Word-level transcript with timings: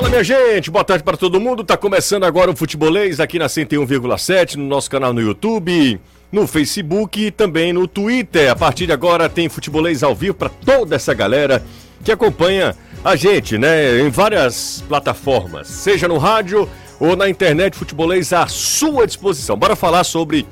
Fala 0.00 0.08
minha 0.08 0.24
gente, 0.24 0.70
boa 0.70 0.82
tarde 0.82 1.04
para 1.04 1.14
todo 1.14 1.38
mundo. 1.38 1.62
Tá 1.62 1.76
começando 1.76 2.24
agora 2.24 2.50
o 2.50 2.56
Futebolês 2.56 3.20
aqui 3.20 3.38
na 3.38 3.48
101,7 3.48 4.54
no 4.56 4.64
nosso 4.64 4.90
canal 4.90 5.12
no 5.12 5.20
YouTube, 5.20 6.00
no 6.32 6.46
Facebook 6.46 7.26
e 7.26 7.30
também 7.30 7.70
no 7.70 7.86
Twitter. 7.86 8.50
A 8.50 8.56
partir 8.56 8.86
de 8.86 8.94
agora 8.94 9.28
tem 9.28 9.50
Futebolês 9.50 10.02
ao 10.02 10.14
vivo 10.14 10.32
para 10.32 10.48
toda 10.48 10.96
essa 10.96 11.12
galera 11.12 11.62
que 12.02 12.10
acompanha 12.10 12.74
a 13.04 13.14
gente, 13.14 13.58
né, 13.58 14.00
em 14.00 14.08
várias 14.08 14.82
plataformas, 14.88 15.68
seja 15.68 16.08
no 16.08 16.16
rádio 16.16 16.66
ou 16.98 17.14
na 17.14 17.28
internet, 17.28 17.76
Futebolês 17.76 18.32
à 18.32 18.46
sua 18.46 19.06
disposição. 19.06 19.54
Bora 19.54 19.76
falar 19.76 20.04
sobre 20.04 20.46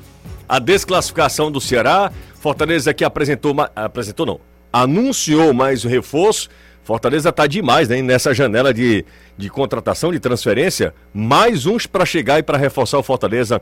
a 0.47 0.59
desclassificação 0.59 1.51
do 1.51 1.59
Ceará. 1.59 2.11
Fortaleza 2.39 2.93
que 2.93 3.03
apresentou, 3.03 3.55
apresentou 3.75 4.27
não, 4.27 4.39
anunciou 4.71 5.55
mais 5.55 5.83
o 5.83 5.87
reforço. 5.87 6.49
Fortaleza 6.89 7.31
tá 7.31 7.45
demais, 7.45 7.87
né? 7.87 8.01
Nessa 8.01 8.33
janela 8.33 8.73
de, 8.73 9.05
de 9.37 9.47
contratação, 9.47 10.11
de 10.11 10.19
transferência, 10.19 10.91
mais 11.13 11.67
uns 11.67 11.85
para 11.85 12.03
chegar 12.03 12.39
e 12.39 12.43
para 12.43 12.57
reforçar 12.57 12.97
o 12.97 13.03
Fortaleza 13.03 13.61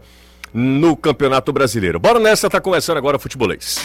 no 0.54 0.96
Campeonato 0.96 1.52
Brasileiro. 1.52 2.00
Bora 2.00 2.20
nessa, 2.20 2.50
tá 2.50 2.62
começando 2.62 2.96
agora 2.96 3.18
o 3.18 3.20
futebolês. 3.20 3.80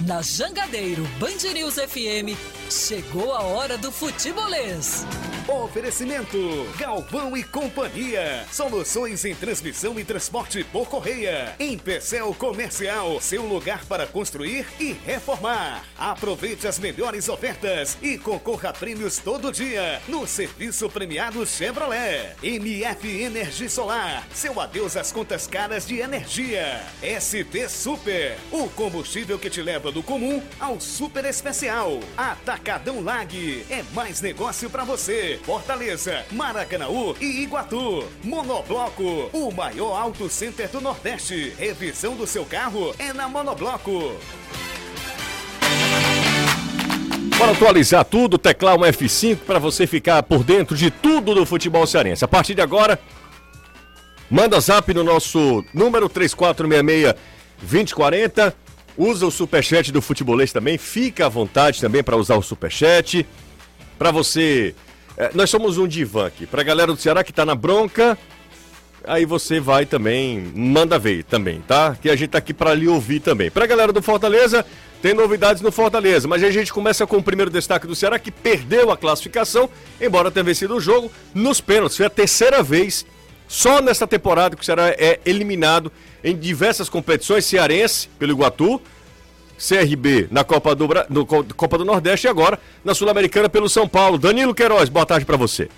Na 0.00 0.20
Jangadeiro 0.22 1.04
Band 1.20 1.52
News 1.52 1.74
FM, 1.76 2.36
chegou 2.68 3.32
a 3.32 3.42
hora 3.42 3.78
do 3.78 3.92
futebolês. 3.92 5.06
Oferecimento 5.46 6.38
Galvão 6.78 7.36
e 7.36 7.44
Companhia. 7.44 8.44
Soluções 8.50 9.24
em 9.24 9.34
transmissão 9.34 9.98
e 10.00 10.04
transporte 10.04 10.64
por 10.64 10.88
correia. 10.88 11.54
Em 11.60 11.78
Pecel 11.78 12.34
Comercial, 12.34 13.20
seu 13.20 13.46
lugar 13.46 13.84
para 13.84 14.06
construir 14.06 14.66
e 14.80 14.92
reformar. 14.92 15.84
Aproveite 15.98 16.66
as 16.66 16.78
melhores 16.78 17.28
ofertas 17.28 17.96
e 18.02 18.16
concorra 18.16 18.70
a 18.70 18.72
prêmios 18.72 19.18
todo 19.18 19.52
dia 19.52 20.00
no 20.08 20.26
serviço 20.26 20.88
premiado 20.88 21.46
Chevrolet. 21.46 22.34
MF 22.42 23.22
Energia 23.22 23.68
Solar, 23.68 24.26
seu 24.32 24.58
adeus 24.58 24.96
às 24.96 25.12
contas 25.12 25.46
caras 25.46 25.86
de 25.86 26.00
energia. 26.00 26.82
ST 27.20 27.68
Super, 27.68 28.38
o 28.50 28.68
combustível 28.70 29.38
que 29.38 29.50
te 29.50 29.60
leva 29.60 29.83
do 29.90 30.02
comum 30.02 30.42
ao 30.58 30.80
super 30.80 31.24
especial. 31.24 32.00
Atacadão 32.16 33.02
Lag, 33.02 33.64
é 33.70 33.82
mais 33.94 34.20
negócio 34.20 34.68
para 34.70 34.84
você. 34.84 35.40
Fortaleza, 35.44 36.24
Maracanaú 36.32 37.16
e 37.20 37.42
Iguatu. 37.42 38.04
Monobloco, 38.22 39.30
o 39.32 39.50
maior 39.50 40.00
auto 40.00 40.28
center 40.28 40.68
do 40.68 40.80
Nordeste. 40.80 41.54
Revisão 41.58 42.16
do 42.16 42.26
seu 42.26 42.44
carro 42.44 42.94
é 42.98 43.12
na 43.12 43.28
Monobloco. 43.28 44.16
Para 47.38 47.52
atualizar 47.52 48.04
tudo, 48.04 48.38
teclar 48.38 48.76
um 48.76 48.82
F5 48.82 49.38
para 49.46 49.58
você 49.58 49.86
ficar 49.86 50.22
por 50.22 50.44
dentro 50.44 50.76
de 50.76 50.90
tudo 50.90 51.34
do 51.34 51.44
futebol 51.44 51.86
cearense. 51.86 52.24
A 52.24 52.28
partir 52.28 52.54
de 52.54 52.62
agora, 52.62 52.98
manda 54.30 54.60
zap 54.60 54.92
no 54.94 55.02
nosso 55.02 55.64
número 55.74 56.08
3466 56.08 57.14
2040. 57.60 58.63
Usa 58.96 59.26
o 59.26 59.30
superchat 59.30 59.90
do 59.90 60.00
futebolês 60.00 60.52
também. 60.52 60.78
Fica 60.78 61.26
à 61.26 61.28
vontade 61.28 61.80
também 61.80 62.02
para 62.02 62.16
usar 62.16 62.36
o 62.36 62.42
superchat. 62.42 63.26
Para 63.98 64.10
você. 64.10 64.74
É, 65.16 65.30
nós 65.34 65.50
somos 65.50 65.78
um 65.78 65.86
divã 65.86 66.26
aqui. 66.26 66.46
Para 66.46 66.62
galera 66.62 66.92
do 66.92 67.00
Ceará 67.00 67.22
que 67.22 67.30
está 67.30 67.44
na 67.44 67.54
bronca, 67.54 68.18
aí 69.06 69.24
você 69.24 69.60
vai 69.60 69.86
também, 69.86 70.52
manda 70.54 70.98
ver 70.98 71.24
também, 71.24 71.60
tá? 71.60 71.96
Que 72.00 72.10
a 72.10 72.16
gente 72.16 72.30
tá 72.30 72.38
aqui 72.38 72.52
para 72.52 72.74
lhe 72.74 72.88
ouvir 72.88 73.20
também. 73.20 73.50
Pra 73.50 73.66
galera 73.66 73.92
do 73.92 74.02
Fortaleza, 74.02 74.66
tem 75.00 75.12
novidades 75.14 75.62
no 75.62 75.70
Fortaleza, 75.70 76.26
mas 76.26 76.42
a 76.42 76.50
gente 76.50 76.72
começa 76.72 77.06
com 77.06 77.18
o 77.18 77.22
primeiro 77.22 77.50
destaque 77.50 77.86
do 77.86 77.94
Ceará, 77.94 78.18
que 78.18 78.30
perdeu 78.30 78.90
a 78.90 78.96
classificação, 78.96 79.68
embora 80.00 80.30
tenha 80.30 80.42
vencido 80.42 80.74
o 80.74 80.80
jogo, 80.80 81.12
nos 81.34 81.60
pênaltis. 81.60 81.96
Foi 81.96 82.06
a 82.06 82.10
terceira 82.10 82.62
vez, 82.62 83.04
só 83.46 83.80
nessa 83.80 84.06
temporada, 84.06 84.56
que 84.56 84.62
o 84.62 84.64
Ceará 84.64 84.88
é 84.88 85.20
eliminado 85.24 85.92
em 86.22 86.36
diversas 86.36 86.88
competições, 86.88 87.44
cearense 87.44 88.08
pelo 88.18 88.32
Iguatu, 88.32 88.80
CRB 89.56 90.28
na 90.30 90.42
Copa 90.42 90.74
do, 90.74 90.88
Bra... 90.88 91.06
no 91.08 91.24
Copa 91.24 91.78
do 91.78 91.84
Nordeste 91.84 92.26
e 92.26 92.30
agora 92.30 92.58
na 92.84 92.94
Sul-Americana 92.94 93.48
pelo 93.48 93.68
São 93.68 93.88
Paulo. 93.88 94.18
Danilo 94.18 94.54
Queiroz, 94.54 94.88
boa 94.88 95.06
tarde 95.06 95.24
para 95.24 95.36
você. 95.36 95.68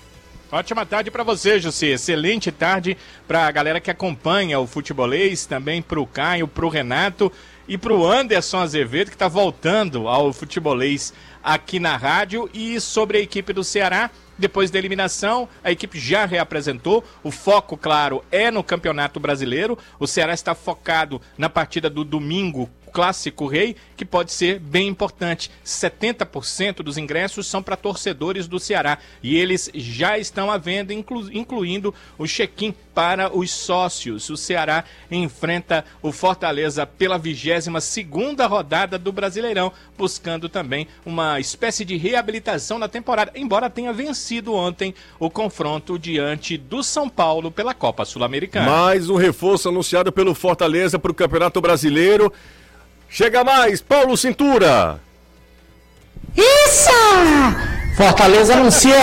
Ótima 0.50 0.86
tarde 0.86 1.10
para 1.10 1.24
você, 1.24 1.58
José. 1.58 1.88
Excelente 1.88 2.52
tarde 2.52 2.96
para 3.26 3.46
a 3.46 3.50
galera 3.50 3.80
que 3.80 3.90
acompanha 3.90 4.60
o 4.60 4.66
futebolês, 4.66 5.44
também 5.44 5.82
para 5.82 6.00
o 6.00 6.06
Caio, 6.06 6.46
para 6.46 6.64
o 6.64 6.68
Renato 6.68 7.32
e 7.68 7.76
para 7.76 7.92
o 7.92 8.06
Anderson 8.06 8.58
Azevedo, 8.58 9.08
que 9.08 9.16
está 9.16 9.28
voltando 9.28 10.08
ao 10.08 10.32
futebolês 10.32 11.12
aqui 11.42 11.80
na 11.80 11.96
rádio. 11.96 12.48
E 12.54 12.80
sobre 12.80 13.18
a 13.18 13.20
equipe 13.20 13.52
do 13.52 13.64
Ceará, 13.64 14.10
depois 14.38 14.70
da 14.70 14.78
eliminação, 14.78 15.48
a 15.64 15.70
equipe 15.70 15.98
já 15.98 16.24
reapresentou. 16.24 17.02
O 17.22 17.30
foco, 17.30 17.76
claro, 17.76 18.24
é 18.30 18.50
no 18.50 18.62
Campeonato 18.62 19.18
Brasileiro. 19.18 19.76
O 19.98 20.06
Ceará 20.06 20.32
está 20.32 20.54
focado 20.54 21.20
na 21.36 21.48
partida 21.48 21.90
do 21.90 22.04
domingo 22.04 22.70
Clássico 22.96 23.46
Rei, 23.46 23.76
que 23.94 24.06
pode 24.06 24.32
ser 24.32 24.58
bem 24.58 24.88
importante. 24.88 25.50
70% 25.62 26.76
dos 26.76 26.96
ingressos 26.96 27.46
são 27.46 27.62
para 27.62 27.76
torcedores 27.76 28.48
do 28.48 28.58
Ceará 28.58 28.96
e 29.22 29.36
eles 29.36 29.70
já 29.74 30.16
estão 30.16 30.50
à 30.50 30.56
venda, 30.56 30.94
inclu 30.94 31.30
incluindo 31.30 31.94
o 32.16 32.26
check-in 32.26 32.74
para 32.94 33.36
os 33.36 33.50
sócios. 33.50 34.30
O 34.30 34.36
Ceará 34.38 34.82
enfrenta 35.10 35.84
o 36.00 36.10
Fortaleza 36.10 36.86
pela 36.86 37.18
22 37.18 37.84
segunda 37.84 38.46
rodada 38.46 38.98
do 38.98 39.12
Brasileirão, 39.12 39.70
buscando 39.98 40.48
também 40.48 40.88
uma 41.04 41.38
espécie 41.38 41.84
de 41.84 41.98
reabilitação 41.98 42.78
na 42.78 42.88
temporada, 42.88 43.30
embora 43.34 43.68
tenha 43.68 43.92
vencido 43.92 44.54
ontem 44.54 44.94
o 45.18 45.28
confronto 45.28 45.98
diante 45.98 46.56
do 46.56 46.82
São 46.82 47.10
Paulo 47.10 47.50
pela 47.50 47.74
Copa 47.74 48.06
Sul-Americana. 48.06 48.70
Mais 48.70 49.10
um 49.10 49.16
reforço 49.16 49.68
anunciado 49.68 50.10
pelo 50.10 50.34
Fortaleza 50.34 50.98
para 50.98 51.12
o 51.12 51.14
Campeonato 51.14 51.60
Brasileiro. 51.60 52.32
Chega 53.16 53.42
mais, 53.42 53.80
Paulo 53.80 54.14
Cintura. 54.14 55.00
Isso! 56.36 56.90
Fortaleza 57.96 58.52
anuncia 58.52 58.94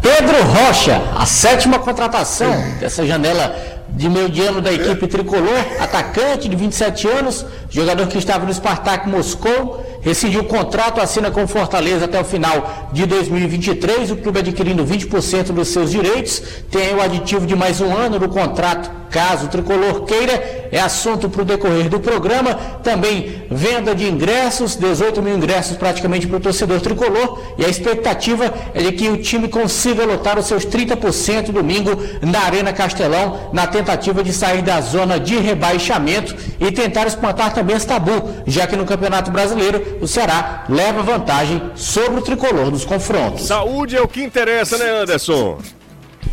Pedro 0.00 0.40
Rocha, 0.44 1.02
a 1.18 1.26
sétima 1.26 1.80
contratação 1.80 2.52
dessa 2.78 3.04
janela 3.04 3.52
de 3.88 4.08
meio 4.08 4.28
de 4.28 4.40
ano 4.40 4.60
da 4.60 4.72
equipe 4.72 5.04
tricolor, 5.08 5.58
atacante 5.80 6.48
de 6.48 6.54
27 6.54 7.08
anos, 7.08 7.44
jogador 7.68 8.06
que 8.06 8.18
estava 8.18 8.46
no 8.46 8.54
Spartak 8.54 9.08
Moscou, 9.08 9.84
rescindiu 10.00 10.42
o 10.42 10.44
contrato, 10.44 11.00
assina 11.00 11.28
com 11.28 11.44
Fortaleza 11.48 12.04
até 12.04 12.20
o 12.20 12.24
final 12.24 12.88
de 12.92 13.04
2023, 13.04 14.12
o 14.12 14.16
clube 14.18 14.38
adquirindo 14.38 14.86
20% 14.86 15.46
dos 15.46 15.66
seus 15.66 15.90
direitos, 15.90 16.40
tem 16.70 16.94
o 16.94 17.02
aditivo 17.02 17.44
de 17.44 17.56
mais 17.56 17.80
um 17.80 17.92
ano 17.92 18.16
no 18.16 18.28
contrato, 18.28 18.99
caso 19.10 19.46
o 19.46 19.48
tricolor 19.48 20.04
queira, 20.04 20.68
é 20.72 20.80
assunto 20.80 21.28
para 21.28 21.42
o 21.42 21.44
decorrer 21.44 21.88
do 21.88 22.00
programa, 22.00 22.54
também 22.82 23.42
venda 23.50 23.94
de 23.94 24.08
ingressos, 24.08 24.76
18 24.76 25.20
mil 25.20 25.36
ingressos 25.36 25.76
praticamente 25.76 26.26
para 26.26 26.36
o 26.36 26.40
torcedor 26.40 26.80
tricolor, 26.80 27.40
e 27.58 27.64
a 27.64 27.68
expectativa 27.68 28.52
é 28.72 28.82
de 28.82 28.92
que 28.92 29.08
o 29.08 29.16
time 29.16 29.48
consiga 29.48 30.04
lotar 30.04 30.38
os 30.38 30.46
seus 30.46 30.64
30% 30.64 31.50
domingo 31.50 31.90
na 32.22 32.40
Arena 32.40 32.72
Castelão, 32.72 33.50
na 33.52 33.66
tentativa 33.66 34.22
de 34.22 34.32
sair 34.32 34.62
da 34.62 34.80
zona 34.80 35.18
de 35.18 35.36
rebaixamento 35.36 36.34
e 36.60 36.70
tentar 36.70 37.06
espantar 37.06 37.52
também 37.52 37.76
esse 37.76 37.86
tabu, 37.86 38.30
já 38.46 38.66
que 38.66 38.76
no 38.76 38.84
Campeonato 38.84 39.30
Brasileiro 39.30 39.98
o 40.00 40.06
Ceará 40.06 40.64
leva 40.68 41.02
vantagem 41.02 41.60
sobre 41.74 42.20
o 42.20 42.22
tricolor 42.22 42.70
nos 42.70 42.84
confrontos. 42.84 43.46
Saúde 43.46 43.96
é 43.96 44.00
o 44.00 44.08
que 44.08 44.22
interessa, 44.22 44.78
né, 44.78 45.02
Anderson? 45.02 45.58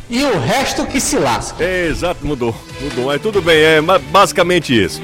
E 0.10 0.24
o 0.24 0.40
resto 0.40 0.86
que 0.86 1.02
se 1.02 1.18
lasca. 1.18 1.64
É, 1.64 1.88
exato, 1.88 2.26
mudou. 2.26 2.56
Mudou, 2.80 3.06
mas 3.06 3.22
tudo 3.22 3.42
bem, 3.42 3.58
é 3.58 3.82
basicamente 3.82 4.74
isso. 4.74 5.02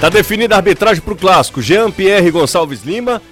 Tá 0.00 0.08
definida 0.08 0.54
a 0.54 0.58
arbitragem 0.58 1.02
para 1.02 1.12
o 1.12 1.16
clássico. 1.16 1.62
Jean-Pierre 1.62 2.30
Gonçalves 2.30 2.82
Lima, 2.82 3.22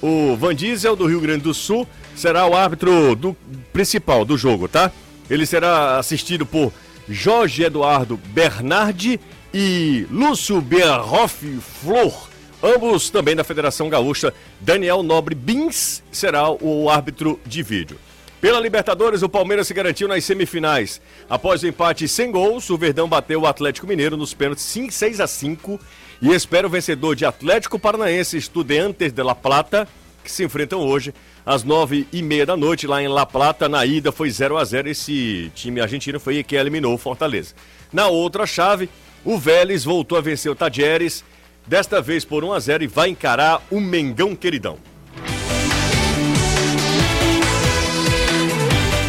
o 0.00 0.36
Van 0.36 0.54
Diesel 0.54 0.96
do 0.96 1.06
Rio 1.06 1.20
Grande 1.20 1.42
do 1.42 1.52
Sul, 1.52 1.86
será 2.14 2.46
o 2.46 2.54
árbitro 2.54 3.14
do 3.14 3.36
principal 3.72 4.24
do 4.24 4.38
jogo, 4.38 4.68
tá? 4.68 4.90
Ele 5.28 5.44
será 5.44 5.98
assistido 5.98 6.46
por 6.46 6.72
Jorge 7.08 7.64
Eduardo 7.64 8.18
Bernardi 8.28 9.20
e 9.52 10.06
Lúcio 10.10 10.60
Berhoff 10.60 11.58
Flor, 11.82 12.28
ambos 12.62 13.10
também 13.10 13.36
da 13.36 13.44
Federação 13.44 13.88
Gaúcha. 13.88 14.32
Daniel 14.60 15.02
Nobre 15.02 15.34
Bins 15.34 16.02
será 16.10 16.50
o 16.50 16.88
árbitro 16.88 17.38
de 17.44 17.62
vídeo. 17.62 17.98
Pela 18.44 18.60
Libertadores, 18.60 19.22
o 19.22 19.28
Palmeiras 19.30 19.66
se 19.66 19.72
garantiu 19.72 20.06
nas 20.06 20.22
semifinais. 20.22 21.00
Após 21.30 21.62
o 21.62 21.66
empate 21.66 22.06
sem 22.06 22.30
gols, 22.30 22.68
o 22.68 22.76
Verdão 22.76 23.08
bateu 23.08 23.40
o 23.40 23.46
Atlético 23.46 23.86
Mineiro 23.86 24.18
nos 24.18 24.34
pênaltis 24.34 24.70
6 24.90 25.18
a 25.18 25.26
5 25.26 25.80
e 26.20 26.28
espera 26.28 26.66
o 26.66 26.70
vencedor 26.70 27.16
de 27.16 27.24
Atlético 27.24 27.78
Paranaense 27.78 28.36
Estudiantes 28.36 29.12
de 29.12 29.22
La 29.22 29.34
Plata, 29.34 29.88
que 30.22 30.30
se 30.30 30.44
enfrentam 30.44 30.80
hoje 30.80 31.14
às 31.46 31.64
nove 31.64 32.06
e 32.12 32.22
meia 32.22 32.44
da 32.44 32.54
noite 32.54 32.86
lá 32.86 33.02
em 33.02 33.08
La 33.08 33.24
Plata. 33.24 33.66
Na 33.66 33.86
ida 33.86 34.12
foi 34.12 34.28
0 34.28 34.58
a 34.58 34.64
0 34.66 34.90
Esse 34.90 35.50
time 35.54 35.80
argentino 35.80 36.20
foi 36.20 36.42
que 36.42 36.54
eliminou 36.54 36.92
o 36.92 36.98
Fortaleza. 36.98 37.54
Na 37.90 38.08
outra 38.08 38.44
chave, 38.44 38.90
o 39.24 39.38
Vélez 39.38 39.84
voltou 39.84 40.18
a 40.18 40.20
vencer 40.20 40.52
o 40.52 40.54
Tajeres, 40.54 41.24
desta 41.66 42.02
vez 42.02 42.26
por 42.26 42.44
1 42.44 42.52
a 42.52 42.60
0 42.60 42.84
e 42.84 42.88
vai 42.88 43.08
encarar 43.08 43.62
o 43.70 43.80
Mengão 43.80 44.36
Queridão. 44.36 44.76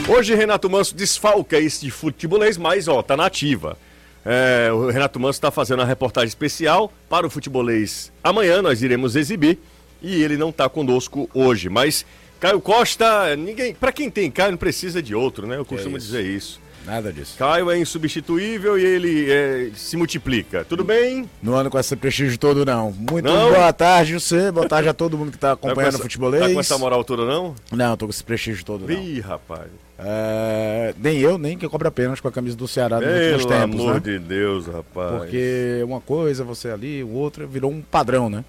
Hoje 0.08 0.36
Renato 0.36 0.70
Manso 0.70 0.96
desfalca 0.96 1.58
esse 1.58 1.90
futebolês, 1.90 2.58
mas 2.58 2.88
ó, 2.88 3.02
tá 3.02 3.18
na 3.18 3.26
ativa. 3.26 3.78
É, 4.24 4.72
o 4.72 4.90
Renato 4.90 5.20
Manso 5.20 5.38
está 5.38 5.50
fazendo 5.52 5.80
uma 5.80 5.86
reportagem 5.86 6.28
especial 6.28 6.92
para 7.10 7.26
o 7.26 7.30
futebolês. 7.30 8.12
Amanhã 8.24 8.62
nós 8.62 8.82
iremos 8.84 9.16
exibir 9.16 9.58
e 10.02 10.22
ele 10.24 10.38
não 10.38 10.50
está 10.50 10.70
conosco 10.70 11.30
hoje, 11.34 11.70
mas 11.70 12.06
Caio 12.40 12.62
Costa, 12.62 13.36
ninguém, 13.36 13.74
para 13.74 13.92
quem 13.92 14.10
tem 14.10 14.30
Caio 14.30 14.52
não 14.52 14.58
precisa 14.58 15.02
de 15.02 15.16
outro, 15.16 15.48
né? 15.48 15.58
Eu 15.58 15.66
costumo 15.66 15.98
isso. 15.98 16.06
dizer 16.08 16.24
isso. 16.24 16.62
Nada 16.86 17.12
disso. 17.12 17.36
Caio 17.40 17.72
é 17.72 17.80
insubstituível 17.80 18.78
e 18.78 18.86
ele 18.86 19.32
é, 19.32 19.70
se 19.76 19.98
multiplica. 19.98 20.64
Tudo 20.66 20.84
bem? 20.84 21.28
Não 21.42 21.56
ando 21.58 21.72
com 21.72 21.80
esse 21.80 21.96
prestígio 21.96 22.38
todo, 22.38 22.64
não. 22.64 22.92
Muito 22.92 23.24
Não? 23.26 23.52
boa 23.52 23.74
tarde, 23.74 24.14
você. 24.14 24.52
Boa 24.52 24.68
tarde 24.70 24.88
a 24.90 24.94
todo 24.94 25.18
mundo 25.18 25.32
que 25.32 25.38
tá 25.40 25.50
Tá 25.50 25.56
com 25.56 25.68
acompanhando 25.68 25.94
essa- 25.96 25.98
o 26.00 26.04
futebolês. 26.04 26.44
Tá 26.48 26.54
com 26.54 26.60
essa 26.60 26.78
moral 26.78 27.04
toda 27.04 27.26
não? 27.26 27.56
Não, 27.72 27.98
tô 27.98 28.06
com 28.06 28.12
esse 28.12 28.24
prestígio 28.24 28.64
todo, 28.64 28.88
não. 28.88 29.02
Ih, 29.02 29.20
rapaz. 29.20 29.68
É, 29.98 30.94
nem 30.98 31.20
eu, 31.20 31.38
nem 31.38 31.58
que 31.58 31.68
cobra 31.70 31.90
pênalti 31.90 32.22
com 32.22 32.28
a 32.28 32.32
camisa 32.32 32.56
do 32.56 32.68
Ceará 32.68 33.00
nos 33.00 33.08
últimos 33.08 33.46
Pelo 33.46 33.60
tempos, 33.60 33.80
amor 33.80 33.94
né? 33.94 34.00
de 34.02 34.20
Deus, 34.20 34.68
rapaz. 34.68 35.18
Porque 35.18 35.82
uma 35.86 36.02
coisa, 36.02 36.44
você 36.44 36.70
ali, 36.70 37.04
o 37.04 37.12
outro, 37.12 37.48
virou 37.48 37.72
um 37.72 37.82
padrão, 37.82 38.30
né? 38.30 38.44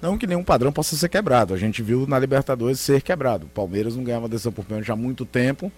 Não 0.00 0.18
que 0.18 0.26
nenhum 0.26 0.42
padrão 0.42 0.72
possa 0.72 0.96
ser 0.96 1.08
quebrado. 1.08 1.54
A 1.54 1.56
gente 1.56 1.82
viu 1.82 2.06
na 2.08 2.18
Libertadores 2.18 2.80
ser 2.80 3.02
quebrado. 3.02 3.46
O 3.46 3.48
Palmeiras 3.48 3.94
não 3.94 4.02
ganhava 4.02 4.28
decisão 4.28 4.52
por 4.52 4.64
pênalti 4.64 4.90
há 4.90 4.96
muito 4.96 5.24
tempo. 5.24 5.70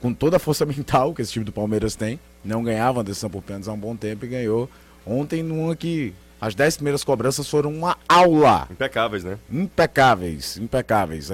Com 0.00 0.14
toda 0.14 0.36
a 0.36 0.40
força 0.40 0.64
mental 0.66 1.14
que 1.14 1.20
esse 1.20 1.32
time 1.32 1.44
do 1.44 1.52
Palmeiras 1.52 1.94
tem. 1.94 2.18
Não 2.42 2.62
ganhava 2.62 3.04
decisão 3.04 3.28
por 3.28 3.42
pênalti 3.42 3.68
há 3.68 3.72
um 3.72 3.78
bom 3.78 3.94
tempo 3.94 4.24
e 4.24 4.28
ganhou. 4.28 4.68
Ontem, 5.06 5.42
numa 5.42 5.76
que 5.76 6.14
as 6.40 6.54
10 6.54 6.76
primeiras 6.76 7.04
cobranças 7.04 7.48
foram 7.48 7.70
uma 7.72 7.96
aula. 8.08 8.66
Impecáveis, 8.70 9.22
né? 9.24 9.38
Impecáveis, 9.52 10.56
impecáveis. 10.56 11.30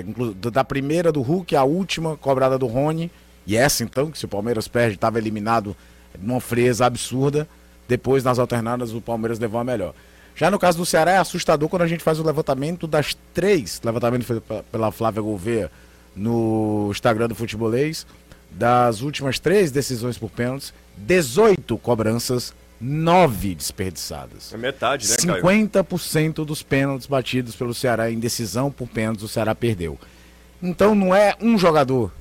Da 0.53 0.65
primeira 0.65 1.13
do 1.13 1.23
Hulk, 1.23 1.55
a 1.55 1.65
última 1.65 2.17
cobrada 2.17 2.59
do 2.59 2.67
Rony. 2.67 3.11
E 3.47 3.57
essa 3.57 3.85
então, 3.85 4.11
que 4.11 4.19
se 4.19 4.25
o 4.25 4.29
Palmeiras 4.29 4.67
perde, 4.67 4.97
estava 4.97 5.19
eliminado 5.19 5.77
numa 6.21 6.41
frieza 6.41 6.85
absurda. 6.87 7.47
Depois, 7.89 8.25
nas 8.25 8.39
alternadas, 8.39 8.93
o 8.93 9.01
Palmeiras 9.01 9.39
levou 9.39 9.61
a 9.61 9.65
melhor. 9.65 9.95
Já 10.35 10.51
no 10.51 10.59
caso 10.59 10.79
do 10.79 10.85
Ceará, 10.85 11.13
é 11.13 11.19
assustador 11.19 11.69
quando 11.69 11.83
a 11.83 11.87
gente 11.87 12.03
faz 12.03 12.19
o 12.19 12.25
levantamento 12.25 12.87
das 12.87 13.17
três, 13.33 13.81
levantamento 13.85 14.25
feito 14.25 14.43
pe- 14.43 14.63
pela 14.71 14.91
Flávia 14.91 15.23
Gouveia 15.23 15.71
no 16.15 16.89
Instagram 16.91 17.29
do 17.29 17.35
Futebolês, 17.35 18.07
das 18.51 19.01
últimas 19.03 19.39
três 19.39 19.71
decisões 19.71 20.19
por 20.19 20.31
pênaltis, 20.31 20.75
18 20.97 21.79
cobranças, 21.79 22.53
9 22.81 23.55
desperdiçadas. 23.55 24.53
É 24.53 24.57
metade, 24.57 25.09
né, 25.09 25.17
Caio? 25.17 25.43
50% 25.43 26.45
dos 26.45 26.63
pênaltis 26.63 27.07
batidos 27.07 27.57
pelo 27.57 27.73
Ceará 27.75 28.11
em 28.11 28.19
decisão 28.19 28.71
por 28.71 28.87
pênaltis, 28.89 29.25
o 29.25 29.29
Ceará 29.29 29.55
perdeu. 29.55 29.99
Então 30.63 30.95
não 30.95 31.15
é 31.15 31.35
um 31.41 31.57
jogador. 31.59 32.13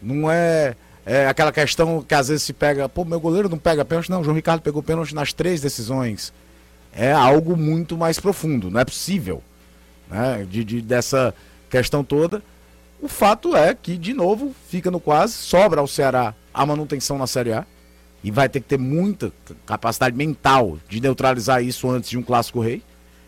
Não 0.00 0.30
é, 0.30 0.74
é 1.04 1.26
aquela 1.26 1.52
questão 1.52 2.02
que 2.02 2.14
às 2.14 2.28
vezes 2.28 2.42
se 2.42 2.52
pega, 2.52 2.88
pô, 2.88 3.04
meu 3.04 3.20
goleiro 3.20 3.48
não 3.48 3.58
pega 3.58 3.84
pênalti. 3.84 4.10
Não, 4.10 4.20
o 4.20 4.24
João 4.24 4.36
Ricardo 4.36 4.60
pegou 4.62 4.82
pênalti 4.82 5.14
nas 5.14 5.32
três 5.32 5.60
decisões. 5.60 6.32
É 6.92 7.12
algo 7.12 7.56
muito 7.56 7.96
mais 7.96 8.18
profundo, 8.20 8.70
não 8.70 8.80
é 8.80 8.84
possível. 8.84 9.42
Né? 10.10 10.46
De, 10.48 10.62
de- 10.64 10.80
dessa 10.82 11.34
questão 11.68 12.04
toda. 12.04 12.42
O 13.00 13.08
fato 13.08 13.54
é 13.56 13.74
que, 13.74 13.98
de 13.98 14.14
novo, 14.14 14.54
fica 14.70 14.90
no 14.90 15.00
quase, 15.00 15.34
sobra 15.34 15.80
ao 15.80 15.86
Ceará 15.86 16.34
a 16.54 16.64
manutenção 16.64 17.18
na 17.18 17.26
Série 17.26 17.52
A. 17.52 17.66
E 18.24 18.30
vai 18.30 18.48
ter 18.48 18.60
que 18.60 18.66
ter 18.66 18.78
muita 18.78 19.30
capacidade 19.66 20.16
mental 20.16 20.78
de 20.88 20.98
neutralizar 20.98 21.62
isso 21.62 21.88
antes 21.90 22.08
de 22.08 22.18
um 22.18 22.22
clássico 22.22 22.58
rei. 22.58 22.82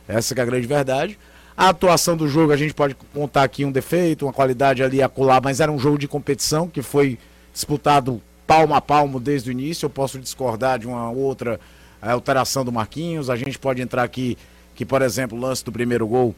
Essa 0.08 0.34
é 0.34 0.40
a 0.40 0.44
grande 0.44 0.66
verdade. 0.66 1.18
A 1.54 1.68
atuação 1.68 2.16
do 2.16 2.26
jogo, 2.26 2.52
a 2.52 2.56
gente 2.56 2.74
pode 2.74 2.96
contar 3.14 3.42
aqui 3.42 3.64
um 3.64 3.70
defeito, 3.70 4.26
uma 4.26 4.32
qualidade 4.32 4.82
ali 4.82 5.02
a 5.02 5.08
colar, 5.08 5.40
mas 5.42 5.60
era 5.60 5.70
um 5.70 5.78
jogo 5.78 5.98
de 5.98 6.08
competição 6.08 6.66
que 6.66 6.82
foi 6.82 7.18
disputado 7.52 8.22
palmo 8.46 8.74
a 8.74 8.80
palmo 8.80 9.20
desde 9.20 9.50
o 9.50 9.52
início. 9.52 9.86
Eu 9.86 9.90
posso 9.90 10.18
discordar 10.18 10.78
de 10.78 10.86
uma 10.86 11.10
outra 11.10 11.60
eh, 12.00 12.10
alteração 12.10 12.64
do 12.64 12.72
Marquinhos. 12.72 13.28
A 13.28 13.36
gente 13.36 13.58
pode 13.58 13.82
entrar 13.82 14.02
aqui 14.02 14.36
que, 14.74 14.84
por 14.84 15.02
exemplo, 15.02 15.36
o 15.36 15.40
lance 15.40 15.64
do 15.64 15.72
primeiro 15.72 16.06
gol, 16.06 16.34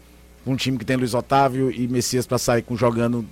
um 0.47 0.57
time 0.57 0.79
que 0.79 0.85
tem 0.85 0.97
Luiz 0.97 1.15
Otávio 1.15 1.71
e 1.71 1.87
Messias 1.87 2.27
para 2.27 2.39
sair 2.39 2.63
com 2.63 2.77
jogando 2.77 3.25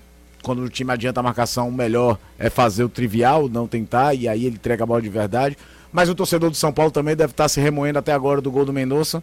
quando 0.47 0.63
o 0.63 0.69
time 0.69 0.93
adianta 0.93 1.19
a 1.19 1.23
marcação, 1.25 1.69
o 1.69 1.73
melhor 1.73 2.17
é 2.39 2.49
fazer 2.49 2.85
o 2.85 2.89
trivial, 2.89 3.49
não 3.49 3.67
tentar, 3.67 4.15
e 4.15 4.29
aí 4.29 4.47
ele 4.47 4.55
entrega 4.55 4.85
a 4.85 4.87
bola 4.87 5.03
de 5.03 5.09
verdade. 5.09 5.59
Mas 5.93 6.09
o 6.09 6.15
torcedor 6.15 6.51
do 6.51 6.57
São 6.57 6.73
Paulo 6.73 6.93
também 6.93 7.17
deve 7.17 7.33
estar 7.33 7.49
se 7.49 7.61
remoendo 7.61 7.99
até 7.99 8.13
agora 8.13 8.41
do 8.41 8.49
gol 8.49 8.65
do 8.65 8.73
Mendonça, 8.73 9.21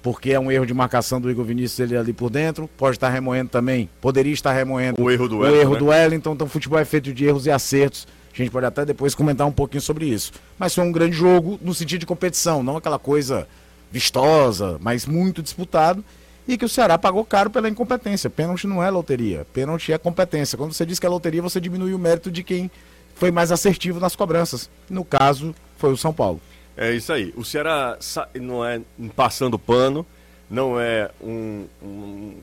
porque 0.00 0.30
é 0.30 0.38
um 0.38 0.52
erro 0.52 0.64
de 0.64 0.72
marcação 0.72 1.20
do 1.20 1.28
Igor 1.28 1.44
Vinícius 1.44 1.80
ele 1.80 1.96
ali 1.96 2.12
por 2.12 2.30
dentro. 2.30 2.70
Pode 2.78 2.96
estar 2.96 3.08
remoendo 3.08 3.50
também, 3.50 3.90
poderia 4.00 4.32
estar 4.32 4.52
remoendo 4.52 5.02
O 5.02 5.10
erro 5.10 5.28
do 5.28 5.38
o 5.38 5.38
Wellington, 5.40 5.60
erro 5.62 5.72
né? 5.72 5.78
do 5.80 5.86
Wellington. 5.86 6.32
Então, 6.34 6.46
futebol 6.46 6.78
é 6.78 6.84
feito 6.84 7.12
de 7.12 7.24
erros 7.24 7.44
e 7.46 7.50
acertos. 7.50 8.06
A 8.32 8.36
gente 8.36 8.52
pode 8.52 8.64
até 8.64 8.84
depois 8.84 9.16
comentar 9.16 9.48
um 9.48 9.52
pouquinho 9.52 9.82
sobre 9.82 10.04
isso. 10.04 10.30
Mas 10.56 10.72
foi 10.72 10.84
um 10.84 10.92
grande 10.92 11.16
jogo 11.16 11.58
no 11.60 11.74
sentido 11.74 11.98
de 11.98 12.06
competição, 12.06 12.62
não 12.62 12.76
aquela 12.76 13.00
coisa 13.00 13.48
vistosa, 13.90 14.78
mas 14.80 15.06
muito 15.06 15.42
disputado. 15.42 16.04
E 16.46 16.58
que 16.58 16.64
o 16.64 16.68
Ceará 16.68 16.98
pagou 16.98 17.24
caro 17.24 17.50
pela 17.50 17.68
incompetência. 17.68 18.28
Pênalti 18.28 18.66
não 18.66 18.82
é 18.82 18.90
loteria. 18.90 19.46
Pênalti 19.52 19.92
é 19.92 19.98
competência. 19.98 20.58
Quando 20.58 20.72
você 20.72 20.84
diz 20.84 20.98
que 20.98 21.06
é 21.06 21.08
loteria, 21.08 21.40
você 21.40 21.60
diminui 21.60 21.94
o 21.94 21.98
mérito 21.98 22.30
de 22.30 22.42
quem 22.42 22.70
foi 23.14 23.30
mais 23.30 23.52
assertivo 23.52 24.00
nas 24.00 24.16
cobranças. 24.16 24.68
No 24.90 25.04
caso, 25.04 25.54
foi 25.78 25.92
o 25.92 25.96
São 25.96 26.12
Paulo. 26.12 26.40
É 26.76 26.92
isso 26.92 27.12
aí. 27.12 27.32
O 27.36 27.44
Ceará 27.44 27.96
não 28.34 28.64
é 28.64 28.80
passando 29.14 29.58
pano, 29.58 30.04
não 30.50 30.80
é 30.80 31.10
um, 31.22 31.66
um- 31.82 32.34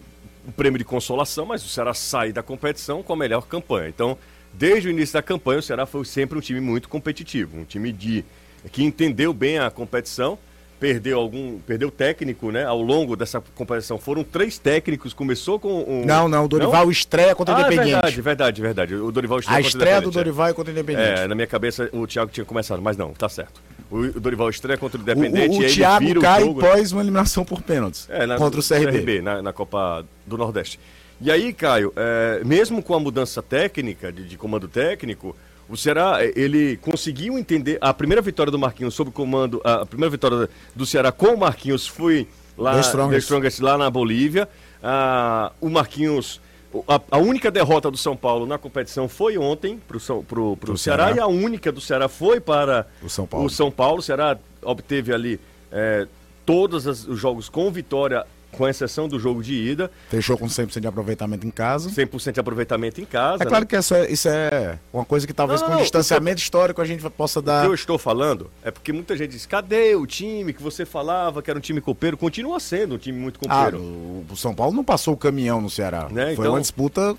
um 0.47 0.51
prêmio 0.55 0.77
de 0.77 0.85
consolação, 0.85 1.45
mas 1.45 1.65
o 1.65 1.67
Ceará 1.67 1.93
sai 1.93 2.31
da 2.31 2.41
competição 2.41 3.03
com 3.03 3.11
a 3.13 3.17
melhor 3.17 3.45
campanha. 3.47 3.89
Então, 3.89 4.17
desde 4.53 4.87
o 4.87 4.91
início 4.91 5.13
da 5.13 5.21
campanha, 5.21 5.59
o 5.59 5.63
Ceará 5.63 5.85
foi 5.85 6.05
sempre 6.05 6.37
um 6.37 6.41
time 6.41 6.61
muito 6.61 6.87
competitivo, 6.87 7.57
um 7.57 7.65
time 7.65 7.91
de 7.91 8.23
que 8.71 8.83
entendeu 8.83 9.33
bem 9.33 9.59
a 9.59 9.69
competição, 9.69 10.37
perdeu 10.79 11.19
algum, 11.19 11.59
perdeu 11.59 11.91
técnico, 11.91 12.51
né? 12.51 12.63
Ao 12.65 12.81
longo 12.81 13.15
dessa 13.15 13.41
competição 13.53 13.97
foram 13.97 14.23
três 14.23 14.57
técnicos, 14.57 15.13
começou 15.13 15.59
com 15.59 15.83
um 15.87 16.05
Não, 16.05 16.27
não, 16.29 16.45
o 16.45 16.47
Dorival 16.47 16.89
estreia 16.89 17.35
contra 17.35 17.53
o 17.53 17.57
Ah, 17.57 17.61
é 17.61 17.63
Independente. 17.67 17.91
verdade, 17.91 18.21
verdade, 18.21 18.61
verdade. 18.61 18.95
O 18.95 19.11
Dorival 19.11 19.39
a 19.39 19.41
contra 19.41 19.57
o 19.57 19.67
estreia 19.67 20.01
do 20.01 20.09
é. 20.09 20.11
Dorival 20.11 20.47
é 20.47 20.53
contra 20.53 20.71
o 20.71 20.73
Independente. 20.73 21.19
É, 21.21 21.27
na 21.27 21.35
minha 21.35 21.47
cabeça 21.47 21.89
o 21.91 22.07
Thiago 22.07 22.31
tinha 22.31 22.45
começado, 22.45 22.81
mas 22.81 22.95
não, 22.95 23.11
tá 23.13 23.27
certo. 23.27 23.61
O, 23.91 23.97
o 23.97 24.19
Dorival 24.19 24.49
estreia 24.49 24.77
contra 24.77 24.97
o 24.97 25.01
O, 25.01 25.03
Independente 25.03 25.49
o, 25.49 25.53
e 25.55 25.59
o 25.59 25.63
ele 25.63 25.73
Thiago 25.73 26.21
cai 26.21 26.43
o 26.43 26.51
uma 26.93 27.01
eliminação 27.01 27.43
por 27.43 27.61
pênaltis 27.61 28.07
É, 28.09 28.25
na- 28.25 28.37
contra 28.37 28.59
o 28.59 28.63
CRB. 28.63 29.21
na, 29.21 29.41
na 29.41 29.51
Copa 29.53 30.05
do 30.25 30.37
Nordeste. 30.37 30.79
E 31.21 31.29
aí, 31.29 31.51
Caio, 31.51 31.91
é, 31.97 32.41
mesmo 32.45 32.81
com 32.81 32.93
a 32.95 32.99
mudança 32.99 33.43
técnica, 33.43 34.09
de, 34.09 34.23
de 34.25 34.37
comando 34.37 34.69
técnico, 34.69 35.35
o 35.69 35.77
Ceará, 35.77 36.17
é, 36.23 36.33
ele 36.35 36.77
conseguiu 36.77 37.37
entender. 37.37 37.77
A 37.79 37.93
primeira 37.93 38.21
vitória 38.21 38.51
do 38.51 38.57
Marquinhos 38.57 38.93
sob 38.95 39.11
comando. 39.11 39.61
A, 39.63 39.85
primeira 39.85 40.09
vitória 40.09 40.49
do 40.75 40.85
Ceará 40.85 41.11
com 41.11 41.27
o 41.27 41.37
Marquinhos 41.37 41.85
foi 41.87 42.27
lá, 42.57 42.73
The 42.73 42.81
Strongest. 42.81 43.11
The 43.11 43.17
Strongest, 43.19 43.59
lá 43.61 43.77
na 43.77 43.89
Bolívia. 43.89 44.49
Ah, 44.81 45.51
o 45.61 45.69
Marquinhos. 45.69 46.41
A, 46.87 47.01
a 47.11 47.17
única 47.17 47.49
derrota 47.49 47.89
do 47.89 47.97
São 47.97 48.15
Paulo 48.15 48.45
na 48.45 48.57
competição 48.57 49.07
foi 49.09 49.37
ontem 49.37 49.79
para 49.87 49.97
pro 50.27 50.77
Ceará, 50.77 51.05
Ceará. 51.05 51.15
e 51.15 51.19
a 51.19 51.25
única 51.27 51.71
do 51.71 51.81
Ceará 51.81 52.07
foi 52.07 52.39
para 52.39 52.87
O 53.01 53.09
São 53.09 53.25
Paulo. 53.25 53.45
o 53.45 53.49
São 53.49 53.71
Paulo. 53.71 53.99
O 53.99 54.01
Ceará 54.03 54.37
obteve 54.61 55.11
ali 55.13 55.39
é, 55.71 56.07
todos 56.45 56.85
os 56.85 57.19
jogos 57.19 57.49
com 57.49 57.71
vitória, 57.71 58.25
com 58.51 58.67
exceção 58.67 59.07
do 59.07 59.19
jogo 59.19 59.41
de 59.43 59.53
ida. 59.53 59.91
Fechou 60.09 60.37
com 60.37 60.47
100% 60.47 60.79
de 60.79 60.87
aproveitamento 60.87 61.45
em 61.45 61.51
casa. 61.51 61.89
100% 61.89 62.33
de 62.33 62.39
aproveitamento 62.39 62.99
em 62.99 63.05
casa. 63.05 63.43
É 63.43 63.45
claro 63.45 63.63
né? 63.63 63.67
que 63.67 63.77
isso 63.77 63.93
é, 63.93 64.11
isso 64.11 64.27
é 64.27 64.77
uma 64.91 65.05
coisa 65.05 65.25
que 65.27 65.33
talvez 65.33 65.61
Não, 65.61 65.67
com 65.69 65.73
não, 65.75 65.81
distanciamento 65.81 66.41
histórico 66.41 66.81
a 66.81 66.85
gente 66.85 67.07
possa 67.11 67.39
O 67.39 67.41
dar. 67.41 67.61
que 67.61 67.67
eu 67.69 67.73
estou 67.73 67.97
falando 67.97 68.49
é 68.63 68.71
porque 68.71 68.91
muita 68.91 69.15
gente 69.15 69.31
diz: 69.31 69.45
cadê 69.45 69.95
o 69.95 70.05
time 70.05 70.51
que 70.53 70.61
você 70.63 70.85
falava 70.85 71.41
que 71.41 71.49
era 71.49 71.57
um 71.57 71.61
time 71.61 71.79
copeiro? 71.81 72.17
Continua 72.17 72.59
sendo 72.59 72.95
um 72.95 72.97
time 72.97 73.17
muito 73.19 73.39
Ah, 73.47 73.65
copeiro. 73.65 73.79
o, 73.83 74.25
o 74.29 74.35
São 74.35 74.53
Paulo 74.53 74.75
não 74.75 74.83
passou 74.83 75.13
o 75.13 75.17
caminhão 75.17 75.61
no 75.61 75.69
Ceará. 75.69 76.07
Né, 76.11 76.25
Foi 76.35 76.45
então- 76.45 76.53
uma 76.53 76.61
disputa 76.61 77.15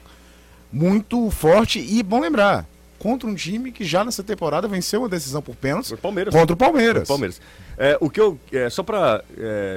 muito 0.72 1.30
forte 1.30 1.78
e 1.80 2.02
bom 2.02 2.20
lembrar. 2.20 2.66
Contra 3.00 3.26
um 3.26 3.34
time 3.34 3.72
que 3.72 3.82
já 3.82 4.04
nessa 4.04 4.22
temporada 4.22 4.68
venceu 4.68 5.00
uma 5.00 5.08
decisão 5.08 5.40
por 5.40 5.56
pênaltis 5.56 5.90
Palmeiras. 6.00 6.34
contra 6.34 6.52
o 6.52 6.56
Palmeiras. 6.56 7.04
O 7.04 7.08
Palmeiras. 7.08 7.40
É, 7.78 7.96
o 7.98 8.10
que 8.10 8.20
eu. 8.20 8.38
É, 8.52 8.68
só 8.68 8.82
para. 8.82 9.24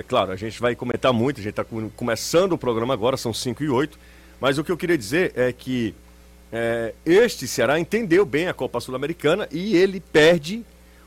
claro, 0.10 0.34
a 0.34 0.36
gente 0.36 0.60
vai 0.60 0.76
comentar 0.76 1.14
muito, 1.14 1.40
a 1.40 1.44
gente 1.44 1.58
está 1.58 1.66
começando 1.96 2.52
o 2.52 2.58
programa 2.58 2.94
agora, 2.94 3.16
são 3.16 3.34
5 3.34 3.64
e 3.64 3.70
8. 3.70 3.98
Mas 4.42 4.58
o 4.58 4.64
que 4.64 4.70
eu 4.70 4.76
queria 4.76 4.98
dizer 4.98 5.32
é 5.38 5.54
que 5.54 5.96
é, 6.52 6.94
este 7.06 7.48
Ceará 7.48 7.80
entendeu 7.80 8.26
bem 8.26 8.50
a 8.50 8.54
Copa 8.54 8.82
Sul-Americana 8.82 9.48
e 9.50 9.74
ele 9.76 10.02
perde 10.02 10.66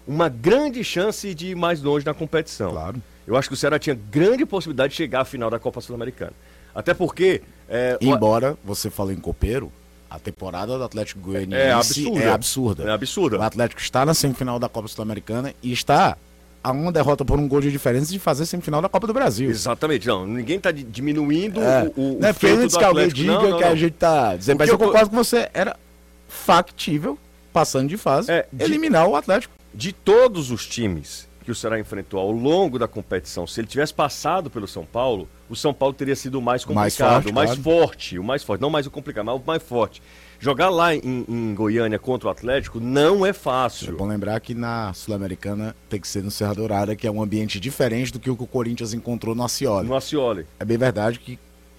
uma 0.09 0.31
grande 0.31 0.83
chance 0.83 1.35
de 1.35 1.49
ir 1.49 1.55
mais 1.55 1.83
longe 1.83 2.07
na 2.07 2.15
competição. 2.15 2.71
Claro. 2.71 3.03
Eu 3.27 3.37
acho 3.37 3.49
que 3.49 3.55
o 3.55 3.57
Ceará 3.59 3.79
tinha 3.79 3.95
grande 3.95 4.47
possibilidade 4.47 4.93
de 4.93 4.97
chegar 4.97 5.21
à 5.21 5.25
final 5.27 5.51
da 5.51 5.59
Copa 5.59 5.83
Sul-Americana. 5.83 6.33
Até 6.75 6.95
porque. 6.95 7.43
é, 7.69 7.99
Embora 8.01 8.57
você 8.65 8.89
falou 8.89 9.13
em 9.13 9.17
copeiro, 9.21 9.71
a 10.17 10.19
temporada 10.19 10.77
do 10.79 10.83
Atlético 10.83 11.21
Goianiense 11.21 11.55
É 11.63 11.73
absurda. 11.73 12.21
é 12.25 12.31
absurda. 12.33 12.83
É 12.85 12.91
absurda. 12.91 13.39
O 13.39 13.43
Atlético 13.43 13.81
está 13.81 14.05
na 14.07 14.15
semifinal 14.15 14.59
da 14.59 14.69
Copa 14.69 14.89
Sul-Americana 14.89 15.55
e 15.63 15.73
está 15.73 16.17
a 16.65 16.73
uma 16.73 16.91
derrota 16.91 17.25
por 17.25 17.39
um 17.39 17.47
gol 17.47 17.61
de 17.61 17.71
diferença 17.71 18.11
de 18.11 18.19
fazer 18.19 18.45
semifinal 18.47 18.81
da 18.83 18.89
Copa 18.89 19.07
do 19.07 19.13
Brasil. 19.13 19.49
Exatamente, 19.51 20.07
não. 20.09 20.27
Ninguém 20.27 20.57
está 20.57 20.73
diminuindo 20.73 21.61
É, 21.61 21.93
o, 21.97 22.17
o, 22.17 22.19
não 22.21 22.29
é 22.29 22.33
feito 22.33 22.67
do 22.69 22.79
que 22.79 22.85
alguém 22.85 23.09
diga 23.09 23.33
Não, 23.33 23.51
não, 23.51 23.59
que 23.59 23.65
a 23.65 23.69
não. 23.71 23.77
gente 23.77 23.93
tá 23.95 24.35
dizendo, 24.35 24.57
O 24.57 24.59
mas 24.59 24.69
eu 24.71 24.79
concordo 24.79 25.11
com 25.11 25.17
você. 25.17 25.49
Era 25.55 25.77
factível, 26.29 27.19
passando 27.53 27.89
de 27.89 27.97
fase, 27.97 28.31
É, 28.33 28.47
de- 28.53 28.65
eliminar 28.65 29.07
o 29.07 29.17
Atlético. 29.17 29.55
De 29.75 29.93
todos 29.93 30.51
os 30.51 30.67
times 30.67 31.29
que 31.45 31.51
o 31.51 31.55
Ceará 31.55 31.79
enfrentou 31.79 32.19
ao 32.19 32.31
longo 32.33 32.79
da 32.79 32.89
competição, 32.89 33.47
se 33.47 33.61
ele 33.61 33.69
tivesse 33.69 33.95
passado 33.95 34.51
pelo 34.51 34.67
São 34.67 34.85
Paulo, 34.85 35.29
o 35.49 35.57
São 35.57 35.73
Paulo 35.75 35.95
teria 35.95 36.17
sido 36.17 36.39
o 36.39 36.43
mais 36.43 36.65
Mais 36.67 36.95
complicado, 36.97 37.23
forte, 37.23 37.31
o 37.31 37.35
mais 37.35 37.51
claro. 37.51 37.63
forte, 37.63 38.19
o 38.19 38.25
mais 38.25 38.43
forte, 38.43 38.61
não 38.61 38.71
mais 38.71 38.87
o 38.87 38.91
complicado, 38.91 39.25
mas 39.27 39.37
o 39.37 39.43
mais 39.47 39.63
forte. 39.63 40.03
Jogar 40.39 40.69
lá 40.69 40.95
em, 40.95 41.25
em 41.27 41.55
Goiânia 41.55 41.99
contra 41.99 42.29
o 42.29 42.31
Atlético 42.31 42.79
não 42.79 43.25
é 43.25 43.31
É 43.31 43.33
fácil. 43.33 43.97
bom 43.97 44.07
lembrar 44.07 44.39
que 44.41 44.55
na 44.55 44.93
Sul-Americana 44.93 45.75
tem 45.89 45.99
que 45.99 46.07
ser 46.07 46.23
no 46.23 46.31
Serra 46.31 46.55
Dourada, 46.55 46.95
que 46.95 47.07
é 47.07 47.11
um 47.11 47.23
ambiente 47.23 47.59
diferente 47.59 48.13
do 48.13 48.19
que 48.21 48.29
o 48.31 48.37
que 48.37 48.43
o 48.43 48.47
Corinthians 48.47 48.93
encontrou 48.93 49.35
no 49.35 49.43
Acioli. 49.43 49.89
No 49.89 49.95
Acioli. 49.97 50.45
É 50.61 50.65
bem 50.65 50.77
verdade 50.77 51.19
que 51.19 51.39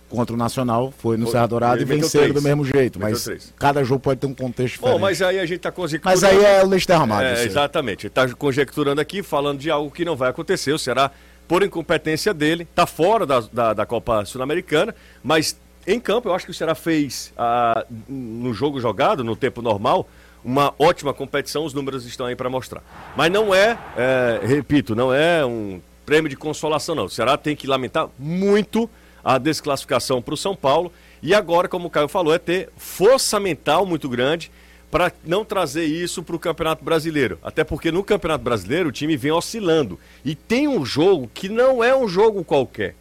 contra 0.10 0.34
o 0.34 0.38
Nacional 0.38 0.92
foi 0.98 1.18
no 1.18 1.26
Foi- 1.26 1.34
Serra 1.34 1.48
Dourada 1.48 1.82
e 1.82 1.86
venceram 1.86 2.30
três. 2.30 2.34
do 2.34 2.42
mesmo 2.42 2.64
jeito, 2.66 2.98
Meteu 2.98 3.12
mas 3.14 3.24
três. 3.26 3.54
cada 3.60 3.84
jogo 3.84 4.00
pode 4.00 4.20
ter 4.22 4.26
um 4.26 4.34
contexto 4.34 4.76
diferente. 4.76 4.94
Bom, 4.96 5.00
mas 5.02 5.22
aí 5.22 5.38
a 5.38 5.46
gente 5.46 5.58
está 5.58 5.72
conjecturando. 5.72 6.22
Mas 6.22 6.24
aí 6.24 6.44
é 6.44 6.64
o 6.64 6.68
leite 6.68 6.88
derramado. 6.88 7.24
É, 7.26 7.44
exatamente. 7.44 8.08
Ele 8.08 8.12
está 8.12 8.28
conjecturando 8.34 9.00
aqui, 9.02 9.22
falando 9.22 9.60
de 9.60 9.70
algo 9.70 9.92
que 9.92 10.04
não 10.06 10.16
vai 10.16 10.30
acontecer. 10.30 10.72
O 10.72 10.80
Ceará, 10.80 11.12
por 11.48 11.64
incompetência 11.64 12.34
dele, 12.34 12.64
está 12.64 12.86
fora 12.86 13.26
da, 13.26 13.40
da, 13.40 13.74
da 13.74 13.86
Copa 13.86 14.26
Sul-Americana, 14.26 14.94
mas 15.24 15.58
em 15.86 16.00
campo 16.00 16.28
eu 16.28 16.36
acho 16.36 16.46
que 16.46 16.52
o 16.52 16.54
Ceará 16.54 16.76
fez, 16.76 17.34
ah, 17.38 17.86
no 18.10 18.54
jogo 18.54 18.80
jogado, 18.80 19.24
no 19.24 19.36
tempo 19.36 19.62
normal, 19.62 20.08
uma 20.44 20.74
ótima 20.78 21.14
competição, 21.14 21.64
os 21.64 21.74
números 21.74 22.06
estão 22.06 22.26
aí 22.26 22.36
para 22.36 22.50
mostrar. 22.50 22.84
Mas 23.16 23.32
não 23.32 23.56
é, 23.56 23.78
é, 23.98 24.42
repito, 24.44 24.96
não 24.96 25.14
é 25.14 25.46
um 25.46 25.82
prêmio 26.06 26.30
de 26.30 26.36
consolação, 26.36 26.96
não. 26.96 27.06
O 27.06 27.10
Ceará 27.10 27.38
tem 27.38 27.56
que 27.56 27.68
lamentar 27.68 28.10
muito 28.20 28.90
a 29.24 29.38
desclassificação 29.38 30.22
para 30.22 30.34
o 30.34 30.38
São 30.38 30.56
Paulo. 30.56 30.92
E 31.22 31.34
agora, 31.34 31.68
como 31.68 31.88
o 31.88 31.90
Caio 31.90 32.08
falou, 32.08 32.34
é 32.34 32.40
ter 32.40 32.70
força 32.78 33.40
mental 33.40 33.86
muito 33.86 34.08
grande 34.08 34.52
para 34.90 35.12
não 35.26 35.44
trazer 35.44 35.86
isso 35.86 36.24
para 36.24 36.36
o 36.36 36.40
Campeonato 36.40 36.84
Brasileiro. 36.84 37.38
Até 37.44 37.64
porque 37.64 37.92
no 37.92 38.04
Campeonato 38.04 38.44
Brasileiro 38.44 38.90
o 38.90 38.92
time 38.92 39.18
vem 39.18 39.32
oscilando. 39.32 40.00
E 40.24 40.34
tem 40.34 40.68
um 40.68 40.86
jogo 40.86 41.30
que 41.34 41.50
não 41.50 41.84
é 41.84 41.96
um 41.96 42.08
jogo 42.08 42.44
qualquer. 42.44 42.96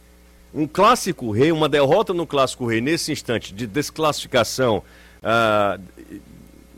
Um 0.53 0.67
clássico 0.67 1.31
rei, 1.31 1.51
uma 1.51 1.69
derrota 1.69 2.13
no 2.13 2.25
clássico 2.25 2.65
rei 2.65 2.81
nesse 2.81 3.11
instante 3.11 3.53
de 3.53 3.67
desclassificação, 3.67 4.83
ah, 5.23 5.79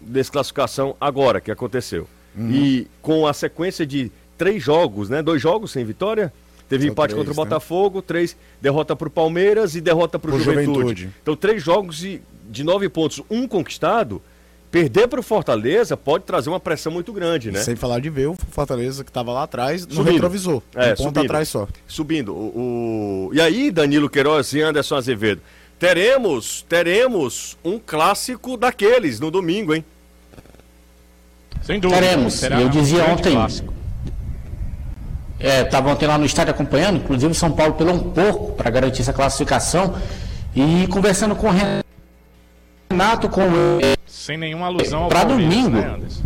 desclassificação 0.02 0.96
agora 1.00 1.40
que 1.40 1.52
aconteceu. 1.52 2.08
E 2.38 2.88
com 3.02 3.28
a 3.28 3.34
sequência 3.34 3.86
de 3.86 4.12
três 4.38 4.64
jogos, 4.64 5.10
né? 5.10 5.22
Dois 5.22 5.42
jogos 5.42 5.72
sem 5.72 5.84
vitória. 5.84 6.32
Teve 6.70 6.88
empate 6.88 7.14
três, 7.14 7.18
contra 7.18 7.34
o 7.34 7.36
né? 7.36 7.50
Botafogo, 7.50 8.02
três 8.02 8.38
derrota 8.62 8.96
para 8.96 9.08
o 9.08 9.12
Palmeiras 9.12 9.76
e 9.76 9.82
derrota 9.82 10.18
para 10.18 10.34
o 10.34 10.40
Juventude. 10.40 10.66
Juventude. 10.66 11.10
Então, 11.22 11.36
três 11.36 11.62
jogos 11.62 11.98
de, 11.98 12.22
de 12.50 12.64
nove 12.64 12.88
pontos, 12.88 13.22
um 13.30 13.48
conquistado. 13.48 14.22
Perder 14.72 15.08
para 15.08 15.20
o 15.20 15.24
Fortaleza 15.24 15.98
pode 15.98 16.26
trazer 16.26 16.48
uma 16.50 16.60
pressão 16.60 16.92
muito 16.92 17.12
grande, 17.12 17.52
né? 17.52 17.60
Sem 17.64 17.76
falar 17.76 18.00
de 18.00 18.10
ver 18.10 18.28
o 18.28 18.36
Fortaleza 18.52 19.04
que 19.04 19.10
estava 19.10 19.32
lá 19.34 19.44
atrás 19.44 19.88
no 19.88 19.96
Subindo. 19.96 20.14
retrovisor. 20.14 20.62
É, 20.76 20.86
um 20.86 20.88
ponto 20.90 21.04
subindo. 21.04 21.26
atrás 21.26 21.50
só. 21.50 21.68
Subindo. 21.88 22.34
O, 22.36 23.30
o- 23.30 23.34
E 23.34 23.42
aí, 23.42 23.72
Danilo 23.72 24.08
Queiroz 24.08 24.54
e 24.54 24.62
Anderson 24.62 24.96
Azevedo, 24.96 25.42
teremos, 25.80 26.64
teremos 26.70 27.58
um 27.66 27.80
clássico 27.84 28.56
daqueles 28.58 29.20
no 29.20 29.32
domingo, 29.32 29.74
hein? 29.74 29.84
Sem 31.64 31.80
dúvida. 31.80 32.02
Teremos. 32.02 32.34
será 32.36 32.62
Eu 32.62 32.68
um 32.68 32.70
dizia 32.70 32.98
grande 33.04 33.12
ontem- 33.22 33.32
clássico. 33.34 33.74
É, 35.40 35.62
Estava 35.62 35.90
ontem 35.90 36.06
lá 36.06 36.18
no 36.18 36.26
estádio 36.26 36.54
acompanhando, 36.54 36.98
inclusive 36.98 37.32
o 37.32 37.36
São 37.36 37.52
Paulo 37.52 37.74
pelou 37.74 37.96
um 37.96 38.12
pouco 38.12 38.52
para 38.54 38.70
garantir 38.70 39.02
essa 39.02 39.14
classificação. 39.14 39.96
E 40.56 40.86
conversando 40.88 41.36
com 41.36 41.48
o 41.48 41.52
Renato, 42.92 43.30
com 43.30 43.42
o. 43.48 43.80
Sem 44.20 44.38
nenhuma 44.38 44.66
alusão 44.66 45.04
ao 45.04 45.08
Pra 45.08 45.26
Palmeiras, 45.26 45.56
domingo. 45.56 45.78
né, 45.78 45.94
Anderson? 45.96 46.24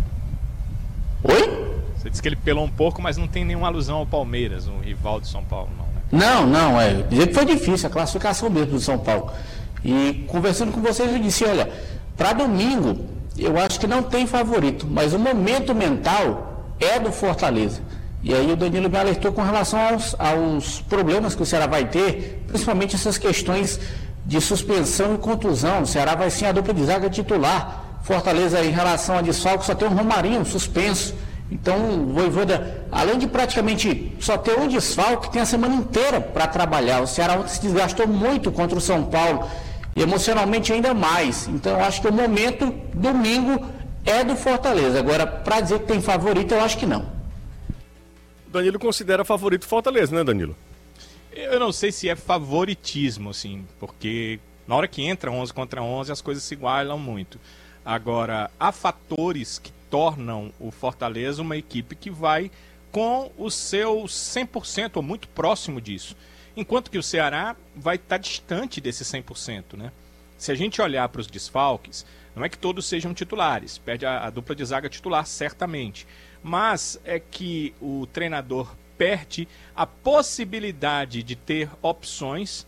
Oi? 1.22 1.74
Você 1.96 2.10
disse 2.10 2.20
que 2.20 2.26
ele 2.26 2.34
pelou 2.34 2.64
um 2.64 2.68
pouco, 2.68 3.00
mas 3.00 3.16
não 3.16 3.28
tem 3.28 3.44
nenhuma 3.44 3.68
alusão 3.68 3.98
ao 3.98 4.06
Palmeiras, 4.06 4.66
um 4.66 4.80
rival 4.80 5.20
de 5.20 5.28
São 5.28 5.44
Paulo, 5.44 5.68
não, 5.78 5.84
né? 5.84 6.26
Não, 6.26 6.44
não, 6.44 6.80
é. 6.80 7.02
Dizer 7.02 7.28
que 7.28 7.34
foi 7.34 7.44
difícil 7.44 7.86
a 7.88 7.92
classificação 7.92 8.50
mesmo 8.50 8.72
do 8.72 8.80
São 8.80 8.98
Paulo. 8.98 9.30
E 9.84 10.24
conversando 10.26 10.72
com 10.72 10.80
vocês, 10.80 11.12
eu 11.12 11.20
disse: 11.20 11.44
olha, 11.44 11.70
para 12.16 12.32
domingo, 12.32 12.98
eu 13.38 13.56
acho 13.60 13.78
que 13.78 13.86
não 13.86 14.02
tem 14.02 14.26
favorito, 14.26 14.88
mas 14.90 15.14
o 15.14 15.18
momento 15.18 15.72
mental 15.72 16.64
é 16.80 16.98
do 16.98 17.12
Fortaleza. 17.12 17.80
E 18.24 18.34
aí 18.34 18.50
o 18.50 18.56
Danilo 18.56 18.90
me 18.90 18.98
alertou 18.98 19.30
com 19.32 19.42
relação 19.42 19.78
aos, 19.78 20.16
aos 20.18 20.80
problemas 20.80 21.36
que 21.36 21.42
o 21.44 21.46
Ceará 21.46 21.68
vai 21.68 21.84
ter, 21.84 22.42
principalmente 22.48 22.96
essas 22.96 23.16
questões 23.18 23.78
de 24.26 24.40
suspensão 24.40 25.14
e 25.14 25.18
contusão. 25.18 25.82
O 25.82 25.86
Ceará 25.86 26.16
vai 26.16 26.28
sim 26.28 26.44
a 26.44 26.50
dupla 26.50 26.74
de 26.74 26.84
zaga 26.84 27.08
titular. 27.08 27.83
Fortaleza, 28.04 28.62
em 28.62 28.70
relação 28.70 29.16
a 29.16 29.22
desfalque, 29.22 29.64
só 29.64 29.74
tem 29.74 29.88
um 29.88 29.94
Romarinho 29.94 30.44
suspenso. 30.44 31.14
Então, 31.50 32.02
o 32.02 32.12
Voivoda, 32.12 32.86
além 32.92 33.18
de 33.18 33.26
praticamente 33.26 34.12
só 34.20 34.36
ter 34.36 34.58
um 34.58 34.68
desfalque, 34.68 35.32
tem 35.32 35.40
a 35.40 35.46
semana 35.46 35.74
inteira 35.74 36.20
para 36.20 36.46
trabalhar. 36.46 37.00
O 37.00 37.06
Ceará 37.06 37.46
se 37.48 37.62
desgastou 37.62 38.06
muito 38.06 38.52
contra 38.52 38.76
o 38.76 38.80
São 38.80 39.04
Paulo 39.04 39.48
e 39.96 40.02
emocionalmente 40.02 40.70
ainda 40.70 40.92
mais. 40.92 41.48
Então, 41.48 41.78
eu 41.78 41.84
acho 41.84 42.02
que 42.02 42.08
o 42.08 42.12
momento, 42.12 42.74
domingo, 42.92 43.64
é 44.04 44.22
do 44.22 44.36
Fortaleza. 44.36 44.98
Agora, 44.98 45.26
para 45.26 45.62
dizer 45.62 45.80
que 45.80 45.86
tem 45.86 46.02
favorito, 46.02 46.52
eu 46.52 46.60
acho 46.60 46.76
que 46.76 46.84
não. 46.84 47.06
Danilo 48.48 48.78
considera 48.78 49.24
favorito 49.24 49.66
Fortaleza, 49.66 50.14
né, 50.14 50.22
Danilo? 50.22 50.54
Eu 51.32 51.58
não 51.58 51.72
sei 51.72 51.90
se 51.90 52.06
é 52.06 52.14
favoritismo, 52.14 53.30
assim, 53.30 53.64
porque 53.80 54.38
na 54.68 54.76
hora 54.76 54.86
que 54.86 55.02
entra 55.02 55.30
11 55.30 55.54
contra 55.54 55.82
11 55.82 56.12
as 56.12 56.20
coisas 56.20 56.44
se 56.44 56.52
igualam 56.52 56.98
muito. 56.98 57.40
Agora, 57.84 58.50
há 58.58 58.72
fatores 58.72 59.58
que 59.58 59.72
tornam 59.90 60.52
o 60.58 60.70
Fortaleza 60.70 61.42
uma 61.42 61.56
equipe 61.56 61.94
que 61.94 62.10
vai 62.10 62.50
com 62.90 63.30
o 63.36 63.50
seu 63.50 64.04
100% 64.04 64.96
ou 64.96 65.02
muito 65.02 65.28
próximo 65.28 65.80
disso. 65.80 66.16
Enquanto 66.56 66.90
que 66.90 66.98
o 66.98 67.02
Ceará 67.02 67.56
vai 67.74 67.96
estar 67.96 68.18
distante 68.18 68.80
desse 68.80 69.04
100%, 69.04 69.76
né? 69.76 69.92
Se 70.38 70.52
a 70.52 70.54
gente 70.54 70.80
olhar 70.80 71.08
para 71.08 71.20
os 71.20 71.26
desfalques, 71.26 72.06
não 72.34 72.44
é 72.44 72.48
que 72.48 72.58
todos 72.58 72.86
sejam 72.86 73.14
titulares, 73.14 73.78
perde 73.78 74.06
a, 74.06 74.26
a 74.26 74.30
dupla 74.30 74.54
de 74.54 74.64
zaga 74.64 74.88
titular, 74.88 75.26
certamente. 75.26 76.06
Mas 76.42 77.00
é 77.04 77.18
que 77.18 77.74
o 77.80 78.06
treinador 78.12 78.74
perde 78.96 79.48
a 79.74 79.86
possibilidade 79.86 81.22
de 81.22 81.34
ter 81.34 81.68
opções, 81.82 82.66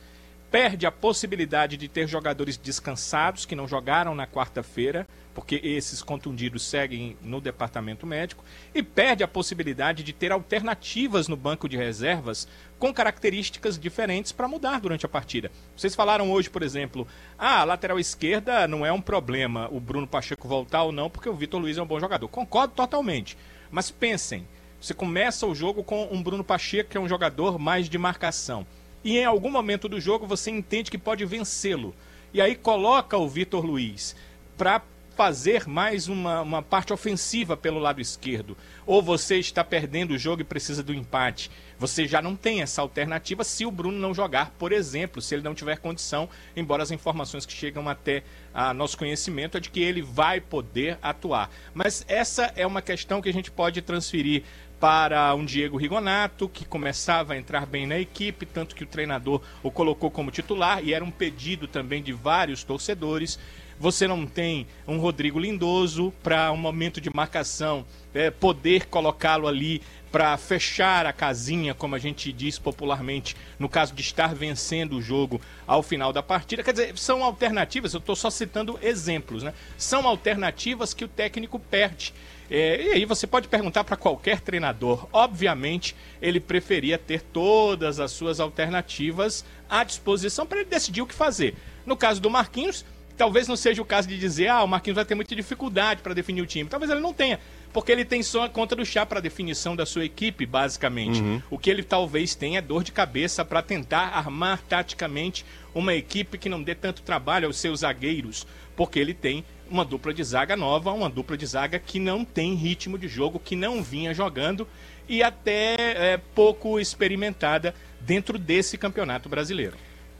perde 0.51 0.87
a 0.87 0.93
possibilidade 0.93 1.77
de 1.77 1.89
ter 1.89 2.07
jogadores 2.07 2.57
descansados 2.57 3.45
que 3.45 3.57
não 3.57 3.67
jogaram 3.67 4.15
na 4.15 4.27
quarta-feira, 4.27 5.07
porque 5.35 5.61
esses 5.63 6.03
contundidos 6.03 6.65
seguem 6.65 7.17
no 7.21 7.41
departamento 7.41 8.07
médico, 8.07 8.45
e 8.75 8.83
perde 8.83 9.23
a 9.23 9.29
possibilidade 9.29 10.03
de 10.03 10.13
ter 10.13 10.33
alternativas 10.33 11.29
no 11.29 11.37
banco 11.37 11.69
de 11.69 11.77
reservas 11.77 12.49
com 12.79 12.93
características 12.93 13.79
diferentes 13.79 14.33
para 14.33 14.49
mudar 14.49 14.81
durante 14.81 15.05
a 15.05 15.09
partida. 15.09 15.51
Vocês 15.77 15.95
falaram 15.95 16.31
hoje, 16.31 16.49
por 16.49 16.63
exemplo, 16.63 17.07
ah, 17.39 17.61
a 17.61 17.65
lateral 17.65 17.99
esquerda 17.99 18.67
não 18.67 18.87
é 18.87 18.93
um 18.93 19.01
problema 19.01 19.69
o 19.71 19.81
Bruno 19.81 20.07
Pacheco 20.07 20.49
voltar 20.49 20.85
ou 20.85 20.93
não, 20.93 21.11
porque 21.11 21.29
o 21.29 21.35
Vitor 21.35 21.61
Luiz 21.61 21.77
é 21.77 21.83
um 21.83 21.87
bom 21.87 22.01
jogador. 22.01 22.29
Concordo 22.29 22.75
totalmente. 22.75 23.37
Mas 23.71 23.91
pensem, 23.91 24.47
você 24.81 24.95
começa 24.95 25.47
o 25.47 25.55
jogo 25.55 25.83
com 25.83 26.09
um 26.11 26.23
Bruno 26.23 26.45
Pacheco, 26.45 26.91
que 26.91 26.97
é 26.97 27.01
um 27.01 27.09
jogador 27.09 27.59
mais 27.59 27.89
de 27.89 27.99
marcação. 27.99 28.67
E 29.07 29.19
em 29.19 29.25
algum 29.25 29.53
momento 29.53 29.89
do 29.89 30.01
jogo 30.01 30.27
você 30.27 30.51
entende 30.51 30.91
que 30.91 30.99
pode 30.99 31.25
vencê-lo. 31.25 31.95
E 32.35 32.41
aí 32.41 32.57
coloca 32.57 33.17
o 33.17 33.29
Vitor 33.29 33.65
Luiz 33.65 34.17
para 34.59 34.83
fazer 35.17 35.67
mais 35.69 36.09
uma, 36.09 36.43
uma 36.43 36.61
parte 36.61 36.93
ofensiva 36.93 37.57
pelo 37.57 37.79
lado 37.79 38.01
esquerdo. 38.01 38.57
Ou 38.85 39.01
você 39.01 39.39
está 39.39 39.63
perdendo 39.63 40.11
o 40.11 40.19
jogo 40.19 40.43
e 40.43 40.45
precisa 40.45 40.83
do 40.83 40.93
empate. 40.93 41.53
Você 41.79 42.07
já 42.07 42.21
não 42.21 42.35
tem 42.35 42.63
essa 42.63 42.83
alternativa 42.83 43.45
se 43.45 43.65
o 43.65 43.71
Bruno 43.71 43.97
não 43.97 44.13
jogar, 44.13 44.51
por 44.59 44.73
exemplo, 44.73 45.23
se 45.23 45.35
ele 45.35 45.43
não 45.43 45.55
tiver 45.55 45.79
condição, 45.79 46.29
embora 46.57 46.83
as 46.83 46.91
informações 46.91 47.47
que 47.47 47.53
chegam 47.53 47.89
até 47.89 48.25
a 48.53 48.75
nosso 48.75 48.99
conhecimento 48.99 49.57
é 49.57 49.61
de 49.61 49.71
que 49.71 49.81
ele 49.81 50.03
vai 50.03 50.41
poder 50.41 50.99
atuar. 51.01 51.49
Mas 51.73 52.05
essa 52.09 52.53
é 52.57 52.67
uma 52.67 52.83
questão 52.83 53.23
que 53.23 53.29
a 53.29 53.33
gente 53.33 53.51
pode 53.51 53.81
transferir 53.83 54.43
para 54.79 55.35
um 55.35 55.45
Diego 55.45 55.77
Rigonato, 55.77 56.49
que 56.49 56.65
começava 56.65 57.33
a 57.33 57.37
entrar 57.37 57.67
bem 57.67 57.87
na 57.87 57.99
equipe, 57.99 58.45
tanto 58.45 58.75
que 58.75 58.85
o 58.85 58.87
treinador 58.87 59.41
o 59.63 59.71
colocou 59.71 60.11
como 60.11 60.31
titular, 60.31 60.85
e 60.85 60.93
era 60.93 61.05
um 61.05 61.11
pedido 61.11 61.67
também 61.67 62.03
de 62.03 62.13
vários 62.13 62.63
torcedores. 62.63 63.39
Você 63.79 64.09
não 64.09 64.27
tem 64.27 64.67
um 64.87 64.99
Rodrigo 64.99 65.39
Lindoso 65.39 66.13
para 66.23 66.51
um 66.51 66.57
momento 66.57 66.99
de 67.01 67.15
marcação, 67.15 67.85
é, 68.15 68.31
poder 68.31 68.87
colocá-lo 68.87 69.47
ali 69.47 69.83
para 70.11 70.35
fechar 70.39 71.05
a 71.05 71.13
casinha, 71.13 71.75
como 71.75 71.95
a 71.95 71.99
gente 71.99 72.33
diz 72.33 72.59
popularmente, 72.59 73.37
no 73.59 73.69
caso 73.69 73.93
de 73.93 74.01
estar 74.01 74.35
vencendo 74.35 74.97
o 74.97 75.03
jogo 75.03 75.41
ao 75.67 75.83
final 75.83 76.11
da 76.11 76.23
partida. 76.23 76.63
Quer 76.63 76.73
dizer, 76.73 76.99
são 76.99 77.23
alternativas, 77.23 77.93
eu 77.93 77.99
estou 77.99 78.17
só 78.17 78.31
citando 78.31 78.79
exemplos, 78.81 79.43
né? 79.43 79.53
São 79.77 80.07
alternativas 80.09 80.95
que 80.95 81.05
o 81.05 81.09
técnico 81.09 81.59
perde. 81.59 82.15
É, 82.51 82.83
e 82.83 82.93
aí 82.93 83.05
você 83.05 83.27
pode 83.27 83.49
perguntar 83.49 83.85
para 83.85 83.97
qualquer 83.97 84.41
treinador. 84.41 85.09
Obviamente, 85.13 85.95
ele 86.21 86.41
preferia 86.41 86.99
ter 86.99 87.21
todas 87.21 87.99
as 88.01 88.13
suas 88.13 88.41
alternativas 88.41 89.45
à 89.69 89.83
disposição 89.85 90.47
para 90.47 90.61
ele 90.61 90.69
decidir 90.69 91.03
o 91.03 91.07
que 91.07 91.15
fazer. 91.15 91.55
No 91.85 91.97
caso 91.97 92.21
do 92.21 92.31
Marquinhos, 92.31 92.85
talvez 93.17 93.49
não 93.49 93.57
seja 93.57 93.81
o 93.81 93.85
caso 93.85 94.07
de 94.07 94.19
dizer, 94.19 94.49
ah, 94.49 94.63
o 94.63 94.69
Marquinhos 94.69 94.97
vai 94.97 95.05
ter 95.05 95.15
muita 95.15 95.35
dificuldade 95.35 96.03
para 96.03 96.15
definir 96.15 96.43
o 96.43 96.47
time. 96.47 96.69
Talvez 96.69 96.91
ele 96.91 97.01
não 97.01 97.13
tenha, 97.13 97.41
porque 97.73 97.91
ele 97.91 98.05
tem 98.05 98.23
só 98.23 98.45
a 98.45 98.49
conta 98.49 98.77
do 98.77 98.85
chá 98.85 99.05
para 99.07 99.21
definição 99.21 99.75
da 99.75 99.87
sua 99.87 100.05
equipe, 100.05 100.45
basicamente. 100.47 101.21
Uhum. 101.21 101.43
O 101.51 101.59
que 101.59 101.71
ele 101.71 101.83
talvez 101.83 102.35
tenha 102.35 102.59
é 102.59 102.63
dor 102.63 102.85
de 102.85 102.93
cabeça 102.93 103.45
para 103.45 103.63
tentar 103.63 104.09
armar 104.09 104.63
taticamente 104.69 105.45
uma 105.75 105.95
equipe 105.95 106.39
que 106.39 106.49
não 106.49 106.63
dê 106.63 106.75
tanto 106.75 107.03
trabalho 107.03 107.47
aos 107.47 107.57
seus 107.57 107.81
zagueiros, 107.81 108.47
porque 108.77 108.99
ele 108.99 109.15
tem 109.15 109.45
uma 109.71 109.85
dupla 109.85 110.15
de 110.15 110.23
zaga 110.23 110.57
nova, 110.57 110.93
uma 110.93 111.11
dupla 111.11 111.37
de 111.37 111.47
zaga 111.47 111.79
que 111.79 111.99
não 111.99 112.25
tem 112.25 112.55
ritmo 112.55 112.99
de 112.99 113.09
jogo, 113.09 113.41
que 113.41 113.57
não 113.57 113.83
vinha 113.83 114.15
jogando 114.15 114.67
e 115.09 115.23
até 115.23 116.13
é, 116.13 116.21
pouco 116.35 116.79
experimentada 116.79 117.75
dentro 118.01 118.39
desse 118.39 118.77
campeonato 118.79 119.29
brasileiro. 119.29 119.77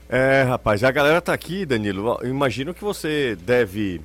É, 0.09 0.43
rapaz, 0.43 0.83
a 0.83 0.91
galera 0.91 1.21
tá 1.21 1.33
aqui, 1.33 1.65
Danilo. 1.65 2.17
Eu 2.21 2.29
imagino 2.29 2.73
que 2.73 2.83
você 2.83 3.35
deve 3.35 4.01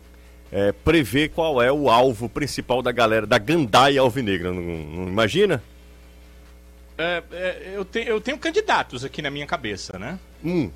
é, 0.50 0.72
prever 0.72 1.30
qual 1.30 1.62
é 1.62 1.72
o 1.72 1.88
alvo 1.88 2.28
principal 2.28 2.82
da 2.82 2.92
galera, 2.92 3.26
da 3.26 3.38
gandaia 3.38 4.00
alvinegra, 4.00 4.52
não, 4.52 4.62
não 4.62 5.08
imagina? 5.08 5.62
É, 6.98 7.22
é, 7.32 7.72
eu, 7.74 7.84
te, 7.84 8.00
eu 8.06 8.20
tenho 8.20 8.36
candidatos 8.36 9.04
aqui 9.04 9.22
na 9.22 9.30
minha 9.30 9.46
cabeça, 9.46 9.98
né? 9.98 10.18
Um. 10.44 10.70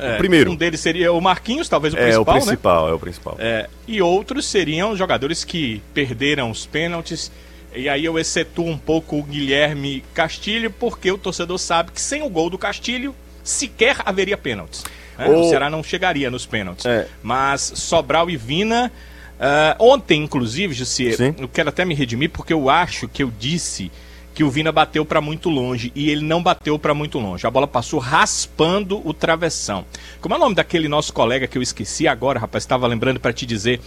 É, 0.00 0.14
o 0.14 0.18
primeiro. 0.18 0.50
Um 0.50 0.56
deles 0.56 0.80
seria 0.80 1.12
o 1.12 1.20
Marquinhos, 1.20 1.68
talvez 1.68 1.94
o 1.94 1.96
é 1.96 2.00
o 2.18 2.24
principal, 2.24 2.34
né? 2.34 2.40
principal, 2.40 2.88
é 2.88 2.92
o 2.92 2.98
principal. 2.98 3.36
É, 3.38 3.68
e 3.86 4.00
outros 4.02 4.46
seriam 4.46 4.96
jogadores 4.96 5.44
que 5.44 5.82
perderam 5.94 6.50
os 6.50 6.66
pênaltis. 6.66 7.30
E 7.74 7.88
aí 7.88 8.04
eu 8.04 8.18
excetuo 8.18 8.66
um 8.68 8.76
pouco 8.78 9.16
o 9.18 9.22
Guilherme 9.22 10.02
Castilho, 10.12 10.70
porque 10.70 11.10
o 11.12 11.16
torcedor 11.18 11.58
sabe 11.58 11.92
que 11.92 12.00
sem 12.00 12.22
o 12.22 12.28
gol 12.28 12.50
do 12.50 12.58
Castilho, 12.58 13.14
sequer 13.44 13.96
haveria 14.04 14.36
pênaltis. 14.36 14.84
né? 15.16 15.28
O- 15.28 15.40
O 15.42 15.48
Ceará 15.48 15.70
não 15.70 15.82
chegaria 15.82 16.30
nos 16.30 16.44
pênaltis. 16.46 16.84
É. 16.86 17.06
Mas 17.22 17.60
Sobral 17.76 18.28
e 18.30 18.36
Vina. 18.36 18.90
ah, 19.38 19.76
ontem, 19.78 20.22
inclusive, 20.22 20.74
Jussi, 20.74 21.12
Sim. 21.12 21.34
eu 21.38 21.46
quero 21.48 21.68
até 21.68 21.84
me 21.84 21.94
redimir, 21.94 22.30
porque 22.30 22.52
eu 22.52 22.68
acho 22.68 23.06
que 23.08 23.22
eu 23.22 23.32
disse 23.38 23.90
que 24.34 24.44
o 24.44 24.50
Vina 24.50 24.70
bateu 24.70 25.04
para 25.04 25.20
muito 25.20 25.48
longe 25.48 25.90
e 25.94 26.08
ele 26.10 26.22
não 26.24 26.42
bateu 26.42 26.78
para 26.78 26.94
muito 26.94 27.18
longe. 27.18 27.46
A 27.46 27.50
bola 27.50 27.66
passou 27.66 27.98
raspando 27.98 29.00
o 29.06 29.12
travessão. 29.12 29.84
Como 30.20 30.34
é 30.34 30.38
o 30.38 30.40
nome 30.40 30.54
daquele 30.54 30.88
nosso 30.88 31.12
colega 31.12 31.46
que 31.46 31.58
eu 31.58 31.62
esqueci 31.62 32.06
agora, 32.06 32.38
rapaz? 32.38 32.62
Estava 32.64 32.86
lembrando 32.86 33.18
para 33.20 33.32
te 33.32 33.44
dizer 33.44 33.80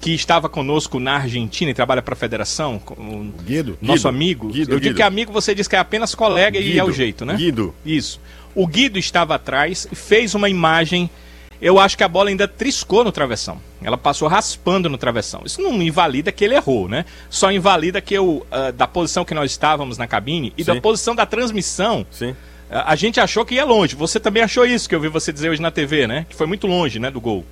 que 0.00 0.14
estava 0.14 0.48
conosco 0.48 1.00
na 1.00 1.16
Argentina 1.16 1.70
e 1.72 1.74
trabalha 1.74 2.00
para 2.00 2.14
a 2.14 2.16
federação, 2.16 2.78
com 2.78 2.94
o 2.94 3.32
Guido? 3.44 3.76
nosso 3.82 3.96
Guido. 4.04 4.08
amigo. 4.08 4.48
Guido, 4.48 4.58
eu 4.72 4.78
digo 4.78 4.80
Guido. 4.80 4.94
que 4.94 5.02
é 5.02 5.04
amigo, 5.04 5.32
você 5.32 5.54
diz 5.54 5.66
que 5.66 5.74
é 5.74 5.78
apenas 5.80 6.14
colega 6.14 6.58
e 6.58 6.78
é 6.78 6.84
o 6.84 6.92
jeito, 6.92 7.24
né? 7.24 7.34
Guido. 7.34 7.74
Isso. 7.84 8.20
O 8.54 8.66
Guido 8.66 8.98
estava 8.98 9.34
atrás 9.34 9.88
e 9.90 9.96
fez 9.96 10.34
uma 10.34 10.48
imagem. 10.48 11.10
Eu 11.60 11.78
acho 11.78 11.96
que 11.96 12.04
a 12.04 12.08
bola 12.08 12.30
ainda 12.30 12.46
triscou 12.46 13.02
no 13.02 13.10
travessão. 13.10 13.60
Ela 13.82 13.98
passou 13.98 14.28
raspando 14.28 14.88
no 14.88 14.96
travessão. 14.96 15.42
Isso 15.44 15.60
não 15.60 15.80
invalida 15.82 16.30
que 16.30 16.44
ele 16.44 16.54
errou, 16.54 16.88
né? 16.88 17.04
Só 17.28 17.50
invalida 17.50 18.00
que 18.00 18.14
eu, 18.14 18.46
ah, 18.50 18.70
da 18.70 18.86
posição 18.86 19.24
que 19.24 19.34
nós 19.34 19.50
estávamos 19.50 19.98
na 19.98 20.06
cabine 20.06 20.52
e 20.56 20.64
Sim. 20.64 20.74
da 20.74 20.80
posição 20.80 21.14
da 21.14 21.26
transmissão, 21.26 22.06
Sim. 22.10 22.34
a 22.70 22.92
a 22.92 22.96
gente 22.96 23.20
achou 23.20 23.44
que 23.44 23.56
ia 23.56 23.64
longe. 23.64 23.96
Você 23.96 24.20
também 24.20 24.42
achou 24.42 24.64
isso 24.64 24.88
que 24.88 24.94
eu 24.94 25.00
vi 25.00 25.08
você 25.08 25.32
dizer 25.32 25.50
hoje 25.50 25.60
na 25.60 25.70
TV, 25.70 26.06
né? 26.06 26.26
Que 26.28 26.36
foi 26.36 26.46
muito 26.46 26.66
longe, 26.66 26.98
né, 26.98 27.10
do 27.10 27.20
gol. 27.20 27.44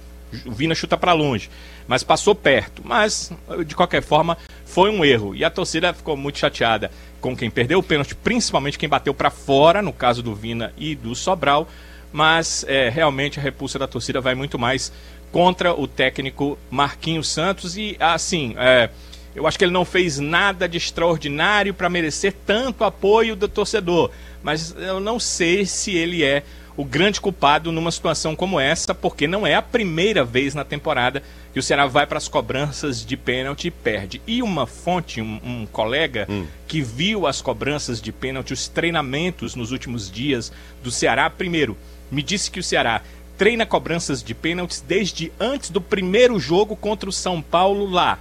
O 0.44 0.52
Vina 0.52 0.74
chuta 0.74 0.96
pra 0.96 1.12
longe, 1.12 1.48
mas 1.86 2.02
passou 2.02 2.34
perto. 2.34 2.82
Mas 2.84 3.32
de 3.64 3.74
qualquer 3.74 4.02
forma 4.02 4.36
foi 4.64 4.90
um 4.90 5.04
erro 5.04 5.34
e 5.34 5.44
a 5.44 5.50
torcida 5.50 5.94
ficou 5.94 6.16
muito 6.16 6.38
chateada 6.38 6.90
com 7.20 7.36
quem 7.36 7.48
perdeu 7.48 7.78
o 7.78 7.82
pênalti, 7.82 8.14
principalmente 8.14 8.78
quem 8.78 8.88
bateu 8.88 9.14
pra 9.14 9.30
fora, 9.30 9.80
no 9.80 9.92
caso 9.92 10.22
do 10.22 10.34
Vina 10.34 10.72
e 10.76 10.94
do 10.94 11.14
Sobral. 11.14 11.68
Mas 12.12 12.64
é, 12.68 12.88
realmente 12.88 13.38
a 13.38 13.42
repulsa 13.42 13.78
da 13.78 13.86
torcida 13.86 14.20
vai 14.20 14.34
muito 14.34 14.58
mais 14.58 14.92
contra 15.30 15.74
o 15.74 15.86
técnico 15.86 16.58
Marquinhos 16.70 17.28
Santos 17.28 17.76
e 17.76 17.96
assim. 18.00 18.54
É, 18.56 18.90
eu 19.34 19.46
acho 19.46 19.58
que 19.58 19.64
ele 19.66 19.72
não 19.72 19.84
fez 19.84 20.18
nada 20.18 20.66
de 20.66 20.78
extraordinário 20.78 21.74
para 21.74 21.90
merecer 21.90 22.34
tanto 22.46 22.84
apoio 22.84 23.36
do 23.36 23.46
torcedor, 23.46 24.10
mas 24.42 24.74
eu 24.78 24.98
não 24.98 25.20
sei 25.20 25.66
se 25.66 25.94
ele 25.94 26.24
é 26.24 26.42
o 26.74 26.84
grande 26.84 27.20
culpado 27.20 27.72
numa 27.72 27.90
situação 27.90 28.36
como 28.36 28.60
essa, 28.60 28.94
porque 28.94 29.26
não 29.26 29.46
é 29.46 29.54
a 29.54 29.62
primeira 29.62 30.24
vez 30.24 30.54
na 30.54 30.64
temporada 30.64 31.22
que 31.52 31.58
o 31.58 31.62
Ceará 31.62 31.86
vai 31.86 32.06
para 32.06 32.18
as 32.18 32.28
cobranças 32.28 33.04
de 33.04 33.16
pênalti 33.16 33.68
e 33.68 33.70
perde. 33.70 34.20
E 34.26 34.42
uma 34.42 34.66
fonte, 34.66 35.22
um, 35.22 35.40
um 35.42 35.66
colega 35.66 36.28
que 36.68 36.82
viu 36.82 37.26
as 37.26 37.40
cobranças 37.40 38.00
de 38.00 38.12
pênalti, 38.12 38.52
os 38.52 38.68
treinamentos 38.68 39.54
nos 39.54 39.72
últimos 39.72 40.10
dias 40.10 40.52
do 40.82 40.90
Ceará, 40.90 41.30
primeiro, 41.30 41.76
me 42.10 42.22
disse 42.22 42.50
que 42.50 42.60
o 42.60 42.62
Ceará 42.62 43.02
treina 43.36 43.66
cobranças 43.66 44.22
de 44.22 44.34
pênaltis 44.34 44.80
desde 44.80 45.32
antes 45.38 45.70
do 45.70 45.80
primeiro 45.80 46.38
jogo 46.38 46.74
contra 46.74 47.08
o 47.08 47.12
São 47.12 47.42
Paulo 47.42 47.86
lá 47.86 48.18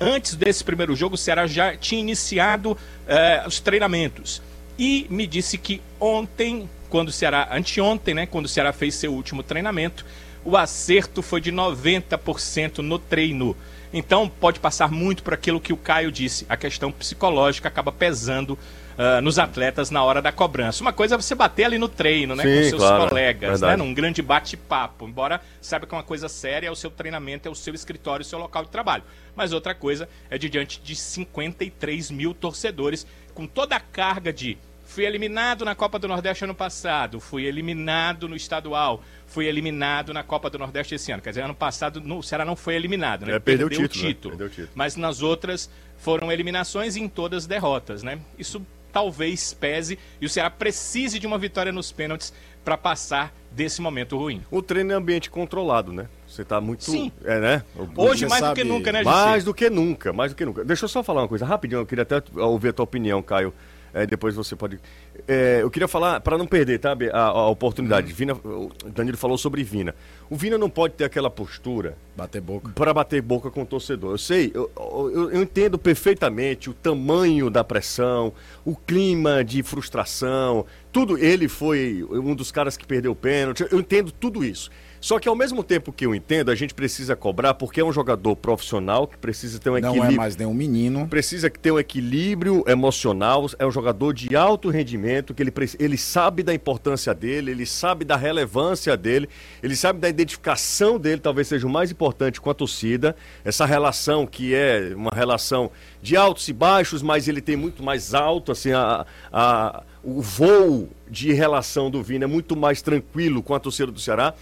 antes 0.00 0.34
desse 0.34 0.62
primeiro 0.64 0.94
jogo, 0.94 1.14
o 1.14 1.18
Ceará 1.18 1.46
já 1.46 1.76
tinha 1.76 2.00
iniciado 2.00 2.76
eh, 3.06 3.42
os 3.46 3.60
treinamentos. 3.60 4.42
E 4.78 5.06
me 5.08 5.26
disse 5.26 5.56
que 5.56 5.80
ontem, 6.00 6.68
quando 6.90 7.08
o 7.08 7.12
Ceará, 7.12 7.48
anteontem, 7.52 8.14
né, 8.14 8.26
quando 8.26 8.46
o 8.46 8.48
Ceará 8.48 8.72
fez 8.72 8.94
seu 8.94 9.12
último 9.12 9.42
treinamento, 9.42 10.04
o 10.44 10.56
acerto 10.56 11.22
foi 11.22 11.40
de 11.40 11.52
90% 11.52 12.78
no 12.78 12.98
treino. 12.98 13.56
Então 13.92 14.28
pode 14.28 14.58
passar 14.58 14.90
muito 14.90 15.22
por 15.22 15.32
aquilo 15.32 15.60
que 15.60 15.72
o 15.72 15.76
Caio 15.76 16.10
disse, 16.10 16.44
a 16.48 16.56
questão 16.56 16.90
psicológica 16.90 17.68
acaba 17.68 17.92
pesando 17.92 18.58
ah, 18.96 19.20
nos 19.20 19.38
atletas 19.38 19.90
na 19.90 20.02
hora 20.02 20.22
da 20.22 20.30
cobrança. 20.30 20.82
Uma 20.82 20.92
coisa 20.92 21.14
é 21.14 21.18
você 21.18 21.34
bater 21.34 21.64
ali 21.64 21.78
no 21.78 21.88
treino, 21.88 22.36
né, 22.36 22.42
Sim, 22.42 22.56
com 22.56 22.68
seus 22.70 22.82
claro, 22.82 23.08
colegas, 23.08 23.60
né, 23.60 23.68
verdade. 23.68 23.82
num 23.82 23.94
grande 23.94 24.22
bate-papo. 24.22 25.06
Embora 25.06 25.40
saiba 25.60 25.86
que 25.86 25.94
é 25.94 25.98
uma 25.98 26.04
coisa 26.04 26.28
séria, 26.28 26.68
é 26.68 26.70
o 26.70 26.76
seu 26.76 26.90
treinamento, 26.90 27.48
é 27.48 27.50
o 27.50 27.54
seu 27.54 27.74
escritório, 27.74 28.24
o 28.24 28.28
seu 28.28 28.38
local 28.38 28.64
de 28.64 28.70
trabalho. 28.70 29.02
Mas 29.34 29.52
outra 29.52 29.74
coisa 29.74 30.08
é 30.30 30.38
de 30.38 30.48
diante 30.48 30.80
de 30.80 30.94
53 30.94 32.10
mil 32.10 32.34
torcedores, 32.34 33.06
com 33.34 33.46
toda 33.46 33.74
a 33.74 33.80
carga 33.80 34.32
de 34.32 34.56
fui 34.84 35.04
eliminado 35.04 35.64
na 35.64 35.74
Copa 35.74 35.98
do 35.98 36.06
Nordeste 36.06 36.44
ano 36.44 36.54
passado, 36.54 37.18
fui 37.18 37.46
eliminado 37.46 38.28
no 38.28 38.36
estadual, 38.36 39.02
fui 39.26 39.46
eliminado 39.46 40.12
na 40.12 40.22
Copa 40.22 40.48
do 40.48 40.58
Nordeste 40.58 40.94
esse 40.94 41.10
ano. 41.10 41.20
Quer 41.20 41.30
dizer, 41.30 41.42
ano 41.42 41.54
passado 41.54 42.00
no, 42.00 42.18
o 42.18 42.22
Ceará 42.22 42.44
não 42.44 42.54
foi 42.54 42.76
eliminado, 42.76 43.26
né? 43.26 43.34
É, 43.34 43.38
perdeu 43.40 43.66
o 43.66 43.70
título, 43.70 44.34
né? 44.34 44.38
Perdeu 44.38 44.46
o 44.46 44.50
título. 44.50 44.70
Mas 44.74 44.94
nas 44.94 45.22
outras 45.22 45.68
foram 45.98 46.30
eliminações 46.30 46.94
e 46.96 47.00
em 47.00 47.08
todas 47.08 47.46
derrotas, 47.46 48.02
né? 48.02 48.20
Isso 48.38 48.64
talvez 48.94 49.52
pese 49.52 49.98
e 50.20 50.24
o 50.24 50.28
Ceará 50.28 50.48
precise 50.48 51.18
de 51.18 51.26
uma 51.26 51.36
vitória 51.36 51.72
nos 51.72 51.90
pênaltis 51.90 52.32
para 52.64 52.78
passar 52.78 53.34
desse 53.50 53.82
momento 53.82 54.16
ruim. 54.16 54.40
O 54.50 54.62
treino 54.62 54.92
é 54.92 54.94
ambiente 54.94 55.28
controlado, 55.28 55.92
né? 55.92 56.08
Você 56.26 56.44
tá 56.44 56.60
muito. 56.60 56.84
Sim. 56.84 57.12
É, 57.24 57.38
né? 57.40 57.62
Hoje 57.96 58.20
Você 58.20 58.28
mais 58.28 58.42
do 58.42 58.54
que 58.54 58.60
sabe, 58.60 58.64
nunca, 58.64 58.92
né, 58.92 59.02
Mais 59.02 59.34
Jussi? 59.34 59.44
do 59.46 59.54
que 59.54 59.68
nunca, 59.68 60.12
mais 60.12 60.32
do 60.32 60.36
que 60.36 60.44
nunca. 60.44 60.64
Deixa 60.64 60.84
eu 60.84 60.88
só 60.88 61.02
falar 61.02 61.22
uma 61.22 61.28
coisa 61.28 61.44
rapidinho, 61.44 61.80
eu 61.80 61.86
queria 61.86 62.02
até 62.02 62.22
ouvir 62.36 62.68
a 62.68 62.72
tua 62.72 62.84
opinião, 62.84 63.20
Caio. 63.20 63.52
É, 63.94 64.04
depois 64.04 64.34
você 64.34 64.56
pode. 64.56 64.80
É, 65.28 65.60
eu 65.62 65.70
queria 65.70 65.86
falar, 65.86 66.20
para 66.20 66.36
não 66.36 66.46
perder, 66.48 66.80
tá, 66.80 66.96
a, 67.12 67.20
a 67.20 67.48
oportunidade. 67.48 68.08
Uhum. 68.10 68.14
Vina, 68.16 68.34
o 68.34 68.70
Danilo 68.92 69.16
falou 69.16 69.38
sobre 69.38 69.62
Vina. 69.62 69.94
O 70.28 70.34
Vina 70.36 70.58
não 70.58 70.68
pode 70.68 70.94
ter 70.94 71.04
aquela 71.04 71.30
postura 71.30 71.96
Bater 72.16 72.40
boca. 72.42 72.72
para 72.74 72.92
bater 72.92 73.22
boca 73.22 73.52
com 73.52 73.62
o 73.62 73.66
torcedor. 73.66 74.10
Eu 74.14 74.18
sei, 74.18 74.50
eu, 74.52 74.68
eu- 74.76 75.30
eu 75.30 75.42
entendo 75.42 75.78
perfeitamente 75.78 76.68
o 76.68 76.74
tamanho 76.74 77.48
da 77.48 77.62
pressão, 77.62 78.32
o 78.64 78.74
clima 78.74 79.44
de 79.44 79.62
frustração, 79.62 80.66
tudo. 80.90 81.16
Ele 81.16 81.46
foi 81.48 82.04
um 82.10 82.34
dos 82.34 82.50
caras 82.50 82.76
que 82.76 82.84
perdeu 82.86 83.12
o 83.12 83.16
pênalti. 83.16 83.64
Eu 83.70 83.78
entendo 83.78 84.10
tudo 84.10 84.44
isso. 84.44 84.70
Só 85.04 85.18
que 85.18 85.28
ao 85.28 85.36
mesmo 85.36 85.62
tempo 85.62 85.92
que 85.92 86.06
eu 86.06 86.14
entendo, 86.14 86.50
a 86.50 86.54
gente 86.54 86.72
precisa 86.72 87.14
cobrar 87.14 87.52
porque 87.52 87.78
é 87.78 87.84
um 87.84 87.92
jogador 87.92 88.34
profissional 88.36 89.06
que 89.06 89.18
precisa 89.18 89.58
ter 89.58 89.68
um 89.68 89.74
Não 89.74 89.90
equilíbrio 89.90 90.14
é 90.14 90.16
mais 90.16 90.34
nenhum 90.34 90.54
menino. 90.54 91.06
precisa 91.08 91.50
ter 91.50 91.70
um 91.72 91.78
equilíbrio 91.78 92.64
emocional, 92.66 93.44
é 93.58 93.66
um 93.66 93.70
jogador 93.70 94.14
de 94.14 94.34
alto 94.34 94.70
rendimento, 94.70 95.34
que 95.34 95.42
ele, 95.42 95.52
ele 95.78 95.98
sabe 95.98 96.42
da 96.42 96.54
importância 96.54 97.12
dele, 97.12 97.50
ele 97.50 97.66
sabe 97.66 98.02
da 98.02 98.16
relevância 98.16 98.96
dele, 98.96 99.28
ele 99.62 99.76
sabe 99.76 99.98
da 100.00 100.08
identificação 100.08 100.98
dele, 100.98 101.20
talvez 101.20 101.48
seja 101.48 101.66
o 101.66 101.70
mais 101.70 101.90
importante 101.90 102.40
com 102.40 102.48
a 102.48 102.54
torcida, 102.54 103.14
essa 103.44 103.66
relação 103.66 104.26
que 104.26 104.54
é 104.54 104.94
uma 104.96 105.10
relação 105.14 105.70
de 106.00 106.16
altos 106.16 106.48
e 106.48 106.52
baixos, 106.54 107.02
mas 107.02 107.28
ele 107.28 107.42
tem 107.42 107.56
muito 107.56 107.82
mais 107.82 108.14
alto, 108.14 108.50
assim, 108.52 108.72
a, 108.72 109.04
a- 109.30 109.82
o 110.02 110.22
voo 110.22 110.88
de 111.10 111.32
relação 111.32 111.90
do 111.90 112.02
Vina 112.02 112.24
é 112.24 112.26
muito 112.26 112.54
mais 112.56 112.80
tranquilo 112.82 113.42
com 113.42 113.54
a 113.54 113.60
torcida 113.60 113.90
do 113.92 113.98
Ceará 114.00 114.34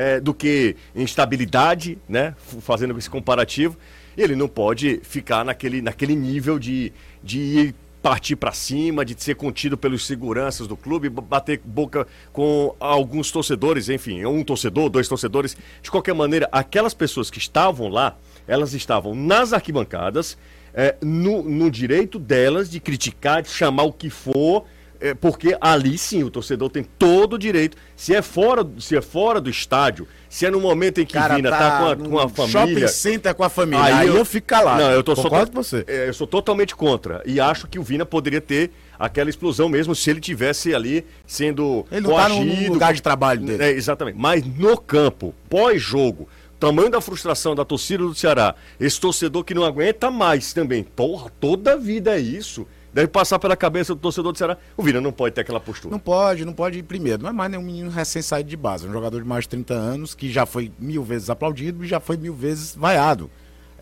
é, 0.00 0.18
do 0.18 0.32
que 0.32 0.76
instabilidade, 0.96 1.98
né? 2.08 2.34
Fazendo 2.62 2.96
esse 2.98 3.10
comparativo. 3.10 3.76
Ele 4.16 4.34
não 4.34 4.48
pode 4.48 4.98
ficar 5.02 5.44
naquele, 5.44 5.82
naquele 5.82 6.14
nível 6.14 6.58
de, 6.58 6.90
de 7.22 7.38
ir 7.38 7.74
partir 8.00 8.34
para 8.34 8.50
cima, 8.50 9.04
de 9.04 9.14
ser 9.22 9.34
contido 9.34 9.76
pelos 9.76 10.06
seguranças 10.06 10.66
do 10.66 10.74
clube, 10.74 11.10
bater 11.10 11.60
boca 11.62 12.06
com 12.32 12.74
alguns 12.80 13.30
torcedores, 13.30 13.90
enfim, 13.90 14.24
um 14.24 14.42
torcedor, 14.42 14.88
dois 14.88 15.06
torcedores. 15.06 15.54
De 15.82 15.90
qualquer 15.90 16.14
maneira, 16.14 16.48
aquelas 16.50 16.94
pessoas 16.94 17.30
que 17.30 17.38
estavam 17.38 17.88
lá, 17.88 18.16
elas 18.48 18.72
estavam 18.72 19.14
nas 19.14 19.52
arquibancadas, 19.52 20.38
é, 20.72 20.96
no, 21.02 21.42
no 21.42 21.70
direito 21.70 22.18
delas 22.18 22.70
de 22.70 22.80
criticar, 22.80 23.42
de 23.42 23.50
chamar 23.50 23.82
o 23.82 23.92
que 23.92 24.08
for, 24.08 24.64
é, 25.00 25.14
porque 25.14 25.56
ali 25.60 25.96
sim 25.96 26.22
o 26.22 26.30
torcedor 26.30 26.68
tem 26.70 26.84
todo 26.98 27.34
o 27.34 27.38
direito. 27.38 27.76
Se 27.96 28.14
é 28.14 28.20
fora, 28.22 28.66
se 28.78 28.96
é 28.96 29.00
fora 29.00 29.40
do 29.40 29.48
estádio, 29.48 30.06
se 30.28 30.44
é 30.46 30.50
no 30.50 30.60
momento 30.60 31.00
em 31.00 31.06
que 31.06 31.14
Cara, 31.14 31.36
Vina 31.36 31.50
tá, 31.50 31.78
com, 31.78 31.88
a, 31.88 31.96
com 31.96 32.18
a 32.18 32.22
num 32.24 32.28
Shopping 32.28 32.52
família. 32.52 32.88
center 32.88 33.34
com 33.34 33.42
a 33.44 33.48
família. 33.48 33.82
Aí, 33.84 34.08
eu, 34.08 34.24
fico 34.24 34.46
calado. 34.46 34.82
Não, 34.82 34.90
eu 34.90 35.02
tô 35.02 35.14
Concordo 35.16 35.52
só, 35.54 35.62
você. 35.78 35.84
é, 35.88 36.08
eu 36.08 36.14
sou 36.14 36.26
totalmente 36.26 36.76
contra. 36.76 37.22
E 37.24 37.40
acho 37.40 37.66
que 37.66 37.78
o 37.78 37.82
Vina 37.82 38.04
poderia 38.06 38.40
ter 38.40 38.70
aquela 38.98 39.30
explosão 39.30 39.68
mesmo 39.68 39.94
se 39.94 40.10
ele 40.10 40.20
tivesse 40.20 40.74
ali 40.74 41.06
sendo 41.26 41.86
Ele 41.90 42.02
não 42.02 42.14
tá 42.14 42.28
no- 42.28 42.40
no 42.40 42.46
coagido, 42.46 42.72
lugar 42.74 42.92
de 42.94 43.00
trabalho 43.02 43.40
dele. 43.40 43.62
É, 43.64 43.70
exatamente. 43.70 44.18
Mas 44.18 44.44
no 44.44 44.76
campo, 44.76 45.34
pós-jogo, 45.48 46.28
tamanho 46.58 46.90
da 46.90 47.00
frustração 47.00 47.54
da 47.54 47.64
torcida 47.64 48.02
do 48.04 48.14
Ceará, 48.14 48.54
esse 48.78 49.00
torcedor 49.00 49.44
que 49.44 49.54
não 49.54 49.64
aguenta 49.64 50.10
mais 50.10 50.52
também. 50.52 50.82
Porra, 50.84 51.30
toda 51.40 51.76
vida 51.76 52.14
é 52.16 52.20
isso. 52.20 52.66
Deve 52.92 53.08
passar 53.08 53.38
pela 53.38 53.56
cabeça 53.56 53.94
do 53.94 54.00
torcedor 54.00 54.32
do 54.32 54.38
Ceará. 54.38 54.58
O 54.76 54.82
Vina 54.82 55.00
não 55.00 55.12
pode 55.12 55.34
ter 55.34 55.42
aquela 55.42 55.60
postura. 55.60 55.92
Não 55.92 55.98
pode, 55.98 56.44
não 56.44 56.52
pode 56.52 56.78
ir 56.78 56.82
primeiro. 56.82 57.22
Não 57.22 57.30
é 57.30 57.32
mais 57.32 57.50
nenhum 57.50 57.62
menino 57.62 57.90
recém-saído 57.90 58.48
de 58.48 58.56
base. 58.56 58.86
É 58.86 58.88
um 58.88 58.92
jogador 58.92 59.22
de 59.22 59.28
mais 59.28 59.44
de 59.44 59.50
30 59.50 59.74
anos 59.74 60.14
que 60.14 60.30
já 60.30 60.44
foi 60.44 60.72
mil 60.78 61.04
vezes 61.04 61.30
aplaudido 61.30 61.84
e 61.84 61.88
já 61.88 62.00
foi 62.00 62.16
mil 62.16 62.34
vezes 62.34 62.74
vaiado. 62.74 63.30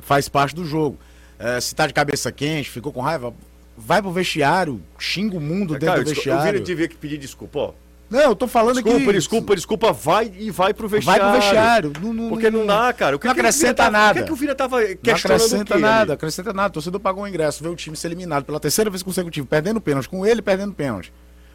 Faz 0.00 0.28
parte 0.28 0.54
do 0.54 0.64
jogo. 0.64 0.98
É, 1.38 1.60
se 1.60 1.74
tá 1.74 1.86
de 1.86 1.94
cabeça 1.94 2.30
quente, 2.30 2.68
ficou 2.68 2.92
com 2.92 3.00
raiva, 3.00 3.32
vai 3.76 4.02
pro 4.02 4.10
vestiário, 4.10 4.80
xinga 4.98 5.36
o 5.36 5.40
mundo 5.40 5.74
dentro 5.74 5.86
Cara, 5.86 6.02
do 6.02 6.10
o 6.10 6.14
vestiário. 6.14 6.52
Vina 6.52 6.64
devia 6.64 6.88
que 6.88 6.96
pedir 6.96 7.16
desculpa, 7.16 7.58
ó. 7.58 7.72
Não, 8.10 8.20
eu 8.20 8.34
tô 8.34 8.46
falando 8.48 8.74
Desculpa, 8.76 8.98
aqui. 8.98 9.12
desculpa, 9.12 9.54
desculpa, 9.54 9.92
vai 9.92 10.32
e 10.38 10.50
vai 10.50 10.72
pro 10.72 10.88
Vai 10.88 10.98
vestiário. 11.00 11.22
pro 11.30 11.40
vestiário. 11.40 11.92
Não, 12.00 12.12
não- 12.14 12.28
Porque 12.30 12.50
não 12.50 12.64
dá, 12.66 12.90
cara. 12.92 13.16
O 13.16 13.18
que 13.18 13.26
não 13.26 13.34
que 13.34 13.40
acrescenta 13.40 13.74
tava- 13.74 13.90
nada. 13.90 14.10
O 14.18 14.22
que, 14.22 14.26
que 14.28 14.32
o 14.32 14.36
Vina 14.36 14.54
tava 14.54 14.80
Não 14.80 14.96
questionando 14.96 15.36
acrescenta 15.42 15.74
o 15.74 15.76
quê 15.76 15.82
nada, 15.82 16.12
acrescenta 16.14 16.52
nada. 16.54 16.68
O 16.68 16.72
torcedor 16.72 17.00
pagou 17.00 17.24
o 17.24 17.28
ingresso, 17.28 17.62
vê 17.62 17.68
o 17.68 17.76
time 17.76 17.94
ser 17.96 18.08
eliminado 18.08 18.44
pela 18.44 18.58
terceira 18.58 18.88
vez 18.90 19.02
consecutiva, 19.02 19.46
perdendo 19.46 19.78
pênalti, 19.80 20.08
com 20.08 20.24
ele 20.24 20.40
perdendo 20.40 20.72
pênalti. 20.72 21.12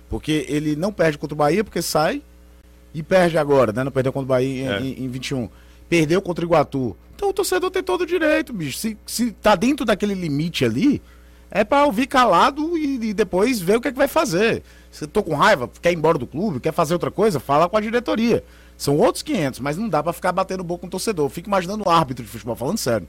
Porque 0.10 0.46
ele 0.48 0.76
não 0.76 0.92
perde 0.94 1.18
contra 1.18 1.34
o 1.34 1.38
Bahia, 1.38 1.64
porque 1.64 1.82
sai 1.82 2.22
e 2.94 3.02
perde 3.02 3.36
agora, 3.38 3.74
né? 3.74 3.84
Não 3.84 3.92
perdeu 3.92 4.14
contra 4.14 4.26
o 4.26 4.28
Bahia 4.28 4.64
em, 4.64 4.68
É. 4.68 4.80
em, 4.80 5.06
em 5.06 5.10
21. 5.10 5.50
Perdeu 5.90 6.22
contra 6.22 6.46
o 6.46 6.48
Iguatu. 6.48 6.96
Então 7.16 7.30
o 7.30 7.34
torcedor 7.34 7.72
tem 7.72 7.82
todo 7.82 8.02
o 8.02 8.06
direito, 8.06 8.54
bicho. 8.54 8.78
Se, 8.78 8.96
se 9.08 9.32
tá 9.32 9.56
dentro 9.56 9.86
daquele 9.86 10.14
limite 10.14 10.64
ali, 10.66 11.02
é 11.56 11.64
pra 11.64 11.86
ouvir 11.86 12.08
calado 12.08 12.76
e, 12.78 13.10
e 13.10 13.14
depois 13.14 13.60
ver 13.62 13.78
o 13.78 13.82
que, 13.82 13.88
é 13.90 13.92
que 13.92 13.98
vai 13.98 14.08
fazer. 14.08 14.64
Se 14.92 15.06
tô 15.06 15.22
com 15.22 15.36
raiva, 15.36 15.70
quer 15.82 15.92
ir 15.92 15.96
embora 15.96 16.18
do 16.18 16.26
clube, 16.26 16.60
quer 16.60 16.74
fazer 16.74 16.94
outra 16.94 17.12
coisa, 17.12 17.40
fala 17.40 17.70
com 17.70 17.78
a 17.78 17.82
diretoria. 17.82 18.44
São 18.76 18.98
outros 18.98 19.22
500, 19.22 19.60
mas 19.60 19.78
não 19.78 19.88
dá 19.88 20.02
pra 20.02 20.12
ficar 20.12 20.32
batendo 20.32 20.64
boca 20.64 20.82
com 20.82 20.88
o 20.88 20.90
torcedor. 20.90 21.30
Fico 21.30 21.48
imaginando 21.48 21.84
o 21.86 21.90
árbitro 21.90 22.24
de 22.26 22.30
futebol, 22.32 22.56
falando 22.56 22.78
sério. 22.80 23.08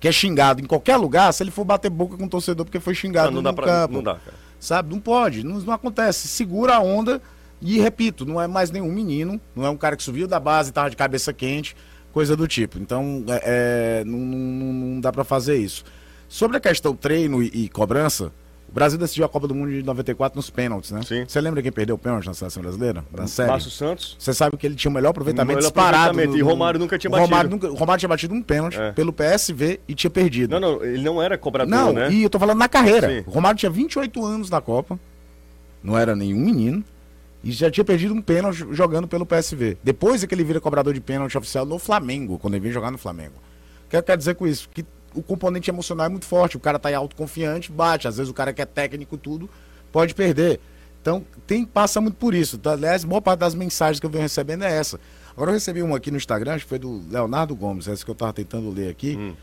Que 0.00 0.08
é 0.08 0.12
xingado 0.12 0.60
em 0.60 0.64
qualquer 0.66 0.96
lugar, 0.96 1.32
se 1.32 1.42
ele 1.42 1.52
for 1.52 1.64
bater 1.64 1.88
boca 1.88 2.16
com 2.16 2.24
o 2.24 2.28
torcedor 2.28 2.64
porque 2.66 2.80
foi 2.80 2.94
xingado 2.94 3.28
Não, 3.28 3.36
não 3.36 3.42
dá 3.44 3.50
no 3.50 3.56
pra. 3.56 3.66
campo. 3.66 3.94
Não 3.94 4.02
dá, 4.02 4.14
cara. 4.16 4.36
Sabe? 4.58 4.90
Não 4.92 5.00
pode, 5.00 5.44
não, 5.44 5.58
não 5.60 5.72
acontece. 5.72 6.26
Segura 6.26 6.74
a 6.74 6.80
onda 6.80 7.22
e, 7.62 7.78
repito, 7.78 8.26
não 8.26 8.40
é 8.40 8.46
mais 8.48 8.70
nenhum 8.72 8.90
menino, 8.92 9.40
não 9.54 9.64
é 9.64 9.70
um 9.70 9.76
cara 9.76 9.96
que 9.96 10.02
subiu 10.02 10.26
da 10.26 10.40
base 10.40 10.70
e 10.70 10.72
tava 10.72 10.90
de 10.90 10.96
cabeça 10.96 11.32
quente, 11.32 11.76
coisa 12.12 12.36
do 12.36 12.46
tipo. 12.48 12.78
Então, 12.78 13.24
é, 13.28 14.00
é, 14.00 14.04
não, 14.04 14.18
não- 14.18 14.72
não 14.94 15.00
dá 15.00 15.12
pra 15.12 15.22
fazer 15.24 15.56
isso. 15.56 15.84
Sobre 16.34 16.56
a 16.56 16.60
questão 16.60 16.96
treino 16.96 17.40
e, 17.40 17.46
e 17.54 17.68
cobrança, 17.68 18.32
o 18.68 18.72
Brasil 18.74 18.98
decidiu 18.98 19.24
a 19.24 19.28
Copa 19.28 19.46
do 19.46 19.54
Mundo 19.54 19.70
de 19.70 19.84
94 19.84 20.36
nos 20.36 20.50
pênaltis, 20.50 20.90
né? 20.90 21.00
Sim. 21.06 21.24
Você 21.28 21.40
lembra 21.40 21.62
quem 21.62 21.70
perdeu 21.70 21.94
o 21.94 21.98
pênalti 21.98 22.26
na 22.26 22.34
seleção 22.34 22.60
brasileira? 22.60 23.04
Na 23.16 23.28
série? 23.28 23.48
Márcio 23.52 23.70
Santos. 23.70 24.16
Você 24.18 24.34
sabe 24.34 24.56
que 24.56 24.66
ele 24.66 24.74
tinha 24.74 24.90
o 24.90 24.92
melhor 24.92 25.10
aproveitamento 25.10 25.58
Melhor 25.58 25.60
disparado. 25.60 26.06
aproveitamento, 26.06 26.36
e 26.36 26.42
Romário 26.42 26.80
nunca 26.80 26.98
tinha 26.98 27.08
o 27.08 27.14
Romário, 27.14 27.30
batido. 27.50 27.50
nunca, 27.54 27.70
o 27.70 27.74
Romário 27.78 28.00
tinha 28.00 28.08
batido 28.08 28.34
um 28.34 28.42
pênalti 28.42 28.80
É. 28.80 28.90
pelo 28.90 29.12
PSV 29.12 29.78
e 29.86 29.94
tinha 29.94 30.10
perdido. 30.10 30.50
Não, 30.50 30.58
não, 30.78 30.82
ele 30.84 31.04
não 31.04 31.22
era 31.22 31.38
cobrador, 31.38 31.70
Não, 31.70 31.92
né? 31.92 32.10
e 32.10 32.24
eu 32.24 32.28
tô 32.28 32.40
falando 32.40 32.58
na 32.58 32.68
carreira. 32.68 33.08
Sim. 33.08 33.24
O 33.28 33.30
Romário 33.30 33.56
tinha 33.56 33.70
28 33.70 34.24
anos 34.26 34.50
na 34.50 34.60
Copa, 34.60 34.98
não 35.84 35.96
era 35.96 36.16
nenhum 36.16 36.40
menino, 36.40 36.82
e 37.44 37.52
já 37.52 37.70
tinha 37.70 37.84
perdido 37.84 38.12
um 38.12 38.20
pênalti 38.20 38.66
jogando 38.72 39.06
pelo 39.06 39.24
PSV. 39.24 39.78
Depois 39.84 40.24
é 40.24 40.26
que 40.26 40.34
ele 40.34 40.42
vira 40.42 40.60
cobrador 40.60 40.92
de 40.92 41.00
pênalti 41.00 41.38
oficial 41.38 41.64
no 41.64 41.78
Flamengo, 41.78 42.40
quando 42.40 42.54
ele 42.54 42.62
vem 42.64 42.72
jogar 42.72 42.90
no 42.90 42.98
Flamengo. 42.98 43.34
O 43.86 43.90
que 43.90 43.96
eu 43.96 44.02
quero 44.02 44.18
dizer 44.18 44.34
com 44.34 44.48
isso? 44.48 44.68
Que 44.74 44.84
o 45.14 45.22
componente 45.22 45.70
emocional 45.70 46.06
é 46.06 46.08
muito 46.08 46.26
forte, 46.26 46.56
o 46.56 46.60
cara 46.60 46.78
tá 46.78 46.88
aí 46.88 46.94
autoconfiante, 46.94 47.70
bate. 47.70 48.08
Às 48.08 48.16
vezes 48.16 48.30
o 48.30 48.34
cara 48.34 48.52
que 48.52 48.60
é 48.60 48.66
técnico 48.66 49.16
tudo, 49.16 49.48
pode 49.92 50.14
perder. 50.14 50.60
Então, 51.00 51.24
tem, 51.46 51.64
passa 51.64 52.00
muito 52.00 52.16
por 52.16 52.34
isso. 52.34 52.58
Tá? 52.58 52.72
Aliás, 52.72 53.04
boa 53.04 53.20
parte 53.20 53.40
das 53.40 53.54
mensagens 53.54 54.00
que 54.00 54.06
eu 54.06 54.10
venho 54.10 54.22
recebendo 54.22 54.64
é 54.64 54.72
essa. 54.74 54.98
Agora 55.32 55.50
eu 55.50 55.54
recebi 55.54 55.82
uma 55.82 55.96
aqui 55.96 56.10
no 56.10 56.16
Instagram, 56.16 56.58
que 56.58 56.64
foi 56.64 56.78
do 56.78 57.02
Leonardo 57.10 57.54
Gomes, 57.54 57.88
essa 57.88 58.04
que 58.04 58.10
eu 58.10 58.14
tava 58.14 58.32
tentando 58.32 58.70
ler 58.70 58.90
aqui 58.90 59.34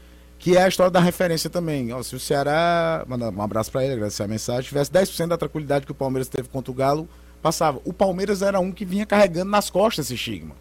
que 0.41 0.57
é 0.57 0.63
a 0.63 0.67
história 0.67 0.89
da 0.89 0.99
referência 0.99 1.51
também. 1.51 1.93
Ó, 1.93 2.01
se 2.01 2.15
o 2.15 2.19
Ceará, 2.19 3.05
mandar 3.07 3.29
um 3.29 3.41
abraço 3.43 3.71
para 3.71 3.83
ele, 3.83 3.93
agradecer 3.93 4.23
a 4.23 4.27
mensagem, 4.27 4.63
tivesse 4.63 4.91
10% 4.91 5.27
da 5.27 5.37
tranquilidade 5.37 5.85
que 5.85 5.91
o 5.91 5.95
Palmeiras 5.95 6.27
teve 6.27 6.49
contra 6.49 6.71
o 6.71 6.73
Galo, 6.73 7.07
passava. 7.43 7.79
O 7.85 7.93
Palmeiras 7.93 8.41
era 8.41 8.59
um 8.59 8.71
que 8.71 8.83
vinha 8.83 9.05
carregando 9.05 9.51
nas 9.51 9.69
costas 9.69 10.07
esse 10.07 10.15
estigma. 10.15 10.55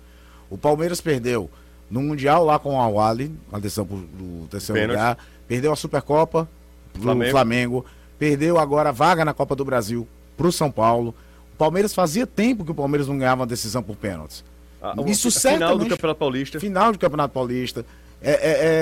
O 0.51 0.59
Palmeiras 0.59 1.01
perdeu 1.01 1.51
no 1.90 2.00
Mundial 2.03 2.44
lá 2.44 2.59
com 2.59 2.74
o 2.76 2.81
Awali, 2.81 3.35
a 3.53 3.59
decisão 3.59 3.85
do 3.85 4.46
terceiro 4.48 4.81
Pênalti. 4.81 4.98
lugar, 4.98 5.18
perdeu 5.48 5.72
a 5.72 5.76
Supercopa 5.76 6.48
pro 6.92 7.03
Flamengo. 7.03 7.31
Flamengo. 7.31 7.87
perdeu 8.18 8.59
agora 8.59 8.90
a 8.90 8.92
vaga 8.92 9.24
na 9.24 9.33
Copa 9.35 9.57
do 9.57 9.64
Brasil 9.64 10.07
pro 10.37 10.53
São 10.53 10.70
Paulo. 10.70 11.14
O 11.55 11.57
Palmeiras 11.57 11.94
fazia 11.94 12.26
tempo 12.26 12.64
que 12.64 12.70
o 12.70 12.74
Palmeiras 12.74 13.09
não 13.09 13.18
ganhava 13.18 13.40
uma 13.40 13.46
decisão 13.46 13.83
por 13.83 13.96
pênaltis. 13.96 14.44
Ah, 14.83 14.94
Isso 15.07 15.29
a 15.29 15.31
Final 15.31 15.48
do 15.59 15.59
certamente- 15.59 15.88
Campeonato 15.90 16.18
Paulista. 16.18 16.61
Final 16.61 16.92
de 16.92 16.98
Campeonato 16.98 17.35
Paulista. 17.35 17.85
É, 18.22 18.31
é- 18.33 18.37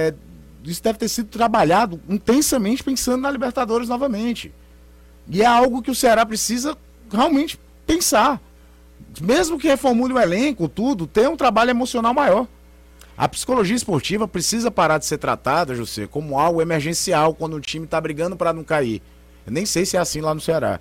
é- 0.08 0.14
isso 0.64 0.82
deve 0.82 0.98
ter 0.98 1.08
sido 1.08 1.28
trabalhado 1.28 2.00
intensamente 2.08 2.82
pensando 2.84 3.22
na 3.22 3.30
Libertadores 3.30 3.88
novamente. 3.88 4.52
E 5.28 5.40
é 5.42 5.46
algo 5.46 5.82
que 5.82 5.90
o 5.90 5.94
Ceará 5.94 6.24
precisa 6.26 6.76
realmente 7.12 7.58
pensar. 7.86 8.40
Mesmo 9.20 9.58
que 9.58 9.66
reformule 9.68 10.14
o 10.14 10.18
elenco, 10.18 10.68
tudo, 10.68 11.06
tem 11.06 11.26
um 11.28 11.36
trabalho 11.36 11.70
emocional 11.70 12.12
maior. 12.14 12.46
A 13.18 13.28
psicologia 13.28 13.74
esportiva 13.74 14.28
precisa 14.28 14.70
parar 14.70 14.98
de 14.98 15.04
ser 15.04 15.18
tratada, 15.18 15.74
José, 15.74 16.06
como 16.06 16.38
algo 16.38 16.62
emergencial 16.62 17.34
quando 17.34 17.56
o 17.56 17.60
time 17.60 17.84
está 17.84 18.00
brigando 18.00 18.36
para 18.36 18.52
não 18.52 18.62
cair. 18.62 19.02
Eu 19.44 19.52
nem 19.52 19.66
sei 19.66 19.84
se 19.84 19.96
é 19.96 20.00
assim 20.00 20.20
lá 20.20 20.32
no 20.32 20.40
Ceará. 20.40 20.78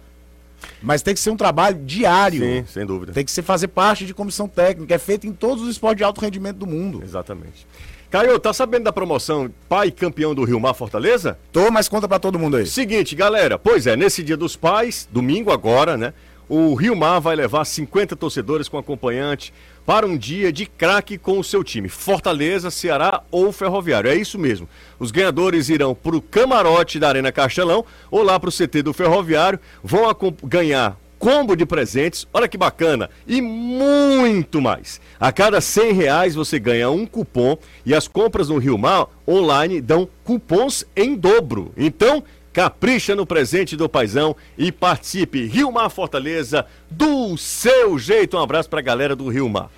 Mas 0.80 1.02
tem 1.02 1.16
que 1.16 1.20
ser 1.20 1.32
um 1.32 1.36
trabalho 1.38 1.84
diário. 1.84 2.40
Sim, 2.40 2.64
sem 2.68 2.86
dúvida. 2.86 3.12
Tem 3.12 3.26
que 3.26 3.32
ser 3.32 3.42
fazer 3.42 3.70
parte 3.70 4.06
de 4.06 4.14
comissão 4.14 4.48
técnica. 4.48 4.94
É 4.94 5.00
feito 5.00 5.26
em 5.26 5.34
todos 5.34 5.64
os 5.64 5.70
esportes 5.72 5.98
de 5.98 6.04
alto 6.04 6.22
rendimento 6.22 6.58
do 6.58 6.68
mundo. 6.68 7.02
Exatamente. 7.04 7.66
Caio, 8.08 8.40
tá 8.40 8.54
sabendo 8.54 8.84
da 8.84 8.94
promoção 8.94 9.52
pai 9.68 9.90
campeão 9.90 10.36
do 10.36 10.44
Rio 10.44 10.60
Mar 10.60 10.76
Fortaleza? 10.76 11.40
Tô, 11.52 11.72
mas 11.72 11.90
conta 11.90 12.08
pra 12.08 12.20
todo 12.20 12.38
mundo 12.38 12.58
aí. 12.58 12.68
Seguinte, 12.68 13.16
galera, 13.16 13.58
pois 13.58 13.88
é, 13.88 13.96
nesse 13.96 14.22
dia 14.22 14.38
dos 14.38 14.56
pais, 14.56 15.10
domingo 15.12 15.52
agora, 15.52 15.98
né? 15.98 16.14
O 16.48 16.76
Rio 16.76 16.96
Mar 16.96 17.20
vai 17.20 17.36
levar 17.36 17.66
50 17.66 18.16
torcedores 18.16 18.70
com 18.70 18.78
acompanhante 18.78 19.52
para 19.88 20.06
um 20.06 20.18
dia 20.18 20.52
de 20.52 20.66
craque 20.66 21.18
com 21.18 21.40
o 21.40 21.44
seu 21.46 21.64
time, 21.64 21.88
Fortaleza, 21.88 22.70
Ceará 22.70 23.24
ou 23.32 23.54
Ferroviário. 23.54 24.10
É 24.10 24.16
isso 24.16 24.38
mesmo. 24.38 24.68
Os 25.00 25.12
ganhadores 25.12 25.70
irão 25.70 25.96
para 25.96 26.14
o 26.14 26.22
camarote 26.22 27.00
da 27.00 27.08
Arena 27.08 27.32
Castelão 27.32 27.86
ou 28.12 28.22
lá 28.22 28.38
para 28.38 28.50
o 28.50 28.52
CT 28.52 28.84
do 28.84 28.92
Ferroviário, 28.92 29.58
vão 29.82 30.04
ganhar 30.44 30.98
combo 31.18 31.56
de 31.56 31.66
presentes, 31.66 32.28
olha 32.34 32.50
que 32.50 32.58
bacana, 32.58 33.10
e 33.26 33.42
muito 33.42 34.62
mais. 34.62 35.00
A 35.18 35.32
cada 35.32 35.62
100 35.62 35.94
reais 35.94 36.36
você 36.36 36.60
ganha 36.60 36.90
um 36.90 37.06
cupom 37.06 37.58
e 37.86 37.96
as 37.96 38.10
compras 38.10 38.50
no 38.50 38.58
Rio 38.58 38.78
Mar 38.78 39.08
online 39.26 39.80
dão 39.80 40.08
cupons 40.26 40.86
em 40.98 41.16
dobro. 41.16 41.72
Então, 41.78 42.22
capricha 42.58 43.16
no 43.16 43.24
presente 43.24 43.78
do 43.78 43.88
paizão 43.88 44.36
e 44.58 44.72
participe. 44.72 45.46
Rio 45.46 45.72
Mar 45.72 45.92
Fortaleza, 45.92 46.66
do 46.90 47.38
seu 47.38 48.00
jeito. 48.00 48.36
Um 48.36 48.42
abraço 48.42 48.68
pra 48.68 48.82
galera 48.82 49.16
do 49.16 49.30
Rio 49.30 49.48
Mar. 49.48 49.70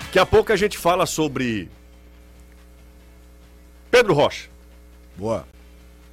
Daqui 0.00 0.18
a 0.18 0.26
pouco 0.26 0.52
a 0.52 0.56
gente 0.56 0.76
fala 0.76 1.06
sobre 1.06 1.68
Pedro 3.88 4.14
Rocha. 4.14 4.48
Boa. 5.16 5.46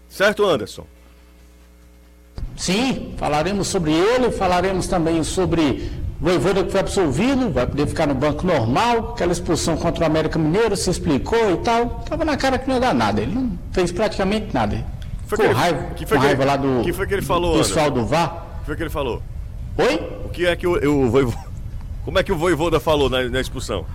Certo, 0.08 0.46
Anderson? 0.46 0.86
Sim, 2.56 3.16
falaremos 3.18 3.68
sobre 3.68 3.94
ele, 3.94 4.30
falaremos 4.30 4.86
também 4.86 5.24
sobre 5.24 5.90
Voivoda 6.24 6.64
que 6.64 6.72
foi 6.72 6.80
absolvido, 6.80 7.52
vai 7.52 7.68
poder 7.68 7.86
ficar 7.86 8.08
no 8.08 8.16
banco 8.16 8.48
normal, 8.48 9.10
aquela 9.14 9.34
expulsão 9.34 9.76
contra 9.76 10.04
o 10.06 10.08
América 10.08 10.40
Mineiro, 10.40 10.78
se 10.78 10.90
explicou 10.90 11.52
e 11.52 11.58
tal. 11.58 12.02
Tava 12.10 12.24
na 12.24 12.38
cara 12.38 12.58
que 12.58 12.66
não 12.66 12.76
ia 12.76 12.80
dar 12.80 12.94
nada, 12.96 13.22
ele 13.22 13.36
não 13.36 13.52
fez 13.74 13.92
praticamente 13.92 14.54
nada. 14.54 14.86
Foi 15.28 15.38
Ficou 15.38 15.54
que 15.54 15.60
raiva, 15.60 15.84
que 15.98 16.06
foi 16.06 16.18
com 16.18 16.22
que 16.22 16.28
raiva 16.28 16.44
ele- 16.44 16.50
lá 16.52 16.56
do 16.56 16.82
que 16.82 16.94
foi 16.94 17.06
que 17.08 17.14
ele 17.14 17.22
falou, 17.22 17.58
pessoal 17.58 17.92
do 17.92 18.06
VAR. 18.06 18.46
O 18.56 18.60
que 18.62 18.66
foi 18.68 18.76
que 18.78 18.84
ele 18.84 18.90
falou? 18.90 19.22
Oi? 19.78 20.22
O 20.24 20.30
que 20.30 20.46
é 20.46 20.56
que 20.56 20.66
o, 20.66 21.04
o 21.06 21.10
Voivo- 21.10 21.38
Como 22.06 22.18
é 22.18 22.24
que 22.24 22.32
o 22.32 22.38
Voivoda 22.38 22.80
falou 22.80 23.10
na, 23.10 23.24
na 23.24 23.42
expulsão? 23.42 23.86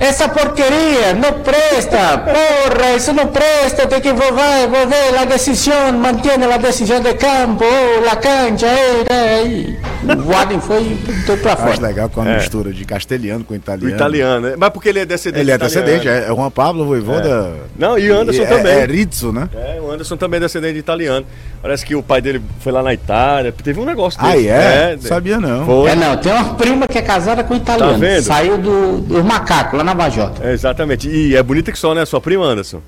Essa 0.00 0.28
porqueria 0.28 1.12
não 1.14 1.40
presta, 1.40 2.18
porra, 2.18 2.94
isso 2.96 3.12
não 3.12 3.26
presta, 3.26 3.84
tem 3.88 4.00
que 4.00 4.12
volver, 4.12 4.68
volver 4.70 5.18
a 5.20 5.24
decisão, 5.24 5.92
mantém 5.92 6.32
a 6.34 6.56
decisão 6.56 7.00
de 7.00 7.14
campo, 7.14 7.64
ou 7.64 8.08
a 8.08 8.14
cancha, 8.14 8.66
aí, 9.10 9.76
O 10.24 10.36
Adem 10.36 10.60
foi 10.60 10.96
todo 11.26 11.40
pra 11.40 11.54
Acho 11.54 11.62
fora. 11.62 11.80
legal 11.88 12.08
com 12.08 12.20
a 12.22 12.28
É. 12.28 12.34
mistura 12.36 12.72
de 12.72 12.84
castelhano 12.84 13.42
com 13.44 13.54
O 13.54 13.56
italiano. 13.56 13.94
italiano, 13.94 14.48
né? 14.48 14.54
Mas 14.56 14.70
porque 14.70 14.88
ele 14.88 15.00
é 15.00 15.04
descendente 15.04 15.40
Ele 15.42 15.50
é 15.50 15.54
italiano. 15.56 15.84
descendente, 15.86 16.08
é, 16.08 16.30
é 16.30 16.34
Juan 16.34 16.50
Pablo 16.50 16.84
Voivoda. 16.86 17.54
Não, 17.76 17.98
e 17.98 18.08
Anderson 18.08 18.42
é, 18.42 18.46
também. 18.46 18.72
É 18.78 18.86
Rizzo, 18.86 19.32
né? 19.32 19.48
É, 19.52 19.80
o 19.80 19.90
Anderson 19.90 20.16
também 20.16 20.38
é 20.38 20.40
descendente 20.42 20.74
de 20.74 20.78
italiano. 20.78 21.26
Parece 21.60 21.84
que 21.84 21.96
o 21.96 22.02
pai 22.04 22.20
dele 22.20 22.40
foi 22.60 22.70
lá 22.70 22.82
na 22.84 22.94
Itália. 22.94 23.52
Teve 23.52 23.80
um 23.80 23.84
negócio 23.84 24.18
Ah, 24.22 24.30
desse. 24.30 24.48
é? 24.48 24.96
de- 24.96 25.08
Sabia 25.08 25.40
não. 25.40 25.66
Foi. 25.66 25.90
É 25.90 25.96
não, 25.96 26.16
tem 26.16 26.32
uma 26.32 26.54
prima 26.54 26.86
que 26.86 26.96
é 26.96 27.02
casada 27.02 27.42
com 27.42 27.54
um 27.54 27.56
italiano. 27.56 27.92
Tá 27.94 27.98
vendo? 27.98 28.22
Saiu 28.22 28.56
do, 28.56 28.98
do 29.00 29.24
macaco, 29.24 29.76
lá 29.76 29.87
na 29.88 29.94
Vajota. 29.94 30.44
É, 30.46 30.52
exatamente. 30.52 31.08
E 31.08 31.34
é 31.36 31.42
bonita 31.42 31.72
que 31.72 31.78
só, 31.78 31.94
né? 31.94 32.04
Sua 32.04 32.20
prima, 32.20 32.44
Anderson. 32.44 32.80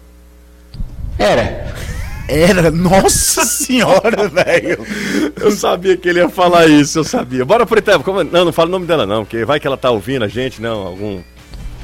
Era. 1.19 1.75
Era, 2.29 2.71
nossa 2.71 3.45
senhora, 3.45 4.29
velho. 4.31 4.87
Eu 5.41 5.51
sabia 5.51 5.97
que 5.97 6.09
ele 6.09 6.21
ia 6.21 6.29
falar 6.29 6.67
isso, 6.67 6.99
eu 7.01 7.05
sabia. 7.05 7.45
Bora 7.45 7.67
pro 7.67 7.79
intervalo. 7.79 8.05
Como- 8.05 8.23
Não, 8.25 8.45
não 8.45 8.53
fala 8.53 8.69
o 8.69 8.73
nome 8.73 8.87
dela, 8.87 9.05
não, 9.07 9.25
porque 9.25 9.45
vai 9.45 9.59
que 9.59 9.67
ela 9.67 9.77
tá 9.77 9.91
ouvindo 9.91 10.25
a 10.25 10.29
gente, 10.29 10.63
não. 10.63 10.87
Algum. 10.87 11.21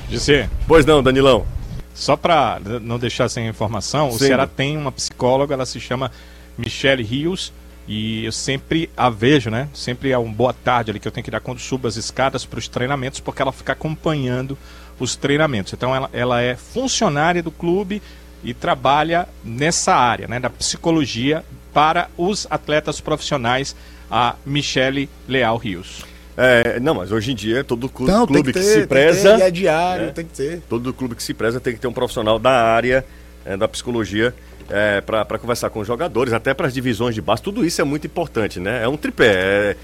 José, 0.08 0.48
Pois 0.68 0.86
não, 0.86 1.02
Danilão. 1.02 1.44
só 1.92 2.16
para 2.16 2.60
não 2.80 2.96
deixar 2.98 3.28
sem 3.28 3.48
informação, 3.48 4.08
o 4.10 4.12
Sim. 4.12 4.26
Ceará 4.26 4.46
tem 4.46 4.76
uma 4.76 4.92
psicóloga, 4.92 5.54
ela 5.54 5.66
se 5.66 5.80
chama 5.80 6.12
Michelle 6.56 7.02
Rios. 7.02 7.52
E 7.88 8.24
eu 8.24 8.32
sempre 8.32 8.90
a 8.96 9.08
vejo, 9.08 9.48
né? 9.48 9.68
Sempre 9.72 10.10
é 10.10 10.18
um 10.18 10.32
boa 10.32 10.52
tarde 10.52 10.90
ali 10.90 10.98
que 11.00 11.06
eu 11.06 11.12
tenho 11.12 11.24
que 11.24 11.30
dar 11.30 11.38
quando 11.40 11.60
subo 11.60 11.86
as 11.86 11.94
escadas 11.96 12.44
para 12.44 12.58
os 12.58 12.66
treinamentos, 12.66 13.20
porque 13.20 13.40
ela 13.40 13.52
fica 13.52 13.72
acompanhando 13.72 14.58
os 14.98 15.16
treinamentos. 15.16 15.72
Então 15.72 15.94
ela, 15.94 16.08
ela 16.12 16.40
é 16.42 16.56
funcionária 16.56 17.42
do 17.42 17.50
clube 17.50 18.00
e 18.44 18.54
trabalha 18.54 19.28
nessa 19.44 19.94
área, 19.94 20.28
né? 20.28 20.38
Da 20.40 20.50
psicologia 20.50 21.44
para 21.72 22.08
os 22.16 22.46
atletas 22.50 23.00
profissionais, 23.00 23.74
a 24.10 24.36
Michele 24.46 25.08
Leal 25.28 25.56
Rios. 25.56 26.04
É, 26.38 26.78
não, 26.80 26.94
mas 26.94 27.10
hoje 27.12 27.32
em 27.32 27.34
dia 27.34 27.64
todo 27.64 27.88
clu- 27.88 28.06
Não, 28.06 28.26
clube 28.26 28.52
tem 28.52 28.52
que, 28.52 28.58
que 28.60 28.64
ter, 28.64 28.70
se 28.70 28.72
tem 28.74 28.82
que 28.82 28.88
preza. 28.88 29.32
ter, 29.34 29.38
e 29.38 29.42
é 29.42 29.50
diário, 29.50 30.06
né? 30.06 30.12
tem 30.12 30.24
que 30.24 30.32
ter. 30.34 30.62
Todo 30.68 30.92
clube 30.92 31.14
que 31.14 31.22
se 31.22 31.32
preza 31.34 31.58
tem 31.60 31.72
que 31.74 31.80
ter 31.80 31.86
um 31.88 31.92
profissional 31.92 32.38
da 32.38 32.50
área 32.50 33.04
é, 33.44 33.56
da 33.56 33.66
psicologia 33.66 34.34
é, 34.68 35.00
para 35.00 35.38
conversar 35.38 35.70
com 35.70 35.80
os 35.80 35.86
jogadores, 35.86 36.32
até 36.32 36.52
para 36.52 36.66
as 36.66 36.74
divisões 36.74 37.14
de 37.14 37.22
base. 37.22 37.42
Tudo 37.42 37.64
isso 37.64 37.80
é 37.80 37.84
muito 37.84 38.06
importante, 38.06 38.60
né? 38.60 38.82
É 38.82 38.88
um 38.88 38.96
tripé. 38.96 39.32
É, 39.34 39.76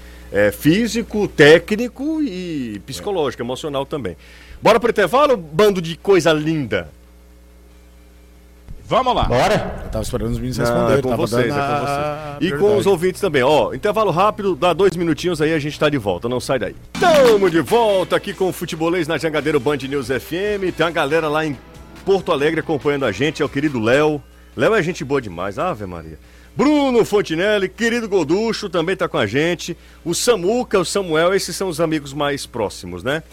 é 0.47 0.51
físico, 0.51 1.27
técnico 1.27 2.19
e 2.21 2.81
psicológico, 2.87 3.43
emocional 3.43 3.85
também. 3.85 4.17
Bora 4.63 4.79
pro 4.79 4.89
intervalo, 4.89 5.35
bando 5.35 5.81
de 5.81 5.97
coisa 5.97 6.31
linda. 6.31 6.89
Vamos 8.85 9.13
lá. 9.15 9.23
Bora? 9.25 9.81
Eu 9.85 9.89
tava 9.89 10.03
esperando 10.03 10.31
os 10.31 10.37
meninos 10.37 10.57
Não, 10.57 10.65
responderem. 10.65 10.99
é 10.99 11.01
com 11.01 11.17
vocês, 11.17 11.45
é 11.45 11.47
dando 11.49 11.55
com 11.57 11.61
a- 11.63 11.79
vocês. 11.79 11.89
a 11.89 12.37
E 12.39 12.43
com 12.43 12.55
prioridade. 12.55 12.79
os 12.79 12.85
ouvintes 12.85 13.21
também. 13.21 13.43
Ó, 13.43 13.73
intervalo 13.73 14.11
rápido, 14.11 14.55
dá 14.55 14.71
dois 14.71 14.95
minutinhos 14.95 15.41
aí, 15.41 15.53
a 15.53 15.59
gente 15.59 15.77
tá 15.77 15.89
de 15.89 15.97
volta, 15.97 16.29
não 16.29 16.39
sai 16.39 16.59
daí. 16.59 16.75
Tamo 16.99 17.49
de 17.49 17.59
volta 17.61 18.15
aqui 18.15 18.33
com 18.33 18.47
o 18.49 18.53
Futebolês 18.53 19.07
na 19.07 19.17
Jangadeiro 19.17 19.59
Band 19.59 19.77
News 19.77 20.07
FM. 20.07 20.71
Tem 20.75 20.85
uma 20.85 20.91
galera 20.91 21.27
lá 21.27 21.45
em 21.45 21.57
Porto 22.05 22.31
Alegre 22.31 22.61
acompanhando 22.61 23.03
a 23.05 23.11
gente, 23.11 23.41
é 23.41 23.45
o 23.45 23.49
querido 23.49 23.79
Léo. 23.81 24.21
Léo 24.55 24.73
é 24.75 24.81
gente 24.83 25.03
boa 25.03 25.21
demais, 25.21 25.59
Ave 25.59 25.85
Maria. 25.85 26.17
Bruno 26.55 27.03
Fontinelli, 27.03 27.67
querido 27.67 28.07
Goducho, 28.07 28.69
também 28.69 28.95
tá 28.95 29.07
com 29.07 29.17
a 29.17 29.25
gente. 29.25 29.75
O 30.05 30.13
Samuca, 30.13 30.77
o 30.79 30.85
Samuel, 30.85 31.33
esses 31.33 31.55
são 31.55 31.67
os 31.67 31.81
amigos 31.81 32.13
mais 32.13 32.45
próximos, 32.45 33.03
né? 33.03 33.23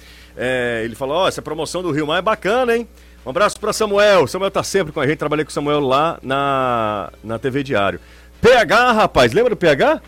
É, 0.43 0.81
ele 0.87 0.95
falou, 0.95 1.19
ó, 1.19 1.29
essa 1.29 1.43
promoção 1.43 1.83
do 1.83 1.91
Rio 1.91 2.07
Mar 2.07 2.19
é 2.19 2.23
bacana, 2.23 2.75
hein? 2.75 2.89
Um 3.27 3.29
abraço 3.29 3.61
para 3.61 3.75
Samuel. 3.75 4.27
Samuel 4.27 4.51
tá 4.51 4.63
sempre 4.63 4.91
com 4.91 4.99
a 4.99 5.07
gente. 5.07 5.19
Trabalhei 5.19 5.45
com 5.45 5.51
o 5.51 5.53
Samuel 5.53 5.81
lá 5.81 6.19
na, 6.23 7.13
na 7.23 7.39
TV 7.39 7.63
Diário. 7.63 8.01
PH, 8.41 8.93
rapaz, 8.93 9.35
lembra 9.35 9.51
do 9.51 9.57
PH? 9.57 10.01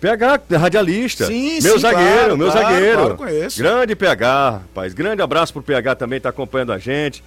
PH, 0.00 0.42
radialista. 0.56 1.26
Sim, 1.26 1.60
meu 1.60 1.74
sim, 1.74 1.80
zagueiro, 1.80 2.14
claro, 2.14 2.38
meu 2.38 2.52
claro, 2.52 2.68
zagueiro. 2.68 3.16
claro. 3.16 3.48
Grande 3.56 3.96
PH, 3.96 4.50
rapaz. 4.50 4.94
Grande 4.94 5.22
abraço 5.22 5.52
pro 5.52 5.60
PH 5.60 5.96
também, 5.96 6.20
tá 6.20 6.28
acompanhando 6.28 6.72
a 6.72 6.78
gente. 6.78 7.24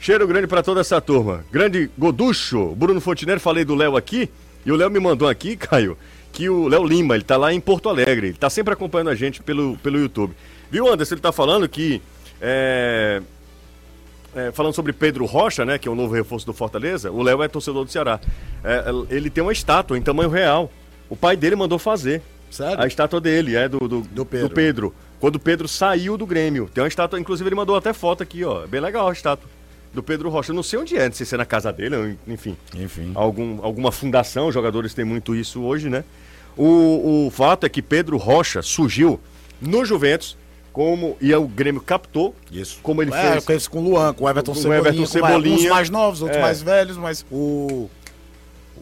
Cheiro 0.00 0.26
grande 0.26 0.48
para 0.48 0.64
toda 0.64 0.80
essa 0.80 1.00
turma. 1.00 1.44
Grande 1.52 1.88
Goducho, 1.96 2.74
Bruno 2.74 3.00
Fontinelli, 3.00 3.38
falei 3.38 3.64
do 3.64 3.76
Léo 3.76 3.96
aqui. 3.96 4.28
E 4.66 4.72
o 4.72 4.76
Léo 4.76 4.90
me 4.90 4.98
mandou 4.98 5.28
aqui, 5.28 5.54
Caio, 5.56 5.96
que 6.32 6.48
o 6.48 6.66
Léo 6.66 6.84
Lima, 6.84 7.14
ele 7.14 7.22
tá 7.22 7.36
lá 7.36 7.52
em 7.52 7.60
Porto 7.60 7.88
Alegre. 7.88 8.28
Ele 8.28 8.36
tá 8.36 8.50
sempre 8.50 8.74
acompanhando 8.74 9.10
a 9.10 9.14
gente 9.14 9.40
pelo, 9.40 9.76
pelo 9.76 9.98
YouTube. 9.98 10.34
Viu, 10.70 10.90
Anderson? 10.90 11.14
Ele 11.14 11.20
tá 11.20 11.32
falando 11.32 11.68
que. 11.68 12.00
é, 12.40 13.20
é, 14.34 14.52
falando 14.52 14.74
sobre 14.74 14.92
Pedro 14.92 15.24
Rocha, 15.24 15.64
né, 15.64 15.78
que 15.78 15.88
é 15.88 15.90
o 15.90 15.94
novo 15.94 16.14
reforço 16.14 16.46
do 16.46 16.52
Fortaleza, 16.52 17.10
o 17.10 17.22
Léo 17.22 17.42
é 17.42 17.48
torcedor 17.48 17.84
do 17.84 17.90
Ceará. 17.90 18.20
É, 18.62 18.84
ele 19.10 19.28
tem 19.28 19.42
uma 19.42 19.52
estátua 19.52 19.98
em 19.98 20.02
tamanho 20.02 20.30
real. 20.30 20.70
O 21.08 21.16
pai 21.16 21.36
dele 21.36 21.56
mandou 21.56 21.78
fazer. 21.78 22.22
Sério? 22.50 22.82
A 22.82 22.86
estátua 22.86 23.20
dele, 23.20 23.56
é 23.56 23.68
do, 23.68 23.78
do, 23.80 24.00
Do 24.02 24.24
Pedro. 24.24 24.48
do 24.48 24.54
Pedro. 24.54 24.94
Quando 25.18 25.36
o 25.36 25.40
Pedro 25.40 25.68
saiu 25.68 26.16
do 26.16 26.26
Grêmio. 26.26 26.68
Tem 26.72 26.82
uma 26.82 26.88
estátua, 26.88 27.18
inclusive 27.18 27.48
ele 27.48 27.54
mandou 27.56 27.76
até 27.76 27.92
foto 27.92 28.22
aqui, 28.22 28.44
ó. 28.44 28.64
É 28.64 28.66
Bem 28.66 28.80
legal 28.80 29.08
a 29.08 29.12
estátua 29.12 29.48
do 29.92 30.02
Pedro 30.02 30.30
Rocha. 30.30 30.52
Eu 30.52 30.56
não 30.56 30.62
sei 30.62 30.78
onde 30.78 30.96
é, 30.96 31.06
não 31.06 31.12
sei 31.12 31.26
se 31.26 31.34
é 31.34 31.38
na 31.38 31.44
casa 31.44 31.72
dele, 31.72 32.16
enfim. 32.26 32.56
Enfim. 32.74 33.12
Algum, 33.14 33.58
alguma 33.62 33.90
fundação, 33.92 34.48
os 34.48 34.54
jogadores 34.54 34.94
têm 34.94 35.04
muito 35.04 35.34
isso 35.34 35.62
hoje, 35.62 35.88
né? 35.88 36.04
O, 36.56 37.26
o 37.26 37.30
fato 37.30 37.66
é 37.66 37.68
que 37.68 37.82
Pedro 37.82 38.16
Rocha 38.16 38.62
surgiu 38.62 39.20
no 39.60 39.84
Juventus, 39.84 40.36
como 40.72 41.16
e 41.20 41.34
o 41.34 41.46
Grêmio 41.48 41.80
captou, 41.80 42.34
Isso. 42.50 42.78
como 42.82 43.02
ele 43.02 43.12
é, 43.14 43.36
eu 43.36 43.42
fez. 43.42 43.66
com 43.68 43.78
o 43.80 43.82
Luan, 43.82 44.12
com 44.14 44.24
o 44.24 44.28
Everton 44.28 44.52
Com 44.52 44.58
o 44.58 44.62
Cebolinha, 44.62 44.80
Everton 44.80 45.00
com 45.00 45.06
Cebolinha. 45.06 45.56
uns 45.56 45.66
mais 45.66 45.90
novos, 45.90 46.22
outros 46.22 46.38
É. 46.38 46.42
mais 46.42 46.62
velhos, 46.62 46.96
mas 46.96 47.24
o... 47.30 47.88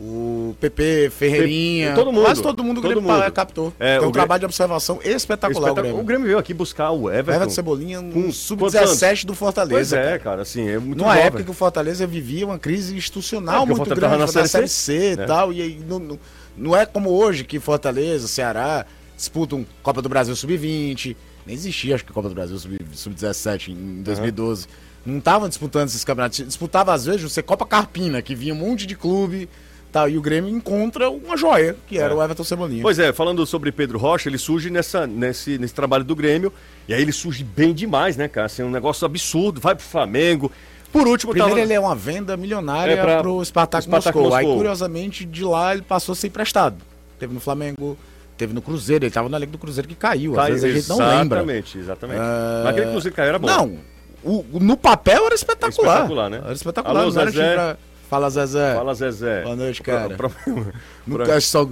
O 0.00 0.54
PP, 0.60 1.10
Ferreirinha, 1.10 1.92
todo 1.92 2.12
mundo, 2.12 2.24
quase 2.24 2.40
todo 2.40 2.62
mundo 2.62 2.78
o 2.78 2.82
todo 2.82 2.92
Grêmio 2.92 3.10
mundo. 3.12 3.32
captou. 3.32 3.72
É, 3.80 3.98
Tem 3.98 4.06
o 4.06 4.10
um 4.10 4.12
trabalho 4.12 4.38
de 4.38 4.44
observação 4.46 5.00
espetacular 5.02 5.10
o 5.10 5.58
Espetacular. 5.70 5.82
Grêmio. 5.82 6.00
O 6.00 6.04
Grêmio 6.04 6.26
veio 6.26 6.38
aqui 6.38 6.54
buscar 6.54 6.90
o 6.92 7.02
O 7.06 7.10
Everton. 7.10 7.32
Everton 7.32 7.50
Cebolinha 7.52 7.98
Com 8.00 8.20
anos? 8.20 8.36
sub-17 8.36 9.22
do 9.24 9.26
Pois 9.34 9.38
Fortaleza. 9.38 9.98
é, 9.98 10.02
cara. 10.04 10.18
cara, 10.20 10.42
assim, 10.42 10.68
é 10.68 10.78
muito 10.78 10.98
Numa 10.98 11.14
jovem. 11.14 11.26
época 11.26 11.42
que 11.42 11.50
o 11.50 11.54
Fortaleza 11.54 12.06
vivia 12.06 12.46
uma 12.46 12.60
crise 12.60 12.96
institucional 12.96 13.56
É, 13.64 13.66
porque 13.66 13.72
o 13.72 13.76
muito 13.76 13.88
grande, 13.96 14.12
na 14.14 14.18
na 14.18 14.26
Série 14.28 14.46
Série 14.48 14.68
C, 14.68 14.92
C 15.00 15.12
e 15.14 15.16
né? 15.16 15.26
tal, 15.26 15.52
e 15.52 15.62
aí 15.62 15.80
não, 15.88 15.98
não, 15.98 16.18
não 16.56 16.76
é 16.76 16.86
como 16.86 17.10
hoje 17.10 17.42
que 17.42 17.58
Fortaleza, 17.58 18.28
Ceará 18.28 18.86
disputam 19.16 19.66
Copa 19.82 20.00
do 20.00 20.08
Brasil 20.08 20.36
Sub-20, 20.36 21.16
nem 21.48 21.54
existia 21.56 21.94
acho 21.94 22.04
que 22.04 22.12
Copa 22.12 22.28
do 22.28 22.34
Brasil 22.34 22.56
Sub- 22.58 22.78
Sub-17 22.92 23.70
em 23.72 24.02
2012. 24.02 24.66
Não 25.04 25.18
estavam 25.18 25.48
disputando 25.48 25.88
esses 25.88 26.04
campeonatos, 26.04 26.38
disputava 26.46 26.92
às 26.92 27.06
vezes 27.06 27.22
você 27.22 27.42
Copa 27.42 27.64
Carpina, 27.64 28.20
que 28.20 28.34
vinha 28.34 28.52
um 28.52 28.56
monte 28.58 28.84
de 28.86 28.94
clube, 28.94 29.48
tal, 29.90 30.08
e 30.10 30.18
o 30.18 30.20
Grêmio 30.20 30.50
encontra 30.50 31.08
uma 31.08 31.34
joia, 31.36 31.74
que 31.86 31.96
era 31.98 32.12
É. 32.12 32.16
o 32.16 32.22
Everton 32.22 32.44
Cebolinha. 32.44 32.82
Pois 32.82 32.98
é, 32.98 33.10
falando 33.12 33.46
sobre 33.46 33.72
Pedro 33.72 33.98
Rocha, 33.98 34.28
ele 34.28 34.36
surge 34.36 34.68
nessa, 34.68 35.06
nesse, 35.06 35.56
nesse 35.56 35.72
trabalho 35.72 36.04
do 36.04 36.14
Grêmio, 36.14 36.52
e 36.86 36.92
aí 36.92 37.00
ele 37.00 37.12
surge 37.12 37.42
bem 37.42 37.72
demais, 37.72 38.16
né, 38.16 38.28
cara? 38.28 38.46
Assim, 38.46 38.62
um 38.62 38.70
negócio 38.70 39.06
absurdo, 39.06 39.60
vai 39.60 39.74
pro 39.74 39.84
Flamengo. 39.84 40.52
Por 40.92 41.06
último, 41.08 41.32
Primeiro 41.32 41.54
tava... 41.54 41.62
ele 41.64 41.72
é 41.72 41.80
uma 41.80 41.94
venda 41.94 42.36
milionária 42.36 42.92
É 42.92 42.96
pra- 43.00 43.20
pro 43.22 43.42
Spartak, 43.44 43.84
Spartak 43.84 44.14
Moscou. 44.16 44.34
Aí, 44.36 44.42
Moscou. 44.44 44.56
curiosamente, 44.58 45.24
de 45.24 45.44
lá 45.44 45.72
ele 45.72 45.82
passou 45.82 46.12
a 46.12 46.16
ser 46.16 46.26
emprestado. 46.26 46.76
Teve 47.18 47.32
no 47.32 47.40
Flamengo, 47.40 47.96
teve 48.38 48.54
no 48.54 48.62
Cruzeiro, 48.62 49.04
ele 49.04 49.10
tava 49.12 49.28
na 49.28 49.38
Liga 49.38 49.52
do 49.52 49.58
Cruzeiro 49.58 49.86
que 49.88 49.94
caiu. 49.94 50.32
Às 50.32 50.36
Cai- 50.38 50.50
vezes 50.52 50.64
a 50.64 50.68
gente 50.72 50.88
não 50.88 50.98
lembra. 50.98 51.38
Exatamente, 51.40 51.78
exatamente. 51.78 52.20
É, 52.20 52.60
Mas 52.64 52.66
aquele 52.66 52.90
Cruzeiro 52.92 53.10
que 53.10 53.16
caiu 53.16 53.28
era 53.28 53.38
bom. 53.38 53.46
Não, 53.46 53.78
o- 54.24 54.44
o- 54.52 54.60
no 54.60 54.76
papel 54.76 55.26
era 55.26 55.34
espetacular. 55.34 55.94
Espetacular, 55.96 56.30
né? 56.30 56.40
Era 56.44 56.52
espetacular. 56.52 57.00
Alô, 57.02 57.10
Zezé. 57.10 57.54
pra- 57.54 57.76
Fala, 58.08 58.30
Zezé. 58.30 58.74
Fala, 58.74 58.94
Zezé. 58.94 59.42
Boa 59.42 59.56
noite, 59.56 59.82
cara. 59.82 60.08
pra- 60.16 60.30
Nunca 61.06 61.24
pra- 61.24 61.40
só 61.42 61.68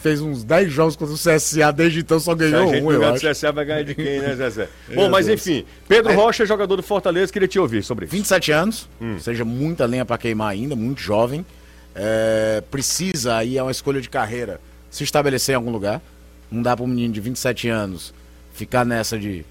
fez 0.00 0.20
uns 0.20 0.44
10 0.44 0.70
jogos 0.70 0.94
contra 0.94 1.12
o 1.12 1.18
CSA, 1.18 1.72
desde 1.72 1.98
então 1.98 2.20
só 2.20 2.30
Se 2.36 2.44
a 2.44 2.48
ganhou 2.48 2.72
gente 2.72 2.84
um, 2.84 2.92
eu 2.92 3.04
acho. 3.08 3.26
CSA, 3.26 3.50
vai 3.50 3.64
ganhar 3.64 3.82
de 3.82 3.96
quem, 3.96 4.20
né, 4.20 4.36
Zezé? 4.36 4.68
Bom, 4.94 5.08
mas 5.10 5.26
Deus. 5.26 5.40
enfim, 5.44 5.64
Pedro 5.88 6.10
Aí- 6.12 6.16
Rocha, 6.16 6.46
jogador 6.46 6.76
do 6.76 6.82
Fortaleza, 6.84 7.32
queria 7.32 7.48
te 7.48 7.58
ouvir 7.58 7.82
sobre 7.82 8.04
isso. 8.04 8.12
27 8.14 8.52
anos, 8.52 8.88
Hum. 9.00 9.18
seja, 9.18 9.44
muita 9.44 9.84
lenha 9.84 10.04
pra 10.04 10.16
queimar 10.16 10.50
ainda, 10.52 10.76
muito 10.76 11.00
jovem. 11.00 11.44
É, 11.92 12.62
precisa, 12.70 13.34
aí 13.36 13.58
é 13.58 13.62
uma 13.62 13.72
escolha 13.72 14.00
de 14.00 14.08
carreira, 14.08 14.60
se 14.90 15.04
estabelecer 15.04 15.52
em 15.52 15.56
algum 15.56 15.70
lugar. 15.70 16.02
Não 16.50 16.62
dá 16.62 16.76
pra 16.76 16.84
um 16.84 16.88
menino 16.88 17.12
de 17.14 17.20
27 17.20 17.68
anos 17.68 18.12
ficar 18.52 18.84
nessa 18.84 19.18
de 19.18 19.44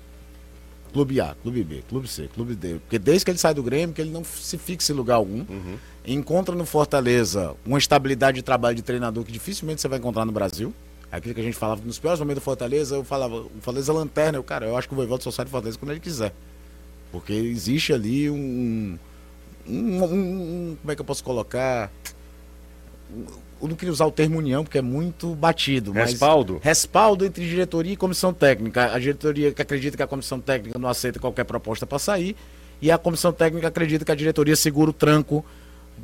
clube 0.92 1.22
A, 1.22 1.36
clube 1.42 1.64
B, 1.64 1.84
clube 1.88 2.08
C, 2.08 2.28
clube 2.34 2.56
D. 2.56 2.76
Porque 2.80 3.00
desde 3.00 3.24
que 3.26 3.32
ele 3.32 3.38
sai 3.38 3.54
do 3.54 3.64
Grêmio, 3.64 3.94
que 3.96 4.02
ele 4.02 4.12
não 4.12 4.24
se 4.24 4.58
fixa 4.58 4.92
em 4.92 4.96
lugar 4.96 5.16
algum. 5.16 5.46
Uhum. 5.50 5.78
Encontra 6.06 6.56
no 6.56 6.66
Fortaleza 6.66 7.56
uma 7.66 7.78
estabilidade 7.78 8.36
de 8.38 8.42
trabalho 8.42 8.76
de 8.76 8.82
treinador 8.82 9.24
que 9.24 9.32
dificilmente 9.32 9.82
você 9.82 9.88
vai 9.88 10.00
encontrar 10.00 10.26
no 10.26 10.32
Brasil. 10.32 10.74
É 11.12 11.18
Aquilo 11.18 11.34
que 11.34 11.42
a 11.42 11.44
gente 11.44 11.58
falava, 11.58 11.82
nos 11.86 11.98
piores 12.00 12.20
momentos 12.20 12.42
do 12.42 12.46
Fortaleza, 12.46 12.96
eu 12.96 13.04
falava, 13.04 13.36
o 13.36 13.52
Fortaleza 13.62 13.92
é 13.92 13.96
lanterna, 13.96 14.38
eu, 14.38 14.44
cara, 14.44 14.66
eu 14.68 14.76
acho 14.78 14.88
que 14.88 14.94
o 14.94 14.98
Voivoda 14.98 15.24
só 15.24 15.32
sai 15.32 15.46
do 15.46 15.52
Fortaleza 15.52 15.78
quando 15.78 15.92
ele 15.92 16.00
quiser. 16.00 16.34
Porque 17.12 17.34
existe 17.34 17.94
ali 17.94 18.30
um, 18.30 18.98
um, 19.68 19.74
um- 19.74 20.04
um- 20.04 20.78
Como 20.82 20.92
é 20.92 20.96
que 20.96 21.02
eu 21.02 21.06
posso 21.06 21.24
colocar? 21.24 21.92
Eu 23.62 23.68
não 23.68 23.76
queria 23.76 23.92
usar 23.92 24.06
o 24.06 24.12
termo 24.12 24.38
união, 24.38 24.64
porque 24.64 24.78
é 24.78 24.82
muito 24.82 25.36
batido. 25.36 25.92
Respaldo. 25.92 26.60
Respaldo 26.62 27.26
entre 27.26 27.48
diretoria 27.48 27.94
e 27.94 27.98
comissão 27.98 28.34
técnica. 28.34 28.94
A 28.94 29.00
diretoria 29.00 29.52
que 29.52 29.62
acredita 29.62 29.98
que 29.98 30.04
a 30.04 30.08
comissão 30.08 30.40
técnica 30.40 30.80
não 30.80 30.90
aceita 30.90 31.20
qualquer 31.20 31.44
proposta 31.44 31.86
para 31.86 32.00
sair. 32.00 32.36
E 32.82 32.90
a 32.90 32.98
comissão 32.98 33.34
técnica 33.34 33.68
acredita 33.68 34.06
que 34.06 34.12
a 34.12 34.16
diretoria 34.16 34.56
segura 34.56 34.90
o 34.92 34.94
tranco 34.94 35.44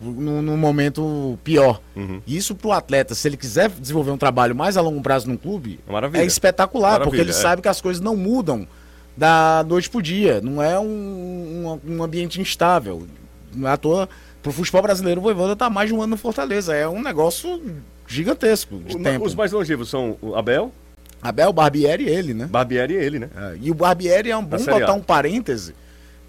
no 0.02 0.58
momento 0.58 1.39
pior. 1.44 1.80
Uhum. 1.96 2.22
Isso 2.28 2.56
pro 2.56 2.72
atleta, 2.72 3.15
se 3.15 3.28
ele 3.28 3.38
quiser 3.38 3.70
desenvolver 3.70 4.12
um 4.12 4.18
trabalho 4.18 4.56
mais 4.56 4.78
a 4.78 4.82
longo 4.82 5.02
prazo 5.02 5.28
num 5.28 5.38
clube, 5.38 5.80
Maravilha. 5.88 6.22
é 6.22 6.26
espetacular, 6.26 6.94
Maravilha, 6.94 7.10
porque 7.10 7.22
ele 7.22 7.30
é. 7.30 7.34
sabe 7.34 7.62
que 7.62 7.68
as 7.68 7.80
coisas 7.80 8.02
não 8.02 8.15
mudam 8.15 8.68
da 9.15 9.63
noite 9.68 9.89
pro 9.89 10.02
dia. 10.02 10.41
Não 10.41 10.62
é 10.62 10.78
um, 10.80 11.80
um, 11.86 11.96
um 11.96 12.04
ambiente 12.04 12.41
instável. 12.41 13.08
Não 13.54 13.70
é 13.70 13.72
à 13.72 13.78
toa, 13.78 14.10
pro 14.45 14.53
futebol 14.53 14.84
brasileiro, 14.84 15.19
o 15.19 15.23
Voivoda 15.23 15.55
tá 15.55 15.71
mais 15.71 15.89
de 15.89 15.95
um 15.95 16.01
ano 16.03 16.12
no 16.12 16.17
Fortaleza. 16.17 16.75
É 16.75 16.88
um 16.88 17.01
negócio 17.01 17.60
gigantesco 18.08 18.77
de 18.77 18.95
O- 18.95 19.01
tempo. 19.01 19.25
Os 19.25 19.34
mais 19.34 19.51
longevos 19.51 19.89
são 19.89 20.17
o 20.21 20.36
Abel, 20.36 20.71
Abel, 21.19 21.51
Barbieri 21.51 22.03
e 22.03 22.10
ele, 22.10 22.36
né? 22.36 22.45
Barbieri 22.45 22.93
e 22.93 22.97
ele, 22.97 23.17
né? 23.17 23.29
É, 23.36 23.58
e 23.60 23.71
o 23.71 23.73
Barbieri 23.73 24.29
é 24.29 24.38
um 24.38 24.45
bom 24.45 24.58
botar 24.63 24.93
um 24.93 25.01
parêntese 25.01 25.73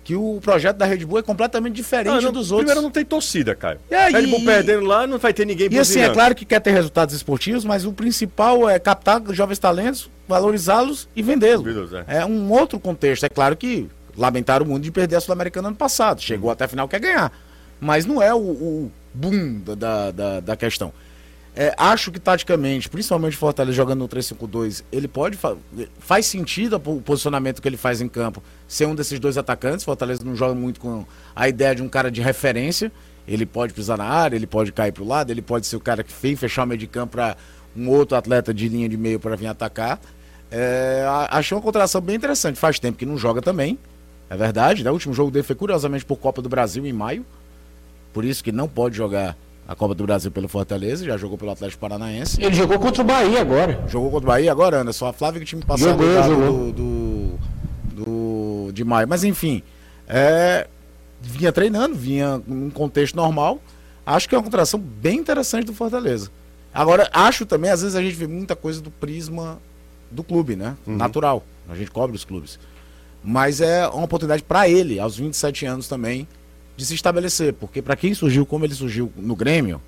que 0.02 0.14
o 0.16 0.38
projeto 0.40 0.76
da 0.78 0.86
Red 0.86 1.04
Bull 1.04 1.18
é 1.18 1.22
completamente 1.22 1.74
diferente 1.74 2.14
Ah, 2.16 2.20
não, 2.22 2.32
dos 2.32 2.50
outros. 2.52 2.64
Primeiro 2.64 2.80
não 2.80 2.90
tem 2.90 3.04
torcida, 3.04 3.54
Caio. 3.54 3.78
É, 3.90 4.08
Red 4.08 4.22
e- 4.22 4.26
Bull 4.28 4.44
perdendo 4.46 4.86
lá, 4.86 5.06
não 5.06 5.18
vai 5.18 5.34
ter 5.34 5.44
ninguém 5.44 5.68
E 5.70 5.78
assim, 5.78 6.00
é 6.00 6.08
claro 6.08 6.34
que 6.34 6.46
quer 6.46 6.60
ter 6.60 6.70
resultados 6.70 7.14
esportivos, 7.14 7.64
mas 7.66 7.84
o 7.84 7.92
principal 7.92 8.66
é 8.70 8.78
captar 8.78 9.20
jovens 9.34 9.58
talentos, 9.58 10.08
valorizá-los 10.26 11.06
e 11.14 11.20
vendê-los. 11.22 11.92
É. 12.08 12.18
É 12.20 12.24
um 12.24 12.50
outro 12.50 12.80
contexto. 12.80 13.24
É 13.26 13.28
claro 13.28 13.56
que 13.56 13.88
lamentaram 14.16 14.64
o 14.64 14.68
mundo 14.70 14.82
de 14.84 14.90
perder 14.90 15.16
a 15.16 15.20
Sul-Americana 15.20 15.68
ano 15.68 15.76
passado. 15.76 16.22
Chegou 16.22 16.50
até 16.50 16.64
a 16.64 16.68
final, 16.68 16.88
quer 16.88 17.00
ganhar. 17.00 17.30
Mas 17.80 18.06
não 18.06 18.22
é 18.22 18.34
o, 18.34 18.38
o 18.38 18.92
boom 19.12 19.60
da, 19.60 20.10
da, 20.10 20.40
da, 20.40 20.56
questão. 20.56 20.92
É, 21.54 21.74
acho 21.78 22.12
que 22.12 22.18
taticamente, 22.20 22.88
principalmente 22.88 23.34
o 23.34 23.38
Fortaleza 23.38 23.76
jogando 23.76 24.00
no 24.00 24.08
3-5-2, 24.08 24.84
ele 24.92 25.08
pode. 25.08 25.36
fa- 25.36 25.56
faz 25.98 26.26
sentido 26.26 26.76
o 26.76 27.00
posicionamento 27.00 27.62
que 27.62 27.68
ele 27.68 27.78
faz 27.78 28.00
em 28.00 28.08
campo 28.08 28.42
ser 28.68 28.86
um 28.86 28.94
desses 28.94 29.18
dois 29.18 29.38
atacantes. 29.38 29.84
Fortaleza 29.84 30.22
não 30.24 30.36
joga 30.36 30.54
muito 30.54 30.80
com 30.80 31.04
a 31.34 31.48
ideia 31.48 31.74
de 31.74 31.82
um 31.82 31.88
cara 31.88 32.10
de 32.10 32.20
referência. 32.20 32.92
Ele 33.26 33.44
pode 33.46 33.72
pisar 33.72 33.96
na 33.98 34.04
área, 34.04 34.36
ele 34.36 34.46
pode 34.46 34.70
cair 34.70 34.92
para 34.92 35.02
o 35.02 35.06
lado, 35.06 35.30
ele 35.30 35.42
pode 35.42 35.66
ser 35.66 35.76
o 35.76 35.80
cara 35.80 36.04
que 36.04 36.12
vem 36.22 36.36
fechar 36.36 36.62
o 36.64 36.66
meio 36.66 36.78
de 36.78 36.86
campo 36.86 37.12
para 37.12 37.36
um 37.76 37.88
outro 37.88 38.16
atleta 38.16 38.54
de 38.54 38.68
linha 38.68 38.88
de 38.88 38.96
meio 38.96 39.18
para 39.18 39.34
vir 39.34 39.46
atacar. 39.48 39.98
É, 40.50 41.04
achei 41.30 41.56
uma 41.56 41.62
contratação 41.62 42.00
bem 42.00 42.16
interessante. 42.16 42.58
Faz 42.58 42.78
tempo 42.78 42.96
que 42.98 43.06
não 43.06 43.18
joga 43.18 43.42
também. 43.42 43.78
É 44.28 44.36
verdade, 44.36 44.84
né? 44.84 44.90
O 44.90 44.92
último 44.92 45.14
jogo 45.14 45.30
dele 45.30 45.42
foi 45.42 45.56
curiosamente 45.56 46.04
por 46.04 46.16
Copa 46.16 46.42
do 46.42 46.48
Brasil 46.48 46.84
em 46.86 46.92
maio. 46.92 47.24
Por 48.16 48.24
isso 48.24 48.42
que 48.42 48.50
não 48.50 48.66
pode 48.66 48.96
jogar 48.96 49.36
a 49.68 49.74
Copa 49.74 49.94
do 49.94 50.02
Brasil 50.04 50.30
pelo 50.30 50.48
Fortaleza, 50.48 51.04
já 51.04 51.18
jogou 51.18 51.36
pelo 51.36 51.50
Atlético 51.50 51.78
Paranaense. 51.82 52.42
Ele 52.42 52.54
jogou 52.54 52.78
contra 52.78 53.02
o 53.02 53.04
Bahia 53.04 53.42
agora. 53.42 53.84
Jogou 53.88 54.10
contra 54.10 54.26
o 54.26 54.32
Bahia 54.32 54.50
agora, 54.50 54.80
Anderson. 54.80 55.04
A 55.04 55.12
Flávia 55.12 55.38
que 55.40 55.44
tinha 55.44 55.58
me 55.58 55.66
passado 55.66 55.90
Jogou, 55.90 56.22
jogou. 56.22 56.72
do, 56.72 56.72
do, 57.92 58.04
do- 58.04 58.72
de 58.72 58.82
maio. 58.84 59.06
Mas 59.06 59.22
enfim, 59.22 59.62
é, 60.08 60.66
vinha 61.20 61.52
treinando, 61.52 61.94
vinha 61.94 62.40
num 62.46 62.70
contexto 62.70 63.14
normal. 63.16 63.60
Acho 64.06 64.26
que 64.26 64.34
é 64.34 64.38
uma 64.38 64.44
contratação 64.44 64.80
bem 64.80 65.18
interessante 65.18 65.66
do 65.66 65.74
Fortaleza. 65.74 66.30
Agora, 66.72 67.10
acho 67.12 67.44
também, 67.44 67.70
às 67.70 67.82
vezes 67.82 67.96
a 67.96 68.00
gente 68.02 68.14
vê 68.14 68.26
muita 68.26 68.56
coisa 68.56 68.80
do 68.80 68.90
prisma 68.90 69.58
do 70.10 70.24
clube, 70.24 70.56
né? 70.56 70.74
Natural. 70.86 71.44
A 71.68 71.74
gente 71.74 71.90
cobre 71.90 72.16
os 72.16 72.24
clubes. 72.24 72.58
Mas 73.22 73.60
é 73.60 73.86
uma 73.88 74.04
oportunidade 74.04 74.42
para 74.42 74.66
ele, 74.70 74.98
aos 74.98 75.18
27 75.18 75.66
anos 75.66 75.86
também, 75.86 76.26
de 76.76 76.84
se 76.84 76.94
estabelecer. 76.94 77.54
Porque 77.54 77.80
para 77.80 77.96
quem 77.96 78.14
surgiu 78.14 78.44
como 78.44 78.64
ele 78.64 78.74
surgiu 78.74 79.12
no 79.16 79.34
Grêmio, 79.34 79.80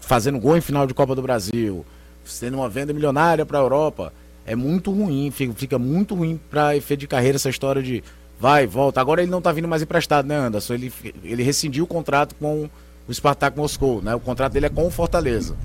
fazendo 0.00 0.38
gol 0.38 0.56
em 0.56 0.60
final 0.60 0.86
de 0.86 0.94
Copa 0.94 1.14
do 1.14 1.22
Brasil, 1.22 1.84
sendo 2.24 2.58
uma 2.58 2.68
venda 2.68 2.92
milionária 2.92 3.46
para 3.46 3.58
a 3.58 3.62
Europa, 3.62 4.12
é 4.44 4.54
muito 4.54 4.90
ruim, 4.90 5.30
fica, 5.30 5.52
fica 5.54 5.78
muito 5.78 6.14
ruim 6.14 6.38
para 6.50 6.76
efeito 6.76 7.00
de 7.00 7.06
carreira 7.06 7.36
essa 7.36 7.48
história 7.48 7.82
de 7.82 8.02
vai, 8.38 8.66
volta. 8.66 9.00
Agora 9.00 9.22
ele 9.22 9.30
não 9.30 9.40
tá 9.40 9.52
vindo 9.52 9.68
mais 9.68 9.82
emprestado, 9.82 10.26
né, 10.26 10.36
Anderson? 10.36 10.74
Ele, 10.74 10.92
ele 11.22 11.42
rescindiu 11.42 11.84
o 11.84 11.86
contrato 11.86 12.34
com 12.34 12.68
o 13.06 13.14
Spartak 13.14 13.56
Moscou, 13.56 14.02
né? 14.02 14.14
O 14.14 14.20
contrato 14.20 14.52
dele 14.52 14.66
é 14.66 14.68
com 14.68 14.86
o 14.86 14.90
Fortaleza. 14.90 15.56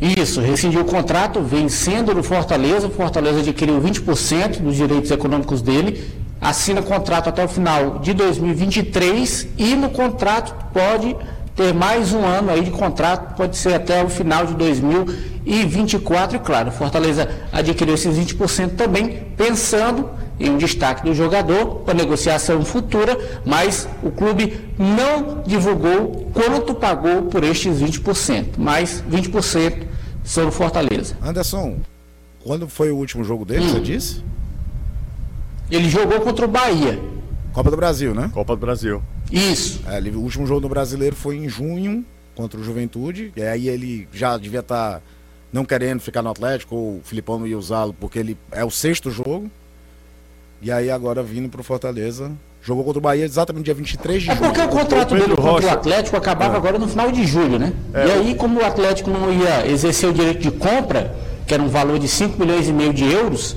Isso, 0.00 0.40
rescindiu 0.40 0.82
o 0.82 0.84
contrato, 0.84 1.40
vencendo 1.40 2.14
no 2.14 2.22
Fortaleza. 2.22 2.86
O 2.86 2.90
Fortaleza 2.90 3.40
adquiriu 3.40 3.80
20% 3.80 4.60
dos 4.60 4.76
direitos 4.76 5.10
econômicos 5.10 5.62
dele, 5.62 6.02
assina 6.40 6.82
contrato 6.82 7.28
até 7.28 7.44
o 7.44 7.48
final 7.48 7.98
de 7.98 8.12
2023 8.14 9.48
e 9.58 9.74
no 9.74 9.90
contrato 9.90 10.54
pode 10.72 11.16
ter 11.54 11.72
mais 11.72 12.12
um 12.12 12.24
ano 12.24 12.50
aí 12.50 12.62
de 12.62 12.70
contrato, 12.70 13.34
pode 13.34 13.56
ser 13.56 13.74
até 13.74 14.04
o 14.04 14.10
final 14.10 14.46
de 14.46 14.54
2024. 14.54 16.36
E 16.36 16.40
claro, 16.40 16.70
Fortaleza 16.70 17.28
adquiriu 17.50 17.94
esses 17.94 18.16
20% 18.16 18.76
também, 18.76 19.24
pensando 19.36 20.10
em 20.38 20.50
um 20.50 20.58
destaque 20.58 21.02
do 21.02 21.14
jogador 21.14 21.76
para 21.76 21.94
negociação 21.94 22.62
futura, 22.62 23.18
mas 23.44 23.88
o 24.02 24.10
clube 24.10 24.60
não 24.78 25.42
divulgou 25.46 26.30
quanto 26.34 26.74
pagou 26.74 27.22
por 27.22 27.42
estes 27.42 27.80
20%, 27.80 28.48
mas 28.58 29.02
20% 29.10 29.84
sobre 30.22 30.48
o 30.50 30.52
Fortaleza. 30.52 31.16
Anderson, 31.22 31.78
quando 32.44 32.68
foi 32.68 32.90
o 32.90 32.96
último 32.96 33.24
jogo 33.24 33.46
dele, 33.46 33.66
você 33.66 33.80
disse? 33.80 34.22
Ele 35.70 35.88
jogou 35.88 36.20
contra 36.20 36.44
o 36.44 36.48
Bahia. 36.48 36.98
Copa 37.52 37.70
do 37.70 37.76
Brasil, 37.76 38.14
né? 38.14 38.30
Copa 38.32 38.54
do 38.54 38.60
Brasil. 38.60 39.02
Isso. 39.32 39.80
É, 39.88 39.96
ele- 39.96 40.10
o 40.10 40.20
último 40.20 40.46
jogo 40.46 40.60
do 40.60 40.68
brasileiro 40.68 41.16
foi 41.16 41.36
em 41.36 41.48
junho 41.48 42.04
contra 42.34 42.60
o 42.60 42.62
Juventude. 42.62 43.32
E 43.36 43.42
aí 43.42 43.68
ele 43.68 44.06
já 44.12 44.36
devia 44.36 44.60
estar 44.60 45.00
não 45.52 45.64
querendo 45.64 46.00
ficar 46.00 46.22
no 46.22 46.30
Atlético, 46.30 46.74
ou 46.76 46.88
o 46.98 47.00
Filipão 47.02 47.38
não 47.38 47.46
ia 47.46 47.56
usá-lo, 47.58 47.94
porque 47.98 48.18
ele 48.18 48.36
é 48.52 48.64
o 48.64 48.70
sexto 48.70 49.10
jogo. 49.10 49.50
E 50.60 50.70
aí 50.70 50.90
agora 50.90 51.22
vindo 51.22 51.48
pro 51.48 51.62
Fortaleza. 51.62 52.30
Jogou 52.62 52.82
contra 52.84 52.98
o 52.98 53.02
Bahia 53.02 53.24
exatamente 53.24 53.64
dia 53.66 53.74
23 53.74 54.22
de 54.24 54.30
É 54.30 54.34
junho. 54.34 54.46
porque 54.48 54.60
o 54.60 54.68
contrato 54.68 55.08
Pedro 55.10 55.24
dele 55.28 55.36
contra 55.36 55.50
Rocha- 55.52 55.66
o 55.68 55.70
Atlético 55.70 56.16
acabava 56.16 56.56
agora 56.56 56.78
no 56.78 56.88
final 56.88 57.12
de 57.12 57.24
julho, 57.24 57.58
né? 57.60 57.72
E 57.94 58.10
aí, 58.10 58.34
como 58.34 58.60
o 58.60 58.64
Atlético 58.64 59.08
não 59.08 59.32
ia 59.32 59.66
exercer 59.70 60.08
o 60.08 60.12
direito 60.12 60.40
de 60.40 60.50
compra, 60.50 61.14
que 61.46 61.54
era 61.54 61.62
um 61.62 61.68
valor 61.68 61.98
de 61.98 62.08
5 62.08 62.38
milhões 62.40 62.68
e 62.68 62.72
meio 62.72 62.92
de 62.92 63.04
euros, 63.04 63.54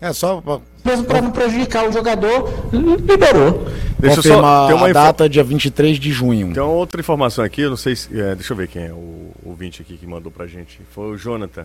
É 0.00 0.12
só 0.12 0.40
pra 0.40 0.60
mesmo 0.84 1.04
para 1.06 1.20
não 1.20 1.30
prejudicar 1.32 1.88
o 1.88 1.92
jogador, 1.92 2.48
liberou. 2.72 3.66
Deixa 3.98 4.18
eu 4.18 4.22
só. 4.22 4.66
Tem 4.68 4.76
uma, 4.76 4.86
a 4.86 4.90
info- 4.90 4.94
data 4.94 5.28
dia 5.28 5.42
23 5.42 5.98
de 5.98 6.12
junho. 6.12 6.52
tem 6.54 6.62
uma 6.62 6.72
outra 6.72 7.00
informação 7.00 7.44
aqui, 7.44 7.62
eu 7.62 7.70
não 7.70 7.76
sei 7.76 7.96
se. 7.96 8.08
é, 8.18 8.34
deixa 8.34 8.52
eu 8.52 8.56
ver 8.56 8.68
quem 8.68 8.84
é 8.86 8.92
o 8.92 9.32
ouvinte 9.44 9.82
aqui 9.82 9.96
que 9.98 10.06
mandou 10.06 10.30
pra 10.30 10.46
gente. 10.46 10.80
Foi 10.92 11.06
o 11.10 11.16
Jonathan. 11.16 11.62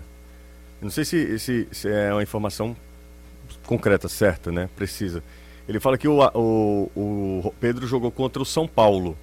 Eu 0.81 0.85
não 0.85 0.89
sei 0.89 1.05
se, 1.05 1.37
se, 1.39 1.67
se 1.71 1.87
é 1.87 2.11
uma 2.11 2.23
informação 2.23 2.75
concreta, 3.65 4.09
certa, 4.09 4.51
né? 4.51 4.67
Precisa. 4.75 5.23
Ele 5.69 5.79
fala 5.79 5.97
que 5.97 6.07
o, 6.07 6.19
o, 6.33 6.89
o 6.95 7.53
Pedro 7.59 7.85
jogou 7.87 8.11
contra 8.11 8.41
o 8.41 8.45
São 8.45 8.67
Paulo. 8.67 9.15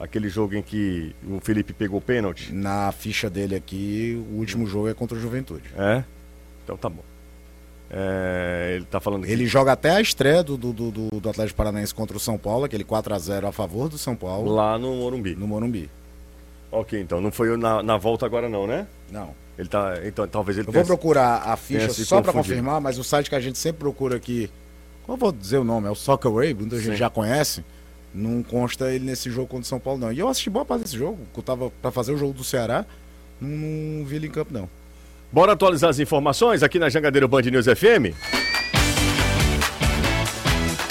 Aquele 0.00 0.28
jogo 0.28 0.54
em 0.56 0.62
que 0.62 1.14
o 1.26 1.38
Felipe 1.40 1.72
pegou 1.72 1.98
o 1.98 2.02
pênalti. 2.02 2.52
Na 2.52 2.90
ficha 2.90 3.30
dele 3.30 3.54
aqui, 3.54 4.20
o 4.32 4.38
último 4.38 4.66
jogo 4.66 4.88
é 4.88 4.94
contra 4.94 5.16
o 5.16 5.20
Juventude. 5.20 5.62
É? 5.78 6.02
Então 6.64 6.76
tá 6.76 6.88
bom. 6.90 7.04
É, 7.94 8.72
ele 8.76 8.86
tá 8.86 8.98
falando 9.00 9.26
que 9.26 9.30
Ele 9.30 9.44
joga 9.44 9.72
até 9.72 9.90
a 9.90 10.00
estreia 10.00 10.42
do, 10.42 10.56
do, 10.56 10.72
do, 10.72 10.90
do 11.20 11.28
Atlético 11.28 11.58
Paranaense 11.58 11.94
contra 11.94 12.16
o 12.16 12.20
São 12.20 12.38
Paulo, 12.38 12.64
aquele 12.64 12.84
4 12.84 13.14
a 13.14 13.18
0 13.18 13.46
a 13.48 13.52
favor 13.52 13.90
do 13.90 13.98
São 13.98 14.16
Paulo, 14.16 14.50
lá 14.54 14.78
no 14.78 14.96
Morumbi. 14.96 15.36
no 15.36 15.46
Morumbi. 15.46 15.90
Ok, 16.70 16.98
então 16.98 17.20
não 17.20 17.30
foi 17.30 17.54
na, 17.58 17.82
na 17.82 17.98
volta 17.98 18.24
agora 18.24 18.48
não, 18.48 18.66
né? 18.66 18.86
Não. 19.10 19.34
Ele 19.58 19.68
tá. 19.68 19.94
Então 20.04 20.26
talvez 20.26 20.56
ele 20.56 20.66
Eu 20.68 20.72
vou 20.72 20.84
procurar 20.86 21.42
a 21.42 21.54
ficha 21.54 21.92
só 21.92 22.22
para 22.22 22.32
confirmar, 22.32 22.80
mas 22.80 22.98
o 22.98 23.04
site 23.04 23.28
que 23.28 23.34
a 23.34 23.40
gente 23.40 23.58
sempre 23.58 23.80
procura 23.80 24.16
aqui, 24.16 24.48
eu 25.06 25.16
vou 25.16 25.30
dizer 25.30 25.58
o 25.58 25.64
nome, 25.64 25.86
é 25.86 25.90
o 25.90 25.94
Soccerway, 25.94 26.54
muita 26.54 26.78
gente 26.78 26.92
Sim. 26.92 26.96
já 26.96 27.10
conhece. 27.10 27.62
Não 28.14 28.42
consta 28.42 28.90
ele 28.90 29.04
nesse 29.04 29.30
jogo 29.30 29.48
contra 29.48 29.64
o 29.64 29.68
São 29.68 29.78
Paulo, 29.78 29.98
não. 29.98 30.12
E 30.12 30.18
eu 30.18 30.28
assisti 30.28 30.48
boa 30.48 30.64
parte 30.64 30.82
desse 30.82 30.96
jogo, 30.96 31.18
que 31.32 31.38
eu 31.38 31.42
tava 31.42 31.70
para 31.70 31.90
fazer 31.90 32.12
o 32.12 32.16
jogo 32.16 32.32
do 32.32 32.44
Ceará, 32.44 32.86
não, 33.40 33.48
não 33.48 34.04
vi 34.04 34.16
ele 34.16 34.26
em 34.28 34.30
campo, 34.30 34.52
não. 34.52 34.68
Bora 35.32 35.52
atualizar 35.52 35.88
as 35.88 35.98
informações 35.98 36.62
aqui 36.62 36.78
na 36.78 36.90
Jangadeiro 36.90 37.26
Band 37.26 37.40
News 37.40 37.64
FM. 37.64 38.12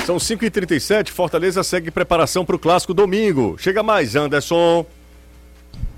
São 0.03 0.17
5h37, 0.17 1.09
Fortaleza 1.09 1.61
segue 1.61 1.91
preparação 1.91 2.43
para 2.43 2.55
o 2.55 2.59
clássico 2.59 2.91
domingo. 2.91 3.55
Chega 3.59 3.83
mais, 3.83 4.15
Anderson. 4.15 4.83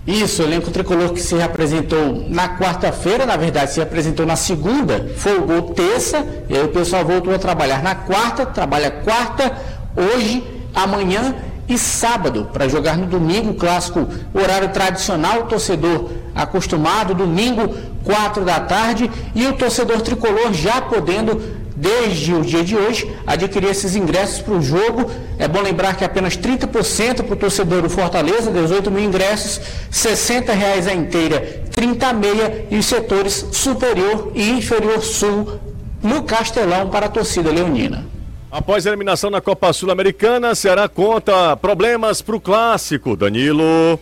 Isso, 0.05 0.43
o 0.43 0.45
elenco 0.45 0.69
tricolor 0.71 1.13
que 1.13 1.21
se 1.21 1.33
reapresentou 1.35 2.27
na 2.29 2.57
quarta-feira, 2.57 3.25
na 3.25 3.37
verdade 3.37 3.71
se 3.71 3.79
apresentou 3.79 4.25
na 4.25 4.35
segunda, 4.35 5.09
folgou 5.15 5.73
terça, 5.73 6.27
e 6.49 6.57
aí 6.57 6.65
o 6.65 6.67
pessoal 6.67 7.05
voltou 7.05 7.33
a 7.33 7.39
trabalhar 7.39 7.81
na 7.81 7.95
quarta, 7.95 8.45
trabalha 8.45 8.91
quarta, 8.91 9.57
hoje, 9.95 10.43
amanhã 10.75 11.33
e 11.69 11.77
sábado, 11.77 12.49
para 12.51 12.67
jogar 12.67 12.97
no 12.97 13.05
domingo, 13.05 13.53
clássico 13.53 14.05
horário 14.33 14.67
tradicional, 14.73 15.47
torcedor 15.47 16.09
acostumado, 16.35 17.13
domingo, 17.13 17.73
quatro 18.03 18.43
da 18.43 18.59
tarde, 18.59 19.09
e 19.33 19.47
o 19.47 19.53
torcedor 19.53 20.01
tricolor 20.01 20.53
já 20.53 20.81
podendo 20.81 21.63
desde 21.75 22.33
o 22.33 22.41
dia 22.41 22.63
de 22.63 22.75
hoje, 22.75 23.11
adquirir 23.25 23.69
esses 23.69 23.95
ingressos 23.95 24.41
para 24.41 24.53
o 24.53 24.61
jogo. 24.61 25.09
É 25.37 25.47
bom 25.47 25.61
lembrar 25.61 25.95
que 25.95 26.05
apenas 26.05 26.37
30% 26.37 27.23
para 27.23 27.33
o 27.33 27.35
torcedor 27.35 27.81
do 27.81 27.89
Fortaleza, 27.89 28.51
18 28.51 28.91
mil 28.91 29.03
ingressos, 29.03 29.59
60 29.89 30.53
reais 30.53 30.87
a 30.87 30.93
inteira, 30.93 31.63
30 31.71 32.07
a 32.07 32.13
meia 32.13 32.65
e 32.69 32.77
os 32.77 32.85
setores 32.85 33.47
superior 33.51 34.31
e 34.35 34.51
inferior 34.51 35.01
sul 35.01 35.59
no 36.01 36.23
Castelão 36.23 36.89
para 36.89 37.07
a 37.07 37.09
torcida 37.09 37.51
leonina. 37.51 38.05
Após 38.51 38.85
a 38.85 38.89
eliminação 38.89 39.31
na 39.31 39.41
Copa 39.41 39.73
Sul-Americana, 39.73 40.53
Ceará 40.53 40.87
conta 40.87 41.57
problemas 41.57 42.21
para 42.21 42.35
o 42.35 42.39
clássico. 42.39 43.15
Danilo. 43.15 43.99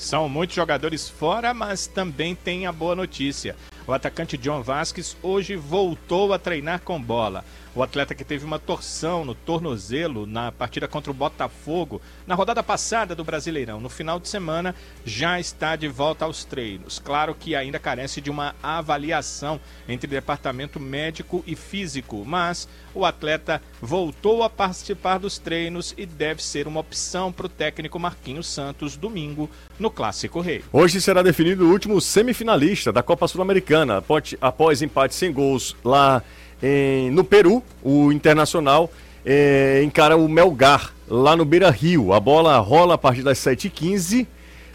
São 0.00 0.30
muitos 0.30 0.56
jogadores 0.56 1.10
fora, 1.10 1.52
mas 1.52 1.86
também 1.86 2.34
tem 2.34 2.66
a 2.66 2.72
boa 2.72 2.96
notícia. 2.96 3.54
O 3.86 3.92
atacante 3.92 4.38
John 4.38 4.62
Vasquez 4.62 5.14
hoje 5.22 5.56
voltou 5.56 6.32
a 6.32 6.38
treinar 6.38 6.80
com 6.80 7.00
bola. 7.00 7.44
O 7.72 7.84
atleta 7.84 8.16
que 8.16 8.24
teve 8.24 8.44
uma 8.44 8.58
torção 8.58 9.24
no 9.24 9.32
tornozelo 9.32 10.26
na 10.26 10.50
partida 10.50 10.88
contra 10.88 11.10
o 11.10 11.14
Botafogo 11.14 12.02
na 12.26 12.34
rodada 12.34 12.64
passada 12.64 13.14
do 13.14 13.22
Brasileirão. 13.22 13.80
No 13.80 13.88
final 13.88 14.18
de 14.18 14.28
semana 14.28 14.74
já 15.04 15.38
está 15.38 15.76
de 15.76 15.86
volta 15.86 16.24
aos 16.24 16.44
treinos. 16.44 16.98
Claro 16.98 17.32
que 17.32 17.54
ainda 17.54 17.78
carece 17.78 18.20
de 18.20 18.28
uma 18.28 18.56
avaliação 18.60 19.60
entre 19.88 20.08
departamento 20.08 20.80
médico 20.80 21.44
e 21.46 21.54
físico, 21.54 22.24
mas 22.26 22.68
o 22.92 23.04
atleta 23.04 23.62
voltou 23.80 24.42
a 24.42 24.50
participar 24.50 25.18
dos 25.18 25.38
treinos 25.38 25.94
e 25.96 26.04
deve 26.04 26.42
ser 26.42 26.66
uma 26.66 26.80
opção 26.80 27.30
para 27.30 27.46
o 27.46 27.48
técnico 27.48 28.00
Marquinhos 28.00 28.48
Santos 28.48 28.96
domingo 28.96 29.48
no 29.78 29.90
Clássico 29.90 30.40
Rei. 30.40 30.64
Hoje 30.72 31.00
será 31.00 31.22
definido 31.22 31.66
o 31.66 31.70
último 31.70 32.00
semifinalista 32.00 32.92
da 32.92 33.02
Copa 33.02 33.28
Sul-Americana, 33.28 34.02
após 34.40 34.82
empate 34.82 35.14
sem 35.14 35.32
gols 35.32 35.76
lá 35.84 36.20
em, 36.62 37.10
no 37.10 37.24
Peru, 37.24 37.62
o 37.82 38.12
Internacional 38.12 38.90
é, 39.24 39.82
encara 39.84 40.16
o 40.16 40.28
Melgar 40.28 40.92
lá 41.08 41.36
no 41.36 41.44
Beira 41.44 41.70
Rio. 41.70 42.12
A 42.12 42.20
bola 42.20 42.58
rola 42.58 42.94
a 42.94 42.98
partir 42.98 43.22
das 43.22 43.38
7h15. 43.38 44.26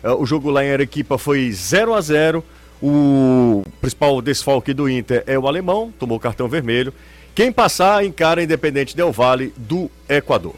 É, 0.03 0.09
o 0.11 0.25
jogo 0.25 0.49
lá 0.49 0.63
em 0.63 0.71
Arequipa 0.71 1.17
foi 1.17 1.51
0 1.51 1.93
a 1.93 2.01
0 2.01 2.43
O 2.81 3.63
principal 3.81 4.21
desfalque 4.21 4.73
do 4.73 4.89
Inter 4.89 5.23
é 5.25 5.37
o 5.37 5.47
alemão, 5.47 5.93
tomou 5.97 6.19
cartão 6.19 6.47
vermelho. 6.47 6.93
Quem 7.33 7.51
passar 7.51 8.05
encara 8.05 8.43
Independente 8.43 8.95
Del 8.95 9.11
Vale 9.11 9.53
do 9.57 9.89
Equador. 10.07 10.55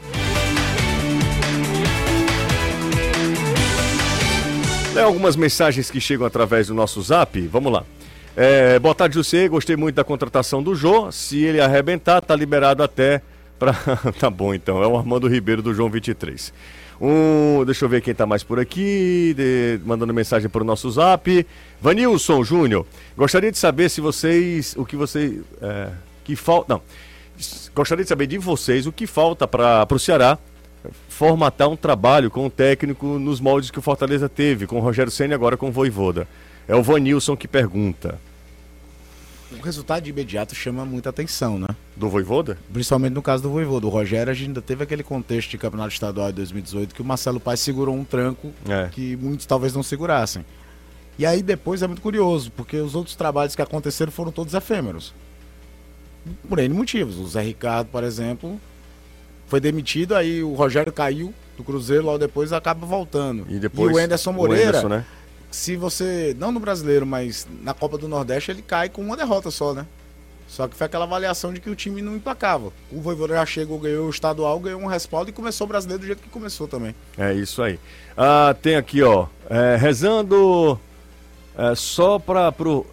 Tem 4.94 5.02
algumas 5.02 5.36
mensagens 5.36 5.90
que 5.90 6.00
chegam 6.00 6.26
através 6.26 6.68
do 6.68 6.74
nosso 6.74 7.00
zap. 7.02 7.40
Vamos 7.48 7.72
lá. 7.72 7.84
É, 8.40 8.78
boa 8.78 8.94
tarde, 8.94 9.16
José. 9.16 9.48
Gostei 9.48 9.74
muito 9.74 9.96
da 9.96 10.04
contratação 10.04 10.62
do 10.62 10.72
Jô. 10.72 11.10
Se 11.10 11.42
ele 11.42 11.60
arrebentar, 11.60 12.20
tá 12.20 12.36
liberado 12.36 12.84
até 12.84 13.20
para. 13.58 13.74
tá 14.16 14.30
bom, 14.30 14.54
então. 14.54 14.80
É 14.80 14.86
o 14.86 14.96
Armando 14.96 15.26
Ribeiro 15.26 15.60
do 15.60 15.74
João 15.74 15.90
23. 15.90 16.54
Um, 17.00 17.64
deixa 17.64 17.84
eu 17.84 17.88
ver 17.88 18.00
quem 18.00 18.14
tá 18.14 18.26
mais 18.26 18.44
por 18.44 18.60
aqui, 18.60 19.34
de, 19.36 19.80
mandando 19.84 20.14
mensagem 20.14 20.48
para 20.48 20.62
o 20.62 20.64
nosso 20.64 20.88
zap. 20.88 21.44
Vanilson 21.80 22.44
Júnior, 22.44 22.86
gostaria 23.16 23.50
de 23.50 23.58
saber 23.58 23.88
se 23.88 24.00
vocês. 24.00 24.76
O 24.78 24.86
que 24.86 24.94
vocês. 24.94 25.40
É, 25.60 25.88
que 26.22 26.36
falta. 26.36 26.74
Não. 26.74 26.82
Gostaria 27.74 28.04
de 28.04 28.08
saber 28.08 28.28
de 28.28 28.38
vocês 28.38 28.86
o 28.86 28.92
que 28.92 29.08
falta 29.08 29.48
para 29.48 29.84
o 29.90 29.98
Ceará 29.98 30.38
formatar 31.08 31.68
um 31.68 31.76
trabalho 31.76 32.30
com 32.30 32.46
o 32.46 32.50
técnico 32.50 33.18
nos 33.18 33.40
moldes 33.40 33.72
que 33.72 33.80
o 33.80 33.82
Fortaleza 33.82 34.28
teve, 34.28 34.64
com 34.64 34.76
o 34.76 34.80
Rogério 34.80 35.10
Senna 35.10 35.32
e 35.32 35.34
agora 35.34 35.56
com 35.56 35.70
o 35.70 35.72
Voivoda. 35.72 36.28
É 36.68 36.76
o 36.76 36.84
Vanilson 36.84 37.36
que 37.36 37.48
pergunta 37.48 38.27
o 39.52 39.62
resultado 39.62 40.02
de 40.02 40.10
imediato 40.10 40.54
chama 40.54 40.84
muita 40.84 41.10
atenção, 41.10 41.58
né? 41.58 41.68
Do 41.96 42.08
Voivoda? 42.08 42.58
Principalmente 42.72 43.14
no 43.14 43.22
caso 43.22 43.42
do 43.42 43.50
Voivoda. 43.50 43.86
O 43.86 43.90
Rogério, 43.90 44.30
a 44.30 44.34
gente 44.34 44.48
ainda 44.48 44.62
teve 44.62 44.84
aquele 44.84 45.02
contexto 45.02 45.50
de 45.50 45.58
campeonato 45.58 45.92
estadual 45.92 46.28
de 46.28 46.36
2018 46.36 46.94
que 46.94 47.02
o 47.02 47.04
Marcelo 47.04 47.40
Paes 47.40 47.60
segurou 47.60 47.94
um 47.94 48.04
tranco 48.04 48.52
é. 48.68 48.88
que 48.92 49.16
muitos 49.16 49.46
talvez 49.46 49.74
não 49.74 49.82
segurassem. 49.82 50.44
E 51.18 51.26
aí 51.26 51.42
depois 51.42 51.82
é 51.82 51.86
muito 51.86 52.02
curioso, 52.02 52.52
porque 52.52 52.76
os 52.76 52.94
outros 52.94 53.16
trabalhos 53.16 53.56
que 53.56 53.62
aconteceram 53.62 54.12
foram 54.12 54.30
todos 54.30 54.54
efêmeros. 54.54 55.14
Por 56.48 56.58
N 56.58 56.74
motivos. 56.74 57.18
O 57.18 57.26
Zé 57.26 57.42
Ricardo, 57.42 57.88
por 57.88 58.04
exemplo, 58.04 58.60
foi 59.46 59.60
demitido, 59.60 60.14
aí 60.14 60.42
o 60.42 60.54
Rogério 60.54 60.92
caiu 60.92 61.32
do 61.56 61.64
Cruzeiro, 61.64 62.04
logo 62.04 62.18
depois 62.18 62.52
acaba 62.52 62.86
voltando. 62.86 63.46
E, 63.48 63.58
depois, 63.58 63.90
e 63.90 63.94
o 63.94 63.98
Anderson 63.98 64.32
Moreira, 64.32 64.64
o 64.64 64.68
Anderson, 64.68 64.88
né? 64.88 65.04
Se 65.50 65.76
você, 65.76 66.36
não 66.38 66.52
no 66.52 66.60
brasileiro, 66.60 67.06
mas 67.06 67.46
na 67.62 67.72
Copa 67.72 67.96
do 67.96 68.08
Nordeste, 68.08 68.50
ele 68.50 68.62
cai 68.62 68.88
com 68.88 69.02
uma 69.02 69.16
derrota 69.16 69.50
só, 69.50 69.72
né? 69.72 69.86
Só 70.46 70.66
que 70.66 70.74
foi 70.74 70.86
aquela 70.86 71.04
avaliação 71.04 71.52
de 71.52 71.60
que 71.60 71.68
o 71.68 71.76
time 71.76 72.00
não 72.00 72.16
emplacava. 72.16 72.72
O 72.90 73.00
Voivoda 73.00 73.34
já 73.34 73.44
chegou, 73.44 73.78
ganhou 73.78 74.06
o 74.06 74.10
estadual, 74.10 74.58
ganhou 74.58 74.80
um 74.80 74.86
respaldo 74.86 75.28
e 75.28 75.32
começou 75.32 75.66
o 75.66 75.68
brasileiro 75.68 76.00
do 76.00 76.06
jeito 76.06 76.22
que 76.22 76.28
começou 76.30 76.66
também. 76.66 76.94
É 77.18 77.34
isso 77.34 77.62
aí. 77.62 77.78
Ah, 78.16 78.56
tem 78.60 78.76
aqui, 78.76 79.02
ó, 79.02 79.26
é, 79.48 79.76
rezando 79.76 80.80
é, 81.56 81.74
só 81.74 82.18
para 82.18 82.50
pro 82.50 82.86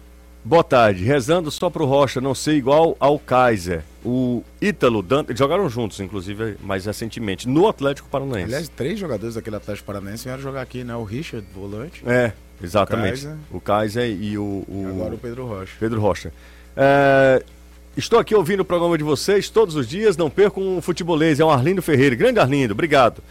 Boa 0.46 0.62
tarde. 0.62 1.02
Rezando 1.02 1.50
só 1.50 1.68
pro 1.68 1.84
Rocha 1.84 2.20
não 2.20 2.32
ser 2.32 2.52
igual 2.52 2.96
ao 3.00 3.18
Kaiser. 3.18 3.82
O 4.04 4.44
Ítalo, 4.62 5.02
Dante, 5.02 5.36
jogaram 5.36 5.68
juntos, 5.68 5.98
inclusive, 5.98 6.56
mais 6.62 6.86
recentemente, 6.86 7.48
no 7.48 7.66
Atlético 7.66 8.08
Paranaense. 8.08 8.44
Aliás, 8.44 8.68
três 8.68 8.96
jogadores 8.96 9.34
daquele 9.34 9.56
Atlético 9.56 9.84
Paranaense 9.84 10.22
vieram 10.22 10.40
jogar 10.40 10.62
aqui, 10.62 10.84
né? 10.84 10.94
O 10.94 11.02
Richard, 11.02 11.44
volante. 11.52 12.00
É, 12.06 12.32
exatamente. 12.62 13.28
O 13.50 13.60
Kaiser, 13.60 14.08
e 14.08 14.36
o, 14.38 14.64
o, 14.68 14.84
E 14.86 14.90
agora 14.90 15.14
o 15.14 15.18
Pedro 15.18 15.46
Rocha. 15.46 15.72
Pedro 15.78 16.00
Rocha. 16.00 16.32
É, 16.76 17.42
estou 17.96 18.18
aqui 18.18 18.34
ouvindo 18.34 18.60
o 18.60 18.64
programa 18.64 18.96
de 18.98 19.04
vocês 19.04 19.48
todos 19.48 19.74
os 19.74 19.88
dias, 19.88 20.16
não 20.16 20.28
percam 20.30 20.78
o 20.78 20.80
futebolês. 20.82 21.40
É 21.40 21.44
o 21.44 21.50
Arlindo 21.50 21.82
Ferreira. 21.82 22.14
Grande 22.14 22.38
Arlindo, 22.38 22.72
obrigado. 22.72 23.22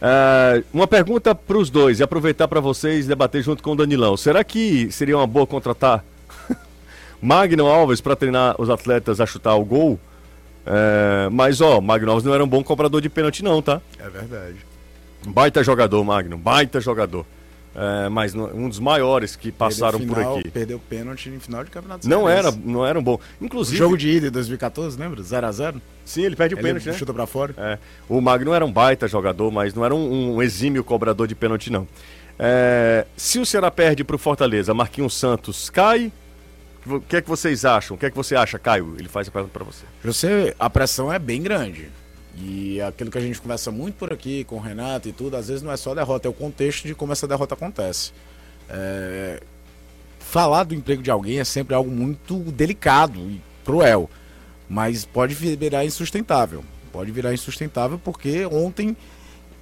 É, 0.00 0.62
uma 0.72 0.86
pergunta 0.86 1.34
para 1.34 1.58
os 1.58 1.68
dois 1.68 2.00
e 2.00 2.02
aproveitar 2.02 2.48
para 2.48 2.60
vocês 2.60 3.06
debater 3.06 3.42
junto 3.42 3.62
com 3.62 3.72
o 3.72 3.76
Danilão. 3.76 4.16
Será 4.16 4.42
que 4.42 4.90
seria 4.90 5.16
uma 5.16 5.26
boa 5.26 5.46
contratar 5.46 6.04
Magno 7.20 7.66
Alves 7.66 8.00
para 8.00 8.16
treinar 8.16 8.60
os 8.60 8.70
atletas 8.70 9.20
a 9.20 9.26
chutar 9.26 9.54
o 9.56 9.64
gol. 9.64 9.98
É, 10.64 11.28
mas, 11.30 11.60
ó, 11.60 11.80
Magno 11.80 12.10
Alves 12.10 12.24
não 12.24 12.34
era 12.34 12.44
um 12.44 12.48
bom 12.48 12.62
cobrador 12.62 13.00
de 13.00 13.08
pênalti, 13.08 13.42
não, 13.42 13.60
tá? 13.60 13.80
É 13.98 14.08
verdade. 14.08 14.56
Baita 15.26 15.62
jogador, 15.62 16.02
Magno, 16.02 16.38
baita 16.38 16.80
jogador. 16.80 17.26
É, 17.74 18.08
mas 18.08 18.34
um 18.34 18.68
dos 18.68 18.80
maiores 18.80 19.36
que 19.36 19.52
passaram 19.52 19.98
final, 19.98 20.34
por 20.34 20.40
aqui. 20.40 20.50
Perdeu 20.50 20.78
pênalti 20.78 21.28
no 21.30 21.40
final 21.40 21.62
de 21.62 21.70
campeonato. 21.70 22.08
Não 22.08 22.28
era, 22.28 22.50
não 22.50 22.84
era 22.84 22.98
um 22.98 23.02
bom. 23.02 23.18
Inclusive. 23.40 23.76
O 23.76 23.78
jogo 23.78 23.96
de 23.96 24.08
ida 24.08 24.26
em 24.26 24.30
2014, 24.30 24.98
lembra? 24.98 25.22
0 25.22 25.46
a 25.46 25.52
0 25.52 25.82
Sim, 26.04 26.24
ele 26.24 26.34
perde 26.34 26.54
o 26.54 26.58
pênalti, 26.58 26.86
né? 26.86 26.92
Chuta 26.94 27.14
pra 27.14 27.26
fora. 27.26 27.54
É. 27.56 27.78
O 28.08 28.20
Magno 28.20 28.52
era 28.52 28.64
um 28.64 28.72
baita 28.72 29.06
jogador, 29.06 29.50
mas 29.52 29.72
não 29.72 29.84
era 29.84 29.94
um, 29.94 30.36
um 30.36 30.42
exímio 30.42 30.82
cobrador 30.82 31.28
de 31.28 31.34
pênalti, 31.36 31.70
não. 31.70 31.86
É, 32.38 33.06
se 33.16 33.38
o 33.38 33.46
Ceará 33.46 33.70
perde 33.70 34.02
pro 34.02 34.18
Fortaleza, 34.18 34.74
Marquinhos 34.74 35.14
Santos 35.14 35.70
cai 35.70 36.10
o 36.86 37.00
que 37.00 37.16
é 37.16 37.22
que 37.22 37.28
vocês 37.28 37.64
acham? 37.64 37.94
O 37.94 37.98
que 37.98 38.06
é 38.06 38.10
que 38.10 38.16
você 38.16 38.34
acha, 38.34 38.58
Caio? 38.58 38.96
Ele 38.98 39.08
faz 39.08 39.28
a 39.28 39.30
pergunta 39.30 39.52
para 39.52 39.64
você. 39.64 39.84
Você, 40.02 40.54
a 40.58 40.70
pressão 40.70 41.12
é 41.12 41.18
bem 41.18 41.42
grande. 41.42 41.90
E 42.36 42.80
aquilo 42.80 43.10
que 43.10 43.18
a 43.18 43.20
gente 43.20 43.40
conversa 43.40 43.70
muito 43.70 43.96
por 43.96 44.12
aqui 44.12 44.44
com 44.44 44.56
o 44.56 44.60
Renato 44.60 45.08
e 45.08 45.12
tudo, 45.12 45.36
às 45.36 45.48
vezes 45.48 45.62
não 45.62 45.72
é 45.72 45.76
só 45.76 45.94
derrota, 45.94 46.28
é 46.28 46.30
o 46.30 46.34
contexto 46.34 46.86
de 46.86 46.94
como 46.94 47.12
essa 47.12 47.26
derrota 47.26 47.54
acontece. 47.54 48.12
É... 48.68 49.40
Falar 50.18 50.64
do 50.64 50.74
emprego 50.74 51.02
de 51.02 51.10
alguém 51.10 51.40
é 51.40 51.44
sempre 51.44 51.74
algo 51.74 51.90
muito 51.90 52.36
delicado 52.52 53.18
e 53.18 53.40
cruel, 53.64 54.08
mas 54.68 55.04
pode 55.04 55.34
virar 55.34 55.84
insustentável. 55.84 56.64
Pode 56.92 57.10
virar 57.10 57.34
insustentável 57.34 57.98
porque 58.02 58.46
ontem, 58.46 58.96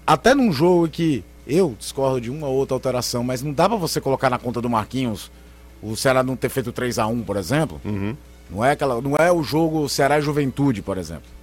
até 0.07 0.35
num 0.35 0.53
jogo 0.53 0.89
que 0.89 1.25
eu 1.47 1.75
discordo 1.79 2.21
de 2.21 2.31
uma 2.31 2.47
ou 2.47 2.55
outra 2.55 2.75
alteração, 2.75 3.25
mas 3.25 3.43
não 3.43 3.53
dá 3.53 3.67
para 3.69 3.79
você 3.79 4.01
colocar 4.01 4.29
na 4.29 4.39
conta 4.39 4.61
do 4.61 4.69
Marquinhos 4.69 5.31
o 5.83 5.97
Ceará 5.97 6.23
não 6.23 6.37
ter 6.37 6.49
feito 6.49 6.73
3 6.73 6.99
a 6.99 7.07
1 7.07 7.23
por 7.23 7.37
exemplo, 7.37 7.81
uhum. 7.85 8.17
não, 8.51 8.65
é 8.65 8.73
aquela, 8.73 9.01
não 9.01 9.17
é 9.17 9.31
o 9.31 9.43
jogo 9.43 9.89
Ceará 9.89 10.21
Juventude, 10.21 10.83
por 10.83 10.99
exemplo. 10.99 11.38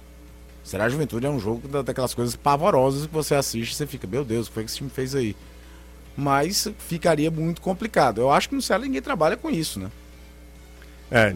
Ceará 0.66 0.88
Juventude 0.88 1.24
é 1.24 1.30
um 1.30 1.38
jogo 1.38 1.68
daquelas 1.84 2.12
coisas 2.12 2.34
pavorosas 2.34 3.06
que 3.06 3.14
você 3.14 3.36
assiste 3.36 3.70
e 3.70 3.74
você 3.76 3.86
fica, 3.86 4.04
meu 4.04 4.24
Deus, 4.24 4.46
o 4.46 4.50
que 4.50 4.54
foi 4.54 4.64
que 4.64 4.70
esse 4.70 4.78
time 4.78 4.90
fez 4.90 5.14
aí? 5.14 5.36
Mas 6.16 6.68
ficaria 6.76 7.30
muito 7.30 7.60
complicado. 7.60 8.20
Eu 8.20 8.32
acho 8.32 8.48
que 8.48 8.56
no 8.56 8.60
Ceará 8.60 8.82
ninguém 8.82 9.00
trabalha 9.00 9.36
com 9.36 9.48
isso, 9.48 9.78
né? 9.78 9.88
É. 11.08 11.32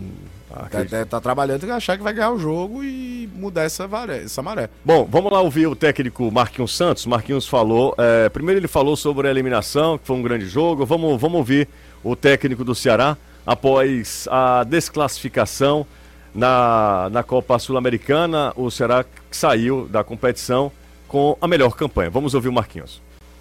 Tá, 0.49 0.69
tá, 0.85 1.07
tá, 1.07 1.21
trabalhando 1.21 1.65
e 1.65 1.71
achar 1.71 1.97
que 1.97 2.03
vai 2.03 2.13
ganhar 2.13 2.33
o 2.33 2.41
jogo 2.41 2.83
e 2.83 3.31
mudar 3.33 3.63
essa, 3.63 3.87
maré, 3.87 4.25
essa 4.25 4.43
maré. 4.43 4.69
Bom, 4.85 5.07
vamos 5.09 5.31
lá 5.31 5.41
ouvir 5.41 5.69
o 5.69 5.77
técnico 5.77 6.29
Marquinhos 6.33 6.77
Santos. 6.77 7.07
Marquinhos 7.07 7.47
falou. 7.47 7.95
É, 7.97 8.29
primeiro 8.29 8.59
ele 8.59 8.67
falou 8.67 8.97
sobre 8.97 9.29
a 9.29 9.31
eliminação, 9.31 9.97
que 9.97 10.05
foi 10.09 10.17
um 10.17 10.23
grande 10.23 10.49
jogo. 10.49 10.85
Vamos, 10.85 11.21
vamos 11.21 11.39
ouvir 11.39 11.69
o 12.03 12.17
técnico 12.17 12.65
do 12.65 12.75
Ceará 12.75 13.17
após 13.47 14.27
a 14.29 14.65
desclassificação 14.65 15.87
na, 16.35 17.09
na 17.11 17.23
Copa 17.23 17.59
Sul-Americana. 17.59 18.53
O 18.57 18.71
Ceará 18.71 19.05
saiu 19.31 19.87
da 19.89 20.05
competição 20.05 20.73
com 21.09 21.37
a 21.41 21.49
melhor 21.49 21.75
campanha. 21.75 22.11
Vamos 22.11 22.35
ouvir 22.35 22.49
o 22.49 22.53
Marquinhos. 22.53 23.01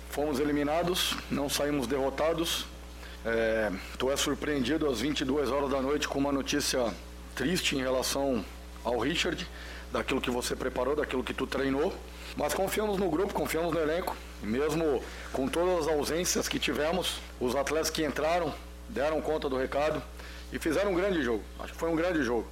Fomos 0.10 0.40
eliminados, 0.40 1.16
não 1.30 1.48
saímos 1.50 1.88
derrotados. 1.88 2.66
É, 3.26 3.72
tu 3.98 4.10
é 4.10 4.18
surpreendido 4.18 4.90
às 4.90 5.02
22 5.02 5.52
horas 5.52 5.70
da 5.70 5.82
noite 5.82 6.08
com 6.08 6.18
uma 6.18 6.32
notícia 6.32 6.94
triste 7.36 7.76
em 7.76 7.80
relação 7.80 8.44
ao 8.84 8.98
Richard, 8.98 9.48
daquilo 9.92 10.22
que 10.22 10.32
você 10.32 10.56
preparou, 10.56 10.96
daquilo 10.96 11.24
que 11.24 11.34
tu 11.34 11.46
treinou. 11.46 11.94
Mas 12.36 12.54
confiamos 12.54 12.98
no 12.98 13.10
grupo, 13.10 13.34
confiamos 13.34 13.74
no 13.74 13.80
elenco. 13.80 14.16
Mesmo 14.42 15.04
com 15.34 15.48
todas 15.48 15.88
as 15.88 15.94
ausências 15.94 16.48
que 16.48 16.58
tivemos, 16.58 17.20
os 17.40 17.56
atletas 17.56 17.90
que 17.90 18.06
entraram 18.06 18.54
deram 18.88 19.22
conta 19.22 19.50
do 19.50 19.58
recado 19.58 20.02
e 20.52 20.58
fizeram 20.58 20.92
um 20.92 20.96
grande 20.96 21.22
jogo. 21.22 21.44
Acho 21.60 21.74
que 21.74 21.80
foi 21.80 21.90
um 21.90 21.96
grande 21.96 22.24
jogo. 22.24 22.48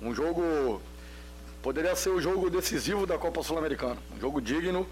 Um 0.00 0.14
jogo 0.14 0.80
poderia 1.62 1.94
ser 1.96 2.10
o 2.10 2.20
jogo 2.20 2.50
decisivo 2.50 3.06
da 3.06 3.16
Copa 3.16 3.42
Sul-Americana. 3.42 3.96
Um 4.16 4.20
jogo 4.20 4.40
digno 4.40 4.86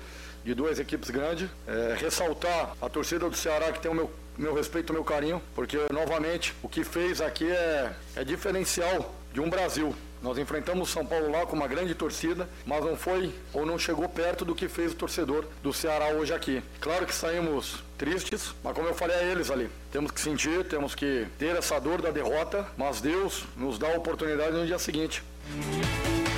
de 0.44 0.54
duas 0.54 0.78
equipes 0.78 1.10
grandes. 1.10 1.48
É, 1.66 1.96
ressaltar 2.00 2.74
a 2.80 2.88
torcida 2.88 3.28
do 3.28 3.36
Ceará 3.36 3.72
que 3.72 3.80
tem 3.80 3.90
o 3.90 3.94
meu, 3.94 4.10
meu 4.36 4.54
respeito, 4.54 4.90
o 4.90 4.92
meu 4.92 5.04
carinho, 5.04 5.40
porque 5.54 5.78
novamente 5.92 6.54
o 6.62 6.68
que 6.68 6.84
fez 6.84 7.20
aqui 7.20 7.50
é, 7.50 7.92
é 8.16 8.24
diferencial 8.24 9.14
de 9.32 9.40
um 9.40 9.48
Brasil. 9.48 9.94
Nós 10.22 10.38
enfrentamos 10.38 10.88
o 10.88 10.92
São 10.92 11.04
Paulo 11.04 11.32
lá 11.32 11.44
com 11.44 11.56
uma 11.56 11.66
grande 11.66 11.94
torcida, 11.94 12.48
mas 12.64 12.84
não 12.84 12.96
foi 12.96 13.34
ou 13.52 13.66
não 13.66 13.76
chegou 13.76 14.08
perto 14.08 14.44
do 14.44 14.54
que 14.54 14.68
fez 14.68 14.92
o 14.92 14.94
torcedor 14.94 15.44
do 15.64 15.72
Ceará 15.72 16.10
hoje 16.10 16.32
aqui. 16.32 16.62
Claro 16.80 17.04
que 17.04 17.14
saímos 17.14 17.82
tristes, 17.98 18.54
mas 18.62 18.72
como 18.72 18.86
eu 18.86 18.94
falei 18.94 19.16
a 19.16 19.22
eles 19.24 19.50
ali, 19.50 19.68
temos 19.90 20.12
que 20.12 20.20
sentir, 20.20 20.64
temos 20.64 20.94
que 20.94 21.26
ter 21.38 21.56
essa 21.56 21.80
dor 21.80 22.00
da 22.00 22.12
derrota, 22.12 22.64
mas 22.76 23.00
Deus 23.00 23.44
nos 23.56 23.78
dá 23.80 23.92
a 23.92 23.96
oportunidade 23.96 24.52
no 24.52 24.64
dia 24.64 24.78
seguinte. 24.78 25.24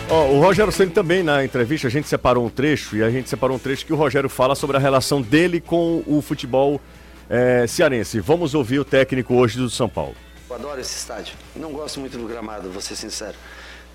Ó, 0.09 0.29
o 0.29 0.41
Rogério 0.41 0.73
Ceni 0.73 0.91
também 0.91 1.23
na 1.23 1.45
entrevista, 1.45 1.87
a 1.87 1.91
gente 1.91 2.09
separou 2.09 2.47
um 2.47 2.51
trecho 2.51 2.97
e 2.97 3.03
a 3.03 3.11
gente 3.11 3.29
separou 3.29 3.57
um 3.57 3.61
trecho 3.61 3.85
que 3.85 3.93
o 3.93 3.97
Rogério 3.97 4.31
fala 4.31 4.55
sobre 4.55 4.79
a 4.79 4.81
relação 4.81 5.21
dele 5.21 5.61
com 5.61 6.03
o 6.07 6.23
futebol 6.23 6.81
é, 7.29 7.67
cearense. 7.67 8.19
Vamos 8.19 8.55
ouvir 8.55 8.79
o 8.79 8.85
técnico 8.85 9.35
hoje 9.35 9.59
do 9.59 9.69
São 9.69 9.91
Paulo. 9.91 10.15
Eu 10.49 10.57
adoro 10.57 10.81
esse 10.81 10.97
estádio. 10.97 11.35
Não 11.57 11.73
gosto 11.73 12.01
muito 12.01 12.17
do 12.17 12.27
gramado, 12.27 12.71
vou 12.71 12.81
ser 12.81 12.97
sincero. 12.97 13.35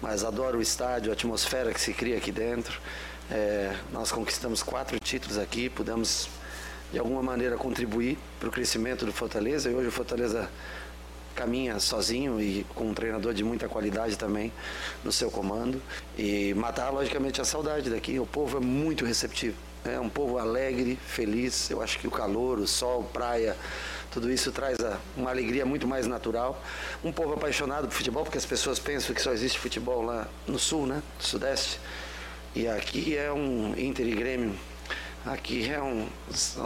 Mas 0.01 0.23
adoro 0.23 0.59
o 0.59 0.61
estádio, 0.61 1.11
a 1.11 1.13
atmosfera 1.13 1.73
que 1.73 1.81
se 1.81 1.93
cria 1.93 2.17
aqui 2.17 2.31
dentro. 2.31 2.79
É, 3.29 3.75
nós 3.91 4.11
conquistamos 4.11 4.63
quatro 4.63 4.99
títulos 4.99 5.37
aqui, 5.37 5.69
pudemos 5.69 6.29
de 6.91 6.97
alguma 6.97 7.21
maneira 7.21 7.57
contribuir 7.57 8.17
para 8.39 8.49
o 8.49 8.51
crescimento 8.51 9.05
do 9.05 9.13
Fortaleza. 9.13 9.69
E 9.69 9.75
hoje 9.75 9.89
o 9.89 9.91
Fortaleza 9.91 10.49
caminha 11.35 11.79
sozinho 11.79 12.41
e 12.41 12.65
com 12.75 12.89
um 12.89 12.93
treinador 12.93 13.33
de 13.33 13.43
muita 13.43 13.69
qualidade 13.69 14.17
também 14.17 14.51
no 15.03 15.11
seu 15.11 15.29
comando. 15.29 15.81
E 16.17 16.53
matar, 16.53 16.89
logicamente, 16.91 17.39
a 17.39 17.45
saudade 17.45 17.89
daqui. 17.89 18.19
O 18.19 18.25
povo 18.25 18.57
é 18.57 18.59
muito 18.59 19.05
receptivo. 19.05 19.55
É 19.85 19.99
um 19.99 20.09
povo 20.09 20.37
alegre, 20.37 20.97
feliz. 21.07 21.69
Eu 21.69 21.81
acho 21.81 21.99
que 21.99 22.07
o 22.07 22.11
calor, 22.11 22.59
o 22.59 22.67
sol, 22.67 23.03
praia, 23.13 23.55
tudo 24.11 24.31
isso 24.31 24.51
traz 24.51 24.77
uma 25.15 25.29
alegria 25.29 25.65
muito 25.65 25.87
mais 25.87 26.07
natural. 26.07 26.61
Um 27.03 27.11
povo 27.11 27.33
apaixonado 27.33 27.87
por 27.87 27.93
futebol, 27.93 28.23
porque 28.23 28.37
as 28.37 28.45
pessoas 28.45 28.79
pensam 28.79 29.13
que 29.13 29.21
só 29.21 29.31
existe 29.31 29.59
futebol 29.59 30.01
lá 30.01 30.27
no 30.47 30.57
sul, 30.57 30.85
né? 30.85 31.01
No 31.17 31.23
sudeste. 31.23 31.79
E 32.55 32.67
aqui 32.67 33.15
é 33.15 33.31
um 33.31 33.73
Inter 33.77 34.07
e 34.07 34.15
Grêmio 34.15 34.55
aqui 35.25 35.69
é 35.69 35.81
um 35.81 36.07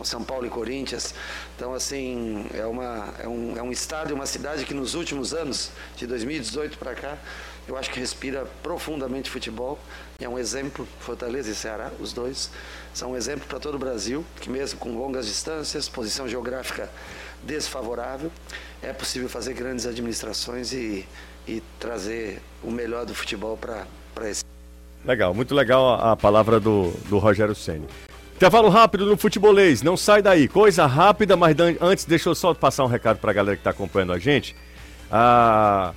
São 0.03 0.23
Paulo 0.23 0.45
e 0.45 0.49
Corinthians. 0.49 1.13
Então, 1.55 1.73
assim, 1.73 2.45
é, 2.53 2.65
uma, 2.65 3.13
é, 3.19 3.27
um, 3.27 3.57
é 3.57 3.63
um 3.63 3.71
estado, 3.71 4.13
uma 4.13 4.25
cidade 4.25 4.65
que 4.65 4.73
nos 4.73 4.95
últimos 4.95 5.33
anos, 5.33 5.71
de 5.97 6.05
2018 6.07 6.77
para 6.77 6.93
cá, 6.93 7.17
eu 7.67 7.77
acho 7.77 7.89
que 7.89 7.99
respira 7.99 8.45
profundamente 8.61 9.29
futebol. 9.29 9.79
E 10.19 10.25
é 10.25 10.29
um 10.29 10.37
exemplo, 10.37 10.87
Fortaleza 10.99 11.49
e 11.51 11.55
Ceará, 11.55 11.91
os 11.99 12.13
dois, 12.13 12.49
são 12.93 13.11
um 13.11 13.17
exemplo 13.17 13.47
para 13.47 13.59
todo 13.59 13.75
o 13.75 13.79
Brasil, 13.79 14.25
que 14.39 14.49
mesmo 14.49 14.79
com 14.79 14.95
longas 14.97 15.25
distâncias, 15.25 15.89
posição 15.89 16.27
geográfica 16.27 16.89
desfavorável, 17.45 18.31
é 18.81 18.93
possível 18.93 19.29
fazer 19.29 19.53
grandes 19.53 19.85
administrações 19.85 20.73
e, 20.73 21.05
e 21.47 21.61
trazer 21.79 22.41
o 22.63 22.71
melhor 22.71 23.05
do 23.05 23.13
futebol 23.13 23.57
para 23.57 24.29
esse. 24.29 24.43
Legal, 25.05 25.33
muito 25.33 25.53
legal 25.53 25.95
a, 25.95 26.15
palavra 26.15 26.59
do, 26.59 26.91
do 27.09 27.17
Rogério 27.17 27.53
Ceni. 27.53 27.85
Intervalo 28.35 28.69
rápido 28.69 29.05
no 29.05 29.17
futebolês, 29.17 29.81
não 29.81 29.95
sai 29.95 30.21
daí. 30.21 30.47
Coisa 30.47 30.85
rápida, 30.85 31.35
mas 31.35 31.55
antes 31.81 32.05
deixa 32.05 32.29
eu 32.29 32.35
só 32.35 32.53
passar 32.53 32.83
um 32.83 32.87
recado 32.87 33.19
para 33.19 33.31
a 33.31 33.33
galera 33.33 33.55
que 33.55 33.61
está 33.61 33.69
acompanhando 33.69 34.13
a 34.13 34.19
gente. 34.19 34.55
Ah, 35.11 35.93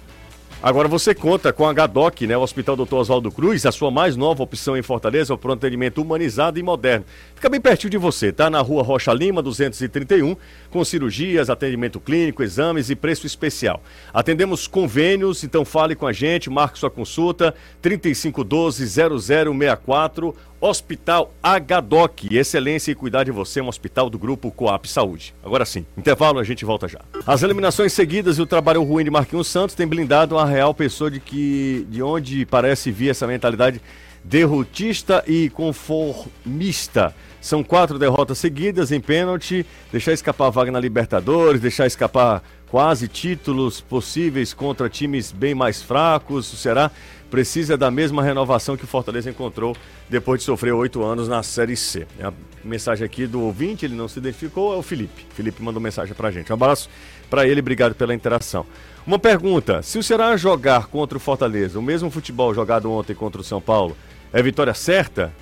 Agora 0.63 0.89
você 0.89 1.15
conta 1.15 1.53
com 1.53 1.69
a 1.69 1.73
HDOC, 1.73 2.27
né, 2.27 2.37
o 2.37 2.41
Hospital 2.41 2.77
Dr. 2.77 2.95
Oswaldo 2.95 3.31
Cruz, 3.31 3.67
a 3.67 3.73
sua 3.73 3.91
mais 3.91 4.17
nova 4.17 4.43
opção 4.43 4.77
em 4.77 4.83
Fortaleza, 4.83 5.35
o 5.35 5.39
pronto 5.39 5.59
atendimento 5.59 6.01
humanizado 6.01 6.59
e 6.59 6.63
moderno. 6.63 7.05
Fica 7.37 7.49
bem 7.51 7.61
pertinho 7.61 7.91
de 7.91 7.99
você, 7.99 8.33
tá? 8.33 8.49
Na 8.49 8.63
rua 8.63 8.83
Rocha 8.83 9.13
Lima, 9.13 9.43
231, 9.43 10.35
com 10.71 10.83
cirurgias, 10.83 11.51
atendimento 11.51 12.01
clínico, 12.01 12.43
exames 12.43 12.89
e 12.89 12.97
preço 12.97 13.27
especial. 13.27 13.83
Atendemos 14.13 14.67
convênios, 14.67 15.45
então 15.45 15.63
fale 15.63 15.95
com 15.95 16.07
a 16.07 16.15
gente, 16.15 16.49
marque 16.49 16.79
sua 16.79 16.91
consulta, 16.91 17.55
3512-0064, 17.83 20.35
Hospital 20.59 21.31
HDOC. 21.43 22.35
Excelência 22.35 22.91
e 22.91 22.95
cuidar 22.95 23.25
de 23.25 23.33
você, 23.33 23.61
um 23.61 23.69
hospital 23.69 24.09
do 24.09 24.19
grupo 24.19 24.51
Coap 24.51 24.87
Saúde. 24.87 25.35
Agora 25.45 25.67
sim, 25.67 25.85
intervalo, 25.95 26.39
a 26.39 26.45
gente 26.45 26.65
volta 26.65 26.89
já. 26.89 27.03
As 27.27 27.43
eliminações 27.43 27.93
seguidas 27.93 28.39
e 28.39 28.43
o 28.43 28.47
trabalho 28.47 28.83
ruim 28.83 29.05
de 29.05 29.11
Marquinhos 29.11 29.49
Santos 29.49 29.77
tem 29.77 29.87
blindado 29.87 30.39
a 30.39 30.47
real 30.47 30.73
pessoa 30.73 31.11
de 31.11 31.21
que 31.21 31.87
de 31.91 32.03
onde 32.03 32.47
parece 32.47 32.91
vir 32.91 33.11
essa 33.11 33.27
mentalidade 33.27 33.79
derrotista 34.25 35.23
e 35.27 35.51
conformista. 35.51 37.15
São 37.47 37.63
quatro 37.63 37.97
derrotas 37.97 38.39
seguidas 38.39 38.91
em 38.91 39.01
pênalti, 39.01 39.65
deixar 39.93 40.13
escapar 40.13 40.49
a 40.49 40.51
vaga 40.51 40.73
na 40.73 40.81
Libertadores, 40.81 41.61
deixar 41.61 41.87
escapar 41.87 42.43
quase 42.69 43.07
títulos 43.07 43.81
possíveis 43.81 44.53
contra 44.53 44.89
times 44.89 45.31
bem 45.31 45.55
mais 45.55 45.81
fracos. 45.81 46.45
Será 46.47 46.91
precisa 47.31 47.77
da 47.77 47.89
mesma 47.89 48.21
renovação 48.21 48.77
que 48.77 48.83
o 48.83 48.87
Fortaleza 48.89 49.31
encontrou 49.31 49.77
depois 50.11 50.41
de 50.41 50.45
sofrer 50.45 50.73
oito 50.73 51.05
anos 51.05 51.29
na 51.29 51.41
Série 51.45 51.77
C. 51.77 52.05
A 52.21 52.33
mensagem 52.65 53.07
aqui 53.07 53.29
do 53.29 53.41
ouvinte, 53.41 53.85
ele 53.85 53.95
não 53.95 54.09
se 54.09 54.19
identificou, 54.19 54.75
é 54.75 54.77
o 54.77 54.83
Felipe. 54.83 55.25
Felipe 55.31 55.63
mandou 55.63 55.81
mensagem 55.81 56.17
pra 56.17 56.33
gente. 56.33 56.51
Um 56.51 56.55
abraço 56.55 56.91
para 57.31 57.47
ele, 57.47 57.61
obrigado 57.61 57.95
pela 57.95 58.13
interação. 58.13 58.67
Uma 59.07 59.21
pergunta: 59.21 59.83
se 59.83 60.01
o 60.01 60.03
Ceará 60.03 60.37
jogar 60.37 60.89
contra 60.89 61.17
o 61.17 61.21
Fortaleza, 61.21 61.79
o 61.79 61.83
mesmo 61.83 62.11
futebol 62.11 62.53
jogado 62.53 62.91
ontem 62.91 63.15
contra 63.15 63.41
o 63.41 63.45
São 63.45 63.61
Paulo, 63.61 63.97
é 64.33 64.43
vitória 64.43 64.75
certa? 64.75 65.33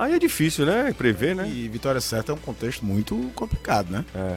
Aí 0.00 0.14
é 0.14 0.18
difícil, 0.18 0.64
né? 0.64 0.94
Prever, 0.96 1.36
né? 1.36 1.46
E 1.46 1.68
vitória 1.68 2.00
certa 2.00 2.32
é 2.32 2.34
um 2.34 2.38
contexto 2.38 2.86
muito 2.86 3.30
complicado, 3.34 3.90
né? 3.90 4.02
É. 4.14 4.36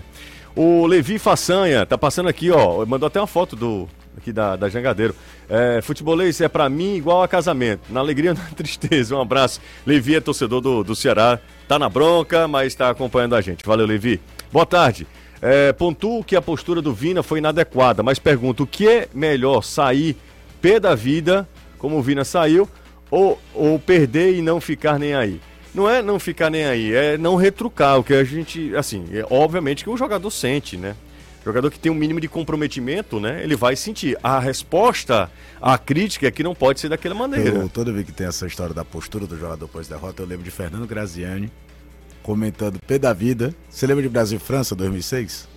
O 0.53 0.85
Levi 0.85 1.17
Façanha 1.17 1.85
tá 1.85 1.97
passando 1.97 2.27
aqui, 2.27 2.51
ó. 2.51 2.85
Mandou 2.85 3.07
até 3.07 3.17
uma 3.17 3.25
foto 3.25 3.55
do 3.55 3.87
aqui 4.17 4.33
da, 4.33 4.57
da 4.57 4.67
Jangadeiro. 4.67 5.15
É, 5.49 5.79
futebolês 5.81 6.41
é 6.41 6.49
para 6.49 6.67
mim 6.67 6.95
igual 6.95 7.23
a 7.23 7.29
casamento. 7.29 7.81
Na 7.89 8.01
alegria 8.01 8.33
na 8.33 8.41
tristeza. 8.53 9.15
Um 9.15 9.21
abraço. 9.21 9.61
Levi 9.85 10.15
é 10.15 10.19
torcedor 10.19 10.59
do, 10.59 10.83
do 10.83 10.93
Ceará. 10.97 11.39
Tá 11.65 11.79
na 11.79 11.87
bronca, 11.87 12.45
mas 12.45 12.67
está 12.67 12.89
acompanhando 12.89 13.33
a 13.33 13.39
gente. 13.39 13.65
Valeu, 13.65 13.87
Levi. 13.87 14.19
Boa 14.51 14.65
tarde. 14.65 15.07
É, 15.41 15.71
pontuo 15.71 16.25
que 16.25 16.35
a 16.35 16.41
postura 16.41 16.81
do 16.81 16.93
Vina 16.93 17.23
foi 17.23 17.39
inadequada, 17.39 18.03
mas 18.03 18.19
pergunto: 18.19 18.63
o 18.63 18.67
que 18.67 18.85
é 18.85 19.07
melhor 19.13 19.63
sair 19.63 20.17
pé 20.61 20.77
da 20.77 20.93
vida, 20.93 21.47
como 21.77 21.97
o 21.97 22.01
Vina 22.01 22.25
saiu, 22.25 22.67
ou, 23.09 23.39
ou 23.53 23.79
perder 23.79 24.35
e 24.35 24.41
não 24.41 24.59
ficar 24.59 24.99
nem 24.99 25.13
aí? 25.13 25.39
Não 25.73 25.89
é 25.89 26.01
não 26.01 26.19
ficar 26.19 26.49
nem 26.49 26.65
aí, 26.65 26.93
é 26.93 27.17
não 27.17 27.35
retrucar 27.35 27.97
o 27.99 28.03
que 28.03 28.13
a 28.13 28.23
gente, 28.23 28.75
assim, 28.75 29.05
é 29.11 29.25
obviamente 29.29 29.83
que 29.83 29.89
o 29.89 29.97
jogador 29.97 30.29
sente, 30.29 30.77
né? 30.77 30.95
O 31.41 31.45
jogador 31.45 31.69
que 31.71 31.79
tem 31.79 31.91
um 31.91 31.95
mínimo 31.95 32.21
de 32.21 32.27
comprometimento, 32.27 33.19
né? 33.19 33.43
Ele 33.43 33.55
vai 33.55 33.75
sentir. 33.75 34.17
A 34.23 34.39
resposta 34.39 35.29
à 35.61 35.77
crítica 35.77 36.27
é 36.27 36.31
que 36.31 36.41
não 36.41 36.55
pode 36.55 36.79
ser 36.79 36.89
daquela 36.89 37.15
maneira. 37.15 37.49
Eu, 37.49 37.69
toda 37.69 37.91
vez 37.91 38.05
que 38.05 38.13
tem 38.13 38.27
essa 38.27 38.47
história 38.47 38.73
da 38.73 38.85
postura 38.85 39.27
do 39.27 39.37
jogador 39.37 39.65
depois 39.65 39.87
da 39.87 39.97
derrota, 39.97 40.21
eu 40.21 40.27
lembro 40.27 40.45
de 40.45 40.51
Fernando 40.51 40.87
Graziani 40.87 41.51
comentando 42.21 42.79
pé 42.87 42.97
da 42.97 43.11
vida. 43.11 43.53
Você 43.69 43.85
lembra 43.85 44.03
de 44.03 44.09
Brasil 44.09 44.37
e 44.37 44.39
França 44.39 44.73
2006? 44.73 45.49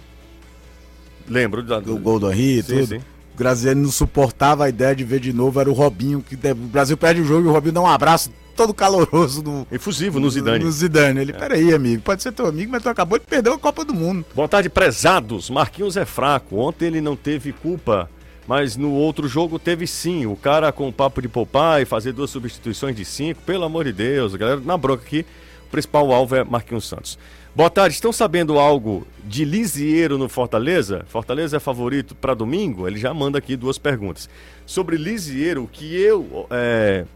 Lembro 1.29 1.63
da... 1.63 1.79
do 1.79 1.97
gol 1.99 2.19
do 2.19 2.33
Henry 2.33 2.59
e 2.59 2.63
tudo. 2.65 2.87
Sim. 2.87 3.01
Graziani 3.37 3.83
não 3.83 3.91
suportava 3.93 4.65
a 4.65 4.69
ideia 4.69 4.97
de 4.97 5.05
ver 5.05 5.21
de 5.21 5.33
novo, 5.33 5.61
era 5.61 5.71
o 5.71 5.73
Robinho 5.73 6.21
que 6.21 6.35
o 6.35 6.55
Brasil 6.55 6.97
perde 6.97 7.21
o 7.21 7.25
jogo 7.25 7.47
e 7.47 7.49
o 7.49 7.53
Robinho 7.53 7.75
dá 7.75 7.81
um 7.83 7.87
abraço 7.87 8.33
todo 8.57 8.75
caloroso 8.75 9.43
no. 9.43 9.67
Efusivo 9.71 10.19
no 10.19 10.31
Zidane. 10.31 10.65
No 10.65 10.73
Zidane. 10.73 11.21
Ele, 11.21 11.33
é. 11.33 11.35
peraí, 11.35 11.75
amigo, 11.75 12.03
pode 12.03 12.23
ser 12.23 12.33
teu 12.33 12.47
amigo, 12.47 12.73
mas 12.73 12.83
tu 12.83 12.89
acabou 12.89 13.19
de 13.19 13.27
perder 13.27 13.53
a 13.53 13.59
Copa 13.59 13.85
do 13.85 13.95
Mundo. 13.95 14.25
Boa 14.35 14.49
tarde, 14.49 14.69
prezados. 14.69 15.51
Marquinhos 15.51 15.97
é 15.97 16.05
fraco. 16.05 16.57
Ontem 16.57 16.87
ele 16.87 17.01
não 17.01 17.15
teve 17.15 17.53
culpa, 17.53 18.11
mas 18.49 18.77
no 18.77 18.93
outro 18.93 19.29
jogo 19.29 19.59
teve 19.59 19.87
sim. 19.87 20.27
O 20.27 20.35
cara 20.35 20.73
com 20.73 20.89
o 20.89 20.93
papo 20.93 21.21
de 21.21 21.29
poupar 21.29 21.83
e 21.83 21.85
fazer 21.85 22.13
duas 22.13 22.31
substituições 22.31 22.97
de 22.97 23.05
cinco, 23.05 23.43
pelo 23.43 23.65
amor 23.65 23.85
de 23.85 23.93
Deus, 23.93 24.35
galera, 24.35 24.61
na 24.61 24.77
bronca 24.77 25.05
aqui, 25.05 25.27
o 25.67 25.71
principal 25.71 26.11
alvo 26.13 26.35
é 26.35 26.43
Marquinhos 26.43 26.89
Santos. 26.89 27.19
Boa 27.55 27.71
tarde, 27.71 27.95
estão 27.95 28.13
sabendo 28.13 28.59
algo 28.59 29.07
de 29.25 29.43
Lisieiro 29.43 30.19
no 30.19 30.29
Fortaleza? 30.29 31.07
Fortaleza 31.09 31.57
é 31.57 31.61
favorito 31.61 32.15
para 32.15 32.35
domingo? 32.35 32.87
Ele 32.87 32.99
já 32.99 33.15
manda 33.15 33.39
aqui 33.39 33.57
duas 33.57 33.79
perguntas. 33.79 34.29
Sobre 34.67 34.99
Lisieiro, 34.99 35.65
o 35.65 35.67
que 35.67 35.97
eu 35.97 36.47
é, 36.51 37.07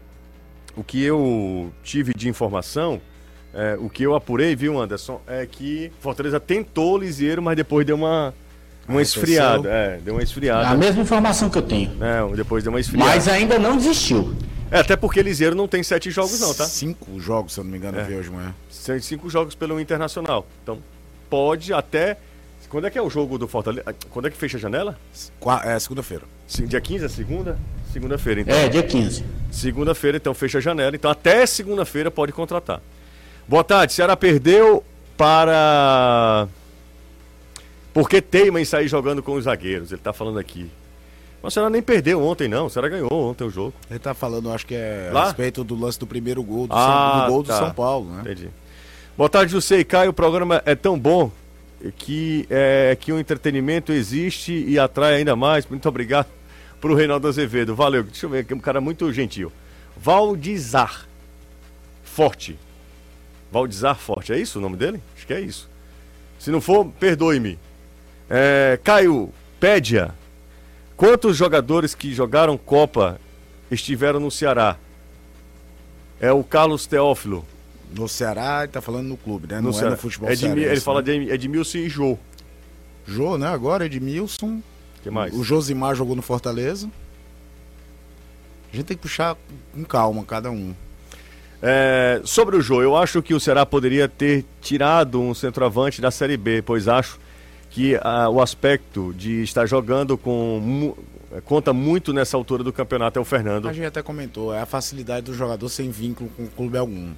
o 0.75 0.83
que 0.83 1.03
eu 1.03 1.71
tive 1.83 2.13
de 2.13 2.29
informação, 2.29 3.01
é, 3.53 3.77
o 3.79 3.89
que 3.89 4.03
eu 4.03 4.15
apurei, 4.15 4.55
viu, 4.55 4.79
Anderson, 4.79 5.21
é 5.27 5.45
que 5.45 5.91
Fortaleza 5.99 6.39
tentou 6.39 6.97
Lisieiro, 6.97 7.41
mas 7.41 7.55
depois 7.55 7.85
deu 7.85 7.95
uma, 7.95 8.33
uma 8.87 8.99
ah, 8.99 9.01
esfriada. 9.01 9.69
É, 9.69 9.97
deu 9.97 10.15
uma 10.15 10.23
esfriada. 10.23 10.69
A 10.69 10.75
mesma 10.75 11.01
informação 11.01 11.49
que 11.49 11.57
eu 11.57 11.61
tenho. 11.61 11.91
É, 12.01 12.35
depois 12.35 12.63
deu 12.63 12.71
uma 12.71 12.79
esfriada. 12.79 13.09
Mas 13.09 13.27
ainda 13.27 13.59
não 13.59 13.75
desistiu. 13.75 14.33
É, 14.71 14.79
até 14.79 14.95
porque 14.95 15.21
Lisieiro 15.21 15.53
não 15.53 15.67
tem 15.67 15.83
sete 15.83 16.09
jogos, 16.09 16.39
não, 16.39 16.53
tá? 16.53 16.65
Cinco 16.65 17.19
jogos, 17.19 17.53
se 17.53 17.59
eu 17.59 17.65
não 17.65 17.71
me 17.71 17.77
engano, 17.77 17.99
é. 17.99 18.07
hoje 18.07 18.29
manhã. 18.29 18.55
Cinco 19.01 19.29
jogos 19.29 19.53
pelo 19.53 19.79
Internacional. 19.79 20.47
Então, 20.63 20.79
pode 21.29 21.73
até. 21.73 22.17
Quando 22.69 22.87
é 22.87 22.89
que 22.89 22.97
é 22.97 23.01
o 23.01 23.09
jogo 23.09 23.37
do 23.37 23.49
Fortaleza? 23.49 23.93
Quando 24.11 24.29
é 24.29 24.31
que 24.31 24.37
fecha 24.37 24.55
a 24.55 24.59
janela? 24.61 24.97
Qua... 25.41 25.61
É, 25.65 25.77
segunda-feira. 25.77 26.23
Dia 26.47 26.79
15 26.79 27.03
é 27.03 27.09
segunda? 27.09 27.59
Segunda-feira, 27.91 28.41
então. 28.41 28.55
É, 28.55 28.69
dia 28.69 28.83
15. 28.83 29.23
Segunda-feira, 29.51 30.17
então 30.17 30.33
fecha 30.33 30.59
a 30.59 30.61
janela. 30.61 30.95
Então 30.95 31.11
até 31.11 31.45
segunda-feira 31.45 32.09
pode 32.09 32.31
contratar. 32.31 32.81
Boa 33.47 33.63
tarde. 33.63 33.93
Ceará 33.93 34.15
perdeu 34.15 34.83
para. 35.17 36.47
Porque 37.93 38.21
teima 38.21 38.61
em 38.61 38.65
sair 38.65 38.87
jogando 38.87 39.21
com 39.21 39.33
os 39.33 39.43
zagueiros. 39.43 39.91
Ele 39.91 39.99
está 39.99 40.13
falando 40.13 40.39
aqui. 40.39 40.69
Mas 41.43 41.51
o 41.51 41.55
Ceará 41.55 41.69
nem 41.69 41.81
perdeu 41.81 42.23
ontem, 42.23 42.47
não. 42.47 42.67
O 42.67 42.69
Ceará 42.69 42.87
ganhou 42.87 43.11
ontem 43.11 43.43
o 43.43 43.49
jogo. 43.49 43.73
Ele 43.89 43.99
tá 43.99 44.13
falando, 44.13 44.51
acho 44.51 44.65
que 44.65 44.75
é 44.75 45.09
Lá? 45.11 45.23
a 45.23 45.25
respeito 45.25 45.63
do 45.63 45.75
lance 45.75 45.99
do 45.99 46.07
primeiro 46.07 46.41
gol, 46.43 46.67
do, 46.67 46.73
Ah, 46.73 47.15
São, 47.17 47.25
do 47.25 47.31
gol 47.31 47.43
tá. 47.43 47.53
do 47.53 47.65
São 47.65 47.73
Paulo, 47.73 48.09
né? 48.09 48.21
Entendi. 48.21 48.49
Boa 49.17 49.27
tarde, 49.29 49.51
José 49.51 49.79
e 49.79 49.83
Caio. 49.83 50.11
O 50.11 50.13
programa 50.13 50.61
é 50.65 50.75
tão 50.75 50.97
bom 50.97 51.29
que, 51.97 52.45
é, 52.49 52.95
que 52.97 53.11
o 53.11 53.19
entretenimento 53.19 53.91
existe 53.91 54.53
e 54.53 54.79
atrai 54.79 55.15
ainda 55.15 55.35
mais. 55.35 55.65
Muito 55.65 55.89
obrigado 55.89 56.27
pro 56.81 56.93
Reinaldo 56.95 57.27
Azevedo. 57.27 57.73
Valeu. 57.75 58.03
Deixa 58.03 58.25
eu 58.25 58.29
ver 58.29 58.39
aqui, 58.39 58.53
um 58.53 58.59
cara 58.59 58.81
muito 58.81 59.11
gentil. 59.13 59.51
Valdizar 59.95 61.07
Forte. 62.03 62.57
Valdizar 63.51 63.95
Forte, 63.97 64.33
é 64.33 64.39
isso 64.39 64.59
o 64.59 64.61
nome 64.61 64.75
dele? 64.75 65.01
Acho 65.15 65.25
que 65.27 65.33
é 65.33 65.39
isso. 65.39 65.69
Se 66.39 66.49
não 66.51 66.59
for, 66.59 66.85
perdoe-me. 66.99 67.57
É, 68.29 68.79
Caio 68.83 69.29
Pédia. 69.59 70.13
Quantos 70.97 71.37
jogadores 71.37 71.93
que 71.95 72.13
jogaram 72.13 72.57
Copa 72.57 73.19
estiveram 73.69 74.19
no 74.19 74.31
Ceará? 74.31 74.77
É 76.19 76.31
o 76.31 76.43
Carlos 76.43 76.85
Teófilo. 76.85 77.45
No 77.95 78.07
Ceará, 78.07 78.63
ele 78.63 78.71
tá 78.71 78.79
falando 78.81 79.07
no 79.07 79.17
clube, 79.17 79.47
né? 79.47 79.55
No 79.57 79.63
Não 79.63 79.69
é 79.71 79.73
Ceará. 79.73 79.91
no 79.91 79.97
futebol 79.97 80.29
Edmi- 80.29 80.47
cearense, 80.47 80.69
Ele 80.69 80.79
fala 80.81 81.03
de 81.03 81.11
Edmilson 81.29 81.77
e 81.79 81.89
Jô. 81.89 82.17
Jô, 83.05 83.37
né? 83.37 83.47
Agora, 83.47 83.85
Edmilson. 83.85 84.61
Que 85.03 85.09
mais? 85.09 85.33
O 85.33 85.43
Josimar 85.43 85.95
jogou 85.95 86.15
no 86.15 86.21
Fortaleza. 86.21 86.89
A 88.71 88.75
gente 88.75 88.85
tem 88.85 88.95
que 88.97 89.03
puxar 89.03 89.35
com 89.73 89.83
calma 89.83 90.23
cada 90.23 90.49
um. 90.51 90.73
É, 91.61 92.21
sobre 92.23 92.55
o 92.55 92.61
Jô, 92.61 92.81
eu 92.81 92.95
acho 92.95 93.21
que 93.21 93.33
o 93.33 93.39
Ceará 93.39 93.65
poderia 93.65 94.07
ter 94.07 94.45
tirado 94.61 95.19
um 95.21 95.33
centroavante 95.33 96.01
da 96.01 96.09
Série 96.09 96.37
B, 96.37 96.61
pois 96.61 96.87
acho 96.87 97.19
que 97.69 97.97
ah, 98.01 98.29
o 98.29 98.41
aspecto 98.41 99.13
de 99.15 99.43
estar 99.43 99.65
jogando 99.65 100.17
com 100.17 100.59
mu- 100.59 100.97
conta 101.45 101.71
muito 101.71 102.11
nessa 102.13 102.35
altura 102.35 102.63
do 102.63 102.73
campeonato 102.73 103.19
é 103.19 103.21
o 103.21 103.25
Fernando. 103.25 103.67
A 103.69 103.73
gente 103.73 103.85
até 103.85 104.01
comentou, 104.01 104.53
é 104.53 104.59
a 104.61 104.65
facilidade 104.65 105.27
do 105.27 105.33
jogador 105.33 105.69
sem 105.69 105.91
vínculo 105.91 106.29
com 106.35 106.47
clube 106.47 106.77
algum. 106.77 107.11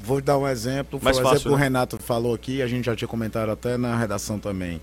Vou 0.00 0.20
dar 0.20 0.38
um 0.38 0.46
exemplo, 0.48 0.98
foi 0.98 1.04
Mais 1.04 1.18
o 1.18 1.22
fácil, 1.22 1.34
exemplo 1.36 1.50
que 1.50 1.54
o 1.54 1.58
né? 1.58 1.64
Renato 1.64 1.98
falou 1.98 2.32
aqui, 2.34 2.62
a 2.62 2.66
gente 2.66 2.86
já 2.86 2.96
tinha 2.96 3.08
comentado 3.08 3.50
até 3.50 3.76
na 3.76 3.96
redação 3.98 4.38
também. 4.38 4.80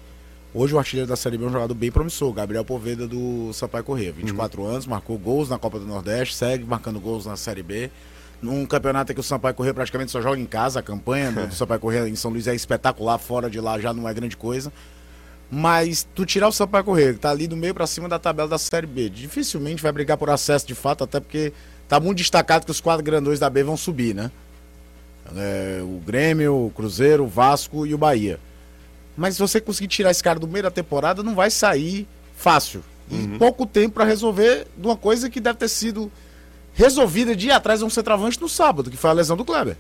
Hoje 0.58 0.74
o 0.74 0.80
artilheiro 0.80 1.10
da 1.10 1.18
Série 1.18 1.38
B 1.38 1.44
é 1.44 1.48
um 1.48 1.52
jogador 1.52 1.74
bem 1.74 1.92
promissor, 1.92 2.32
Gabriel 2.32 2.64
Poveda 2.64 3.06
do 3.06 3.52
Sampaio 3.52 3.84
Corrêa, 3.84 4.14
24 4.14 4.62
Uhum. 4.62 4.68
anos, 4.70 4.88
marcou 4.88 5.18
gols 5.18 5.50
na 5.50 5.60
Copa 5.60 5.78
do 5.78 5.86
Nordeste, 5.86 6.34
segue 6.34 6.64
marcando 6.64 6.98
gols 6.98 7.26
na 7.26 7.36
Série 7.36 7.62
B. 7.62 7.92
Num 8.42 8.66
campeonato 8.66 9.14
que 9.14 9.20
o 9.20 9.24
Sampaio 9.24 9.54
Corrêa 9.54 9.74
praticamente 9.74 10.14
só 10.14 10.22
joga 10.22 10.40
em 10.40 10.46
casa, 10.46 10.80
a 10.80 10.84
campanha 10.84 11.30
do 11.30 11.52
Sampaio 11.56 11.82
Corrêa 11.82 12.08
em 12.08 12.16
São 12.16 12.32
Luís 12.32 12.48
é 12.48 12.56
espetacular, 12.56 13.18
fora 13.18 13.50
de 13.50 13.60
lá 13.60 13.78
já 13.80 13.94
não 13.94 14.08
é 14.08 14.14
grande 14.14 14.38
coisa. 14.38 14.72
Mas 15.52 16.08
tu 16.16 16.26
tirar 16.26 16.48
o 16.48 16.54
Sampaio 16.54 16.86
Correia, 16.86 17.14
que 17.14 17.20
tá 17.20 17.32
ali 17.32 17.48
do 17.48 17.58
meio 17.58 17.74
pra 17.74 17.86
cima 17.86 18.08
da 18.08 18.18
tabela 18.18 18.48
da 18.48 18.58
Série 18.58 18.88
B, 18.88 19.10
dificilmente 19.10 19.84
vai 19.84 19.92
brigar 19.92 20.18
por 20.18 20.30
acesso 20.30 20.66
de 20.66 20.74
fato, 20.74 21.04
até 21.04 21.20
porque 21.20 21.52
tá 21.88 22.00
muito 22.00 22.20
destacado 22.20 22.64
que 22.66 22.72
os 22.72 22.80
quatro 22.80 23.04
grandões 23.04 23.40
da 23.40 23.50
B 23.50 23.62
vão 23.62 23.76
subir, 23.76 24.16
né? 24.16 24.32
É, 25.36 25.82
o 25.84 26.00
Grêmio, 26.06 26.68
o 26.68 26.72
Cruzeiro, 26.72 27.26
o 27.26 27.28
Vasco 27.28 27.86
e 27.86 27.94
o 27.94 27.98
Bahia. 27.98 28.40
Mas 29.16 29.36
se 29.36 29.42
você 29.42 29.62
conseguir 29.62 29.88
tirar 29.88 30.12
esse 30.12 30.24
cara 30.24 30.40
do 30.40 30.48
meio 30.48 30.64
da 30.64 30.72
temporada, 30.72 31.24
não 31.24 31.36
vai 31.36 31.50
sair 31.50 32.08
fácil. 32.36 32.84
E 33.10 33.38
pouco 33.38 33.66
tempo 33.66 33.96
pra 33.96 34.04
resolver 34.04 34.68
de 34.76 34.86
uma 34.86 34.98
coisa 34.98 35.30
que 35.30 35.40
deve 35.40 35.60
ter 35.60 35.68
sido 35.68 36.12
resolvida 36.74 37.36
dia 37.36 37.56
atrás 37.56 37.80
de 37.80 37.86
um 37.86 37.90
centroavante 37.90 38.42
no 38.42 38.50
sábado, 38.50 38.90
que 38.90 38.98
foi 38.98 39.10
a 39.10 39.14
lesão 39.14 39.38
do 39.38 39.46
Kleber. 39.46 39.78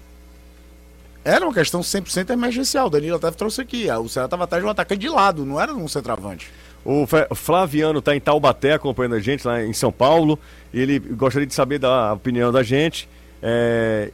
Era 1.23 1.43
uma 1.43 1.53
questão 1.53 1.81
100% 1.81 2.29
emergencial. 2.29 2.85
O 2.85 2.89
Danilo 2.89 3.15
até 3.15 3.31
trouxe 3.31 3.61
aqui. 3.61 3.89
O 3.89 4.07
Ceará 4.07 4.25
estava 4.25 4.43
atrás 4.43 4.63
de 4.63 4.67
um 4.67 4.71
atacante 4.71 5.01
de 5.01 5.09
lado, 5.09 5.43
não 5.43 5.59
era 5.59 5.73
um 5.73 5.87
centroavante. 5.87 6.51
O 6.85 7.07
Flaviano 7.35 7.97
está 7.97 8.15
em 8.15 8.19
Taubaté 8.19 8.73
acompanhando 8.73 9.15
a 9.15 9.19
gente 9.19 9.45
lá 9.45 9.63
em 9.63 9.73
São 9.73 9.91
Paulo. 9.91 10.37
Ele 10.71 10.99
gostaria 10.99 11.47
de 11.47 11.53
saber 11.55 11.79
da 11.79 12.13
opinião 12.13 12.51
da 12.51 12.61
gente. 12.61 13.09
é, 13.41 14.11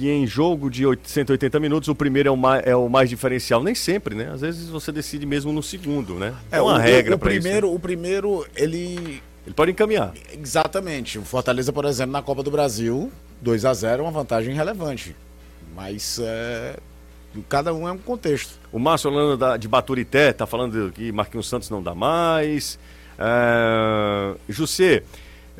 que 0.00 0.10
em 0.10 0.26
jogo 0.26 0.70
de 0.70 0.84
8- 0.84 0.98
180 1.04 1.60
minutos 1.60 1.88
o 1.90 1.94
primeiro 1.94 2.28
é 2.30 2.32
o, 2.32 2.36
mais, 2.36 2.66
é 2.66 2.74
o 2.74 2.88
mais 2.88 3.10
diferencial. 3.10 3.62
Nem 3.62 3.74
sempre, 3.74 4.14
né? 4.14 4.30
Às 4.32 4.40
vezes 4.40 4.68
você 4.68 4.90
decide 4.90 5.26
mesmo 5.26 5.52
no 5.52 5.62
segundo, 5.62 6.14
né? 6.14 6.34
É 6.50 6.60
uma 6.60 6.74
o, 6.74 6.78
regra 6.78 7.18
primeiro, 7.18 7.66
isso. 7.66 7.72
né? 7.72 7.76
O 7.76 7.78
primeiro, 7.78 8.46
ele. 8.56 9.22
Ele 9.46 9.54
pode 9.54 9.70
encaminhar. 9.72 10.12
Exatamente. 10.32 11.18
O 11.18 11.22
Fortaleza, 11.22 11.70
por 11.72 11.84
exemplo, 11.84 12.12
na 12.12 12.22
Copa 12.22 12.42
do 12.42 12.50
Brasil, 12.50 13.12
2 13.42 13.64
a 13.66 13.74
0 13.74 14.00
é 14.00 14.04
uma 14.06 14.10
vantagem 14.12 14.54
relevante. 14.54 15.14
Mas 15.74 16.18
é, 16.22 16.76
cada 17.48 17.72
um 17.74 17.86
é 17.86 17.92
um 17.92 17.98
contexto. 17.98 18.58
O 18.72 18.78
Márcio 18.78 19.10
Holanda 19.10 19.36
da- 19.36 19.56
de 19.58 19.68
Baturité 19.68 20.30
está 20.30 20.46
falando 20.46 20.90
que 20.92 21.12
Marquinhos 21.12 21.48
Santos 21.48 21.68
não 21.68 21.82
dá 21.82 21.94
mais. 21.94 22.78
É, 23.18 24.34
Jussê, 24.48 25.02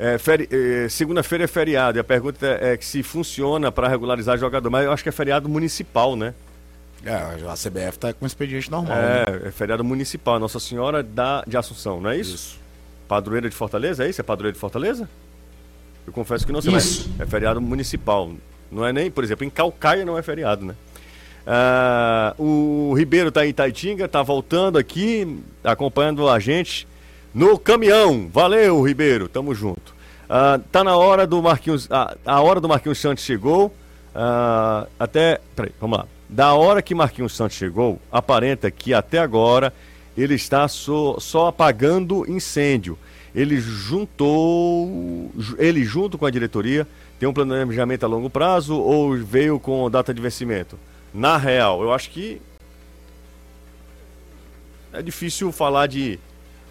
é, 0.01 0.85
é, 0.85 0.89
segunda-feira 0.89 1.43
é 1.43 1.47
feriado. 1.47 1.97
E 1.97 2.01
a 2.01 2.03
pergunta 2.03 2.45
é, 2.45 2.73
é 2.73 2.77
que 2.77 2.83
se 2.83 3.03
funciona 3.03 3.71
para 3.71 3.87
regularizar 3.87 4.35
jogador. 4.37 4.69
Mas 4.71 4.85
eu 4.85 4.91
acho 4.91 5.03
que 5.03 5.09
é 5.09 5.11
feriado 5.11 5.47
municipal, 5.47 6.15
né? 6.15 6.33
É, 7.05 7.13
a 7.13 7.53
CBF 7.53 7.99
tá 7.99 8.11
com 8.11 8.25
expediente 8.25 8.69
normal. 8.69 8.95
né? 8.95 9.23
É, 9.43 9.47
é 9.49 9.51
feriado 9.51 9.83
municipal. 9.83 10.39
Nossa 10.39 10.59
Senhora 10.59 11.03
da, 11.03 11.43
de 11.45 11.55
Assunção, 11.55 12.01
não 12.01 12.09
é 12.09 12.17
isso? 12.17 12.59
Padroeira 13.07 13.47
de 13.47 13.55
Fortaleza, 13.55 14.05
é 14.05 14.09
isso? 14.09 14.19
É 14.19 14.23
padroeira 14.23 14.53
de 14.53 14.59
Fortaleza? 14.59 15.07
Eu 16.07 16.13
confesso 16.13 16.47
que 16.47 16.51
não 16.51 16.61
sei. 16.61 16.75
Isso. 16.75 17.09
mas 17.17 17.27
É 17.27 17.29
feriado 17.29 17.61
municipal. 17.61 18.31
Não 18.71 18.85
é 18.85 18.91
nem, 18.91 19.11
por 19.11 19.23
exemplo, 19.23 19.45
em 19.45 19.49
Calcaia 19.49 20.03
não 20.03 20.17
é 20.17 20.23
feriado, 20.23 20.65
né? 20.65 20.75
Ah, 21.45 22.33
o 22.37 22.93
Ribeiro 22.95 23.29
está 23.29 23.45
em 23.45 23.49
Itaitinga, 23.49 24.05
está 24.05 24.23
voltando 24.23 24.77
aqui, 24.77 25.39
acompanhando 25.63 26.27
a 26.29 26.39
gente 26.39 26.87
no 27.33 27.57
caminhão. 27.57 28.29
Valeu, 28.31 28.81
Ribeiro, 28.81 29.27
tamo 29.27 29.53
junto. 29.53 29.93
Ah, 30.29 30.59
tá 30.71 30.83
na 30.83 30.95
hora 30.95 31.25
do 31.27 31.41
Marquinhos. 31.41 31.87
ah, 31.91 32.15
a 32.25 32.41
hora 32.41 32.59
do 32.61 32.67
Marquinhos 32.69 32.99
Santos 32.99 33.23
chegou. 33.23 33.73
ah, 34.15 34.87
até. 34.99 35.39
Peraí, 35.55 35.71
vamos 35.79 35.97
lá. 35.99 36.05
Da 36.29 36.53
hora 36.53 36.81
que 36.81 36.95
Marquinhos 36.95 37.35
Santos 37.35 37.57
chegou, 37.57 37.99
aparenta 38.11 38.71
que 38.71 38.93
até 38.93 39.19
agora 39.19 39.73
ele 40.17 40.35
está 40.35 40.65
só, 40.67 41.17
só 41.19 41.47
apagando 41.47 42.29
incêndio. 42.29 42.97
Ele 43.35 43.59
juntou. 43.59 45.31
ju- 45.37 45.55
Ele 45.59 45.83
junto 45.83 46.17
com 46.17 46.25
a 46.25 46.29
diretoria 46.31 46.87
tem 47.19 47.27
um 47.29 47.33
planejamento 47.33 48.03
a 48.03 48.07
longo 48.07 48.29
prazo 48.29 48.75
ou 48.75 49.15
veio 49.17 49.59
com 49.59 49.89
data 49.91 50.13
de 50.13 50.21
vencimento? 50.21 50.77
Na 51.13 51.37
real, 51.37 51.81
eu 51.83 51.93
acho 51.93 52.09
que 52.09 52.41
é 54.93 55.01
difícil 55.01 55.51
falar 55.51 55.87
de 55.87 56.19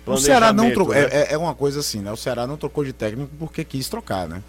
O 0.06 0.16
Ceará 0.16 0.52
não 0.52 0.72
trocou. 0.72 0.94
né? 0.94 1.02
É, 1.02 1.16
é- 1.30 1.32
é 1.34 1.38
uma 1.38 1.54
coisa 1.54 1.80
assim, 1.80 2.00
né? 2.00 2.10
O 2.10 2.16
Ceará 2.16 2.46
não 2.46 2.56
trocou 2.56 2.84
de 2.84 2.92
técnico 2.92 3.30
porque 3.38 3.64
quis 3.64 3.88
trocar, 3.88 4.28
né? 4.28 4.42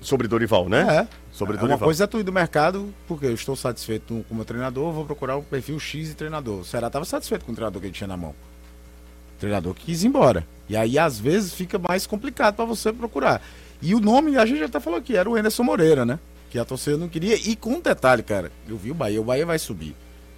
Sobre 0.00 0.26
Dorival, 0.26 0.68
né? 0.68 0.80
É. 0.80 1.08
Sobre 1.32 1.54
é 1.56 1.60
uma 1.60 1.68
Dorival. 1.68 1.86
coisa 1.86 2.04
é 2.04 2.06
tu 2.06 2.18
ir 2.18 2.22
do 2.22 2.32
mercado, 2.32 2.92
porque 3.06 3.26
eu 3.26 3.34
estou 3.34 3.54
satisfeito 3.54 4.24
como 4.28 4.44
treinador, 4.44 4.92
vou 4.92 5.04
procurar 5.04 5.36
o 5.36 5.42
perfil 5.42 5.78
X 5.78 6.08
de 6.08 6.14
treinador. 6.14 6.60
O 6.60 6.64
Ceará 6.64 6.86
estava 6.86 7.04
satisfeito 7.04 7.44
com 7.44 7.52
o 7.52 7.54
treinador 7.54 7.80
que 7.80 7.86
ele 7.88 7.94
tinha 7.94 8.08
na 8.08 8.16
mão. 8.16 8.30
O 8.30 9.40
treinador 9.40 9.74
que 9.74 9.84
quis 9.86 10.02
ir 10.02 10.06
embora. 10.06 10.46
E 10.68 10.76
aí, 10.76 10.98
às 10.98 11.18
vezes, 11.18 11.52
fica 11.52 11.78
mais 11.78 12.06
complicado 12.06 12.54
para 12.56 12.64
você 12.64 12.92
procurar. 12.92 13.42
E 13.82 13.94
o 13.94 14.00
nome, 14.00 14.36
a 14.38 14.46
gente 14.46 14.62
até 14.62 14.80
falou 14.80 14.98
aqui, 14.98 15.16
era 15.16 15.28
o 15.28 15.34
Anderson 15.36 15.62
Moreira, 15.64 16.04
né? 16.06 16.18
Que 16.50 16.58
a 16.58 16.64
torcida 16.64 16.96
não 16.96 17.08
queria. 17.08 17.36
E 17.36 17.54
com 17.54 17.74
um 17.74 17.80
detalhe, 17.80 18.22
cara, 18.22 18.50
eu 18.68 18.76
vi 18.78 18.90
o 18.90 18.94
Bahia, 18.94 19.20
o 19.20 19.24
Bahia 19.24 19.44
vai 19.46 19.58
subir. 19.58 19.94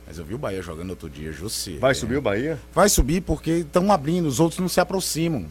Mas 0.06 0.18
eu 0.18 0.24
vi 0.24 0.34
o 0.34 0.38
Bahia 0.38 0.60
jogando 0.62 0.90
outro 0.90 1.08
dia, 1.08 1.32
Jussi. 1.32 1.78
Vai 1.78 1.94
subir 1.94 2.16
o 2.16 2.22
Bahia? 2.22 2.58
Vai 2.74 2.88
subir 2.88 3.20
porque 3.22 3.50
estão 3.50 3.90
abrindo, 3.90 4.26
os 4.26 4.40
outros 4.40 4.60
não 4.60 4.68
se 4.68 4.80
aproximam. 4.80 5.46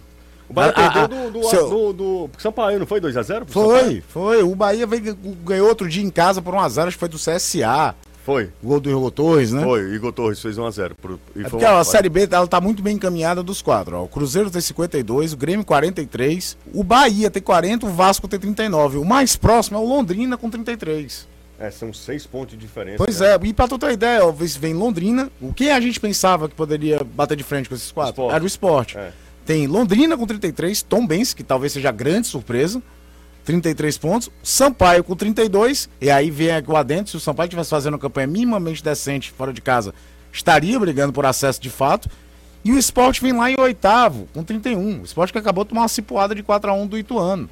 O 0.47 0.54
Bahia 0.54 0.72
Ah, 0.76 0.91
perdeu 0.91 1.04
ah, 1.04 1.08
do, 1.30 1.32
do, 1.39 1.43
seu- 1.49 1.70
do, 1.70 1.93
do 1.93 2.30
São 2.38 2.52
Paulo, 2.52 2.78
não 2.78 2.86
foi 2.86 2.99
2x0? 2.99 3.45
Foi, 3.47 4.04
foi. 4.08 4.43
O 4.43 4.54
Bahia 4.54 4.86
veio, 4.86 5.16
ganhou 5.45 5.68
outro 5.70 5.88
dia 5.88 6.04
em 6.04 6.10
casa 6.10 6.41
por 6.41 6.54
um 6.54 6.60
azar, 6.60 6.88
acho 6.88 6.97
que 6.97 6.99
foi 6.99 7.08
do 7.10 7.18
CSA. 7.18 7.95
Foi. 8.24 8.52
O 8.62 8.68
gol 8.68 8.80
do 8.80 8.88
Igor 8.91 9.10
Torres, 9.10 9.52
né? 9.52 9.64
Foi, 9.64 9.95
Igor 9.95 10.12
Torres 10.14 10.39
fez 10.39 10.56
1x0. 10.58 10.91
Pro, 11.02 11.20
É 11.36 11.49
porque 11.49 11.66
uma- 11.66 11.80
a 11.80 11.84
Série 11.84 12.08
B 12.10 12.28
ela 12.30 12.45
tá 12.45 12.62
muito 12.62 12.84
bem 12.84 12.95
encaminhada 12.97 13.41
dos 13.41 13.64
quatro. 13.64 13.95
Ó. 13.97 14.04
O 14.04 14.08
Cruzeiro 14.08 14.52
tem 14.52 14.62
52, 14.62 15.34
o 15.34 15.38
Grêmio 15.38 15.66
43, 15.66 16.56
o 16.72 16.84
Bahia 16.84 17.32
tem 17.32 17.41
40, 17.41 17.88
o 17.88 17.89
Vasco 17.89 18.28
tem 18.28 18.39
39. 18.39 18.97
O 18.99 19.06
mais 19.06 19.36
próximo 19.36 19.78
é 19.78 19.80
o 19.82 19.86
Londrina 19.86 20.38
com 20.38 20.52
33. 20.52 21.28
É, 21.62 21.70
são 21.70 21.93
seis 21.93 22.26
pontos 22.26 22.57
de 22.57 22.57
diferença. 22.57 22.97
Pois 22.97 23.20
né? 23.20 23.36
é, 23.36 23.39
e 23.43 23.53
pra 23.53 23.68
tu 23.68 23.78
ter 23.78 23.91
ideia, 23.91 24.26
ó, 24.26 24.32
vem 24.32 24.74
Londrina. 24.74 25.30
O 25.39 25.53
que 25.53 25.70
a 25.70 25.80
gente 25.80 25.99
pensava 25.99 26.49
que 26.49 26.55
poderia 26.55 27.03
bater 27.03 27.38
de 27.38 27.43
frente 27.43 27.70
com 27.70 27.76
esses 27.76 27.91
quatro? 27.91 28.14
Sport. 28.14 28.34
Era 28.34 28.43
o 28.43 28.47
esporte. 28.47 28.97
É. 28.97 29.12
Tem 29.45 29.68
Londrina 29.68 30.18
com 30.18 30.26
33, 30.26 30.82
Tom 30.82 31.05
Benz, 31.05 31.36
que 31.36 31.43
talvez 31.43 31.72
seja 31.72 31.89
a 31.89 31.91
grande 31.91 32.26
surpresa, 32.26 32.82
33 33.45 33.95
pontos. 33.99 34.32
Sampaio 34.41 35.03
com 35.03 35.16
32, 35.16 35.88
e 36.01 36.09
aí 36.09 36.32
vem 36.32 36.49
aqui 36.49 36.72
o 36.72 36.76
adentro, 36.76 37.12
se 37.12 37.18
o 37.18 37.20
Sampaio 37.20 37.45
estivesse 37.45 37.70
fazendo 37.70 37.93
uma 37.93 37.99
campanha 37.99 38.26
minimamente 38.26 38.84
decente 38.84 39.30
fora 39.30 39.53
de 39.53 39.62
casa, 39.62 39.93
estaria 40.34 40.80
brigando 40.80 41.14
por 41.14 41.28
acesso 41.28 41.62
de 41.62 41.70
fato. 41.70 42.09
E 42.66 42.72
o 42.72 42.78
esporte 42.78 43.22
vem 43.22 43.34
lá 43.34 43.51
em 43.51 43.59
oitavo, 43.59 44.28
com 44.34 44.43
31. 44.43 45.01
O 45.01 45.03
esporte 45.03 45.32
que 45.32 45.38
acabou 45.38 45.64
de 45.64 45.70
tomar 45.70 45.82
uma 45.82 45.88
cipuada 45.88 46.34
de 46.34 46.41
4x1 46.41 46.88
do 46.88 46.97
Ituano. 46.97 47.47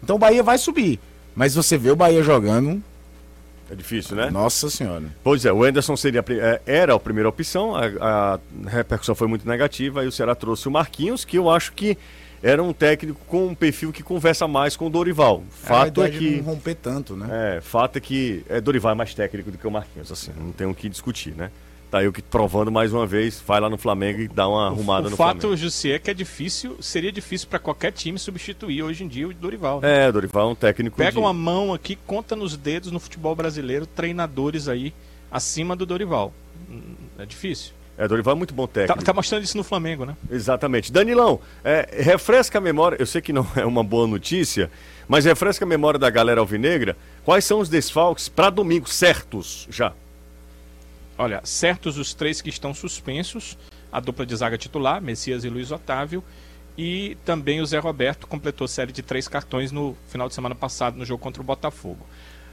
Então 0.00 0.14
o 0.14 0.18
Bahia 0.18 0.44
vai 0.44 0.58
subir. 0.58 1.00
Mas 1.34 1.56
você 1.56 1.76
vê 1.76 1.90
o 1.90 1.96
Bahia 1.96 2.22
jogando 2.22 2.80
É 3.72 3.74
difícil, 3.74 4.14
né? 4.14 4.28
Nossa 4.30 4.68
senhora. 4.68 5.04
Pois 5.24 5.46
é, 5.46 5.52
o 5.52 5.64
Anderson 5.64 5.96
seria, 5.96 6.22
é, 6.28 6.60
era 6.66 6.94
a 6.94 7.00
primeira 7.00 7.26
opção, 7.26 7.74
a, 7.74 7.86
a 7.98 8.38
repercussão 8.68 9.14
foi 9.14 9.26
muito 9.26 9.48
negativa, 9.48 10.02
aí 10.02 10.06
o 10.06 10.12
Ceará 10.12 10.34
trouxe 10.34 10.68
o 10.68 10.70
Marquinhos, 10.70 11.24
que 11.24 11.38
eu 11.38 11.48
acho 11.48 11.72
que 11.72 11.96
era 12.42 12.62
um 12.62 12.74
técnico 12.74 13.18
com 13.26 13.46
um 13.46 13.54
perfil 13.54 13.90
que 13.90 14.02
conversa 14.02 14.46
mais 14.46 14.76
com 14.76 14.88
o 14.88 14.90
Dorival. 14.90 15.42
a 15.48 15.66
Fato 15.66 16.02
é 16.02 16.10
de 16.10 16.18
que. 16.18 16.36
não 16.36 16.44
romper 16.44 16.74
tanto, 16.74 17.16
né? 17.16 17.56
É, 17.56 17.60
fato 17.62 17.96
é 17.96 18.00
que 18.00 18.44
é, 18.46 18.60
Dorival 18.60 18.92
é 18.92 18.94
mais 18.94 19.14
técnico 19.14 19.50
do 19.50 19.56
que 19.56 19.66
o 19.66 19.70
Marquinhos, 19.70 20.12
assim, 20.12 20.32
não 20.36 20.52
tem 20.52 20.66
o 20.66 20.74
que 20.74 20.86
discutir, 20.90 21.34
né? 21.34 21.50
Tá 21.92 22.02
eu 22.02 22.10
que 22.10 22.22
provando 22.22 22.72
mais 22.72 22.90
uma 22.90 23.06
vez, 23.06 23.38
vai 23.46 23.60
lá 23.60 23.68
no 23.68 23.76
Flamengo 23.76 24.22
e 24.22 24.26
dá 24.26 24.48
uma 24.48 24.68
arrumada 24.68 25.08
o 25.08 25.10
no 25.10 25.16
fato, 25.18 25.40
Flamengo. 25.42 25.56
Jussi, 25.58 25.92
é 25.92 25.98
que 25.98 26.10
é 26.10 26.14
difícil, 26.14 26.78
seria 26.80 27.12
difícil 27.12 27.46
para 27.48 27.58
qualquer 27.58 27.92
time 27.92 28.18
substituir 28.18 28.82
hoje 28.82 29.04
em 29.04 29.08
dia 29.08 29.28
o 29.28 29.34
Dorival. 29.34 29.82
né? 29.82 30.06
É, 30.06 30.10
Dorival 30.10 30.48
é 30.48 30.52
um 30.52 30.54
técnico. 30.54 30.96
Pega 30.96 31.12
de- 31.12 31.18
uma 31.18 31.34
mão 31.34 31.74
aqui, 31.74 31.94
conta 32.06 32.34
nos 32.34 32.56
dedos 32.56 32.90
no 32.90 32.98
futebol 32.98 33.36
brasileiro, 33.36 33.84
treinadores 33.84 34.68
aí 34.68 34.94
acima 35.30 35.76
do 35.76 35.84
Dorival. 35.84 36.32
Hum, 36.70 36.80
É 37.18 37.26
difícil. 37.26 37.72
É, 37.98 38.08
Dorival 38.08 38.32
é 38.34 38.38
muito 38.38 38.54
bom 38.54 38.66
Tá, 38.66 38.72
técnico. 38.72 39.04
tá 39.04 39.12
mostrando 39.12 39.42
isso 39.44 39.58
no 39.58 39.62
Flamengo, 39.62 40.06
né? 40.06 40.16
Exatamente. 40.30 40.90
Danilão, 40.90 41.40
é, 41.62 41.86
refresca 42.02 42.56
a 42.56 42.60
memória, 42.60 42.96
eu 42.98 43.04
sei 43.06 43.20
que 43.20 43.34
não 43.34 43.46
é 43.54 43.66
uma 43.66 43.84
boa 43.84 44.06
notícia, 44.06 44.70
mas 45.06 45.26
refresca 45.26 45.66
a 45.66 45.68
memória 45.68 46.00
da 46.00 46.08
galera 46.08 46.40
alvinegra. 46.40 46.96
Quais 47.22 47.44
são 47.44 47.60
os 47.60 47.68
desfalques 47.68 48.30
para 48.30 48.48
domingo, 48.48 48.88
certos 48.88 49.68
já? 49.70 49.92
Olha, 51.18 51.40
certos 51.44 51.98
os 51.98 52.14
três 52.14 52.40
que 52.40 52.48
estão 52.48 52.72
suspensos, 52.72 53.56
a 53.92 54.00
dupla 54.00 54.24
de 54.24 54.34
zaga 54.34 54.56
titular, 54.56 55.00
Messias 55.00 55.44
e 55.44 55.48
Luiz 55.48 55.70
Otávio, 55.70 56.24
e 56.76 57.16
também 57.24 57.60
o 57.60 57.66
Zé 57.66 57.78
Roberto 57.78 58.26
completou 58.26 58.66
série 58.66 58.92
de 58.92 59.02
três 59.02 59.28
cartões 59.28 59.70
no 59.70 59.96
final 60.08 60.28
de 60.28 60.34
semana 60.34 60.54
passado 60.54 60.96
no 60.96 61.04
jogo 61.04 61.22
contra 61.22 61.42
o 61.42 61.44
Botafogo. 61.44 62.06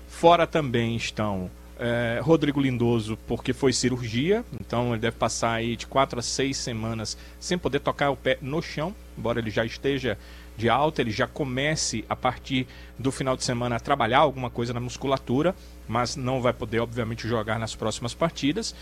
Fora 0.07 0.45
também 0.45 0.95
estão 0.95 1.49
eh, 1.79 2.19
Rodrigo 2.21 2.59
Lindoso, 2.59 3.17
porque 3.25 3.53
foi 3.53 3.71
cirurgia, 3.71 4.43
então 4.59 4.91
ele 4.91 4.99
deve 4.99 5.15
passar 5.15 5.53
aí 5.53 5.77
de 5.77 5.87
quatro 5.87 6.19
a 6.19 6.21
seis 6.21 6.57
semanas 6.57 7.17
sem 7.39 7.57
poder 7.57 7.79
tocar 7.79 8.09
o 8.09 8.17
pé 8.17 8.37
no 8.41 8.61
chão, 8.61 8.93
embora 9.17 9.39
ele 9.39 9.49
já 9.49 9.63
esteja 9.63 10.17
de 10.59 10.69
alta, 10.69 11.01
ele 11.01 11.09
já 11.09 11.25
comece 11.25 12.03
a 12.09 12.15
partir 12.15 12.67
do 12.97 13.11
final 13.11 13.37
de 13.37 13.43
semana 13.43 13.77
a 13.77 13.79
trabalhar 13.79 14.19
alguma 14.19 14.49
coisa 14.49 14.73
na 14.73 14.79
musculatura, 14.79 15.55
mas 15.87 16.17
não 16.17 16.41
vai 16.41 16.51
poder, 16.51 16.79
obviamente, 16.81 17.27
jogar 17.27 17.57
nas 17.57 17.73
próximas 17.75 18.13
partidas. 18.13 18.75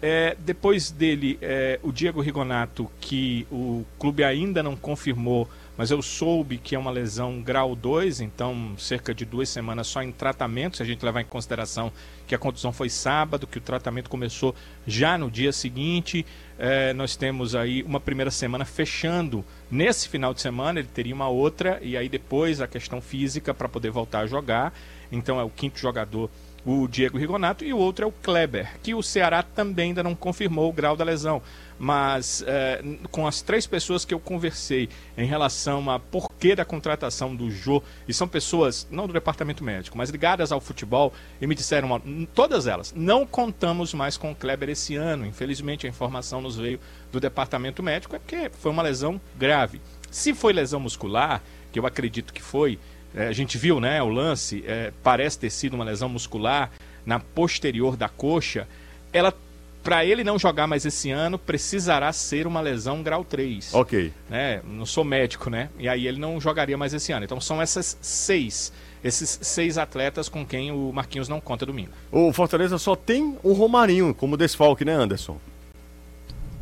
É, 0.00 0.36
depois 0.38 0.90
dele, 0.90 1.38
é, 1.40 1.80
o 1.82 1.90
Diego 1.90 2.20
Rigonato, 2.20 2.90
que 3.00 3.46
o 3.50 3.84
clube 3.98 4.22
ainda 4.22 4.62
não 4.62 4.76
confirmou, 4.76 5.48
mas 5.76 5.90
eu 5.90 6.02
soube 6.02 6.58
que 6.58 6.74
é 6.74 6.78
uma 6.78 6.90
lesão 6.90 7.40
grau 7.40 7.74
2, 7.74 8.20
então 8.20 8.74
cerca 8.76 9.14
de 9.14 9.24
duas 9.24 9.48
semanas 9.48 9.86
só 9.86 10.02
em 10.02 10.12
tratamento, 10.12 10.76
se 10.76 10.82
a 10.82 10.86
gente 10.86 11.04
levar 11.04 11.22
em 11.22 11.24
consideração 11.24 11.90
que 12.26 12.34
a 12.34 12.38
contusão 12.38 12.72
foi 12.72 12.88
sábado, 12.88 13.46
que 13.46 13.58
o 13.58 13.60
tratamento 13.60 14.10
começou 14.10 14.54
já 14.86 15.16
no 15.16 15.30
dia 15.30 15.52
seguinte. 15.52 16.24
É, 16.58 16.92
nós 16.92 17.16
temos 17.16 17.54
aí 17.54 17.82
uma 17.82 17.98
primeira 17.98 18.30
semana 18.30 18.64
fechando 18.64 19.44
nesse 19.70 20.08
final 20.08 20.32
de 20.34 20.40
semana, 20.40 20.78
ele 20.78 20.88
teria 20.88 21.14
uma 21.14 21.28
outra, 21.28 21.78
e 21.82 21.96
aí 21.96 22.08
depois 22.08 22.60
a 22.60 22.66
questão 22.66 23.00
física 23.00 23.52
para 23.54 23.68
poder 23.68 23.90
voltar 23.90 24.20
a 24.20 24.26
jogar. 24.26 24.72
Então 25.10 25.40
é 25.40 25.42
o 25.42 25.50
quinto 25.50 25.78
jogador 25.78 26.30
o 26.64 26.86
Diego 26.86 27.18
Rigonato 27.18 27.64
e 27.64 27.72
o 27.72 27.78
outro 27.78 28.04
é 28.04 28.08
o 28.08 28.12
Kleber, 28.12 28.78
que 28.82 28.94
o 28.94 29.02
Ceará 29.02 29.42
também 29.42 29.88
ainda 29.88 30.02
não 30.02 30.14
confirmou 30.14 30.70
o 30.70 30.72
grau 30.72 30.96
da 30.96 31.04
lesão. 31.04 31.42
Mas 31.78 32.44
n- 32.82 32.98
com 33.10 33.26
as 33.26 33.42
três 33.42 33.66
pessoas 33.66 34.04
que 34.04 34.14
eu 34.14 34.20
conversei 34.20 34.88
em 35.18 35.26
relação 35.26 35.90
a 35.90 35.98
porquê 35.98 36.54
da 36.54 36.64
contratação 36.64 37.34
do 37.34 37.50
Jô, 37.50 37.82
e 38.06 38.14
são 38.14 38.28
pessoas, 38.28 38.86
não 38.88 39.08
do 39.08 39.12
departamento 39.12 39.64
médico, 39.64 39.98
mas 39.98 40.08
ligadas 40.08 40.52
ao 40.52 40.60
futebol, 40.60 41.12
e 41.40 41.46
me 41.46 41.56
disseram, 41.56 42.00
todas 42.32 42.68
elas, 42.68 42.92
não 42.96 43.26
contamos 43.26 43.92
mais 43.94 44.16
com 44.16 44.30
o 44.30 44.34
Kleber 44.34 44.68
esse 44.70 44.94
ano. 44.94 45.26
Infelizmente 45.26 45.84
a 45.86 45.90
informação 45.90 46.40
nos 46.40 46.56
veio 46.56 46.78
do 47.10 47.18
departamento 47.18 47.82
médico, 47.82 48.14
é 48.14 48.20
porque 48.20 48.48
foi 48.60 48.70
uma 48.70 48.82
lesão 48.82 49.20
grave. 49.36 49.80
Se 50.10 50.32
foi 50.32 50.52
lesão 50.52 50.78
muscular, 50.78 51.42
que 51.72 51.78
eu 51.80 51.86
acredito 51.86 52.32
que 52.32 52.42
foi, 52.42 52.78
é, 53.14 53.28
a 53.28 53.32
gente 53.32 53.58
viu, 53.58 53.80
né, 53.80 54.02
o 54.02 54.08
lance, 54.08 54.64
é, 54.66 54.92
parece 55.02 55.38
ter 55.38 55.50
sido 55.50 55.74
uma 55.74 55.84
lesão 55.84 56.08
muscular 56.08 56.70
na 57.04 57.18
posterior 57.18 57.96
da 57.96 58.08
coxa. 58.08 58.66
Ela, 59.12 59.34
para 59.82 60.04
ele 60.04 60.24
não 60.24 60.38
jogar 60.38 60.66
mais 60.66 60.86
esse 60.86 61.10
ano, 61.10 61.38
precisará 61.38 62.12
ser 62.12 62.46
uma 62.46 62.60
lesão 62.60 63.02
grau 63.02 63.24
3. 63.24 63.74
Ok. 63.74 64.12
Né? 64.30 64.62
Não 64.64 64.86
sou 64.86 65.04
médico, 65.04 65.50
né? 65.50 65.68
E 65.78 65.88
aí 65.88 66.06
ele 66.06 66.18
não 66.18 66.40
jogaria 66.40 66.78
mais 66.78 66.94
esse 66.94 67.12
ano. 67.12 67.24
Então 67.24 67.40
são 67.40 67.60
essas 67.60 67.98
seis, 68.00 68.72
esses 69.04 69.38
seis 69.42 69.76
atletas 69.76 70.28
com 70.28 70.46
quem 70.46 70.70
o 70.70 70.92
Marquinhos 70.92 71.28
não 71.28 71.40
conta 71.40 71.66
domingo. 71.66 71.90
O 72.10 72.32
Fortaleza 72.32 72.78
só 72.78 72.96
tem 72.96 73.36
o 73.42 73.52
Romarinho 73.52 74.14
como 74.14 74.36
desfalque, 74.36 74.84
né, 74.84 74.94
Anderson? 74.94 75.38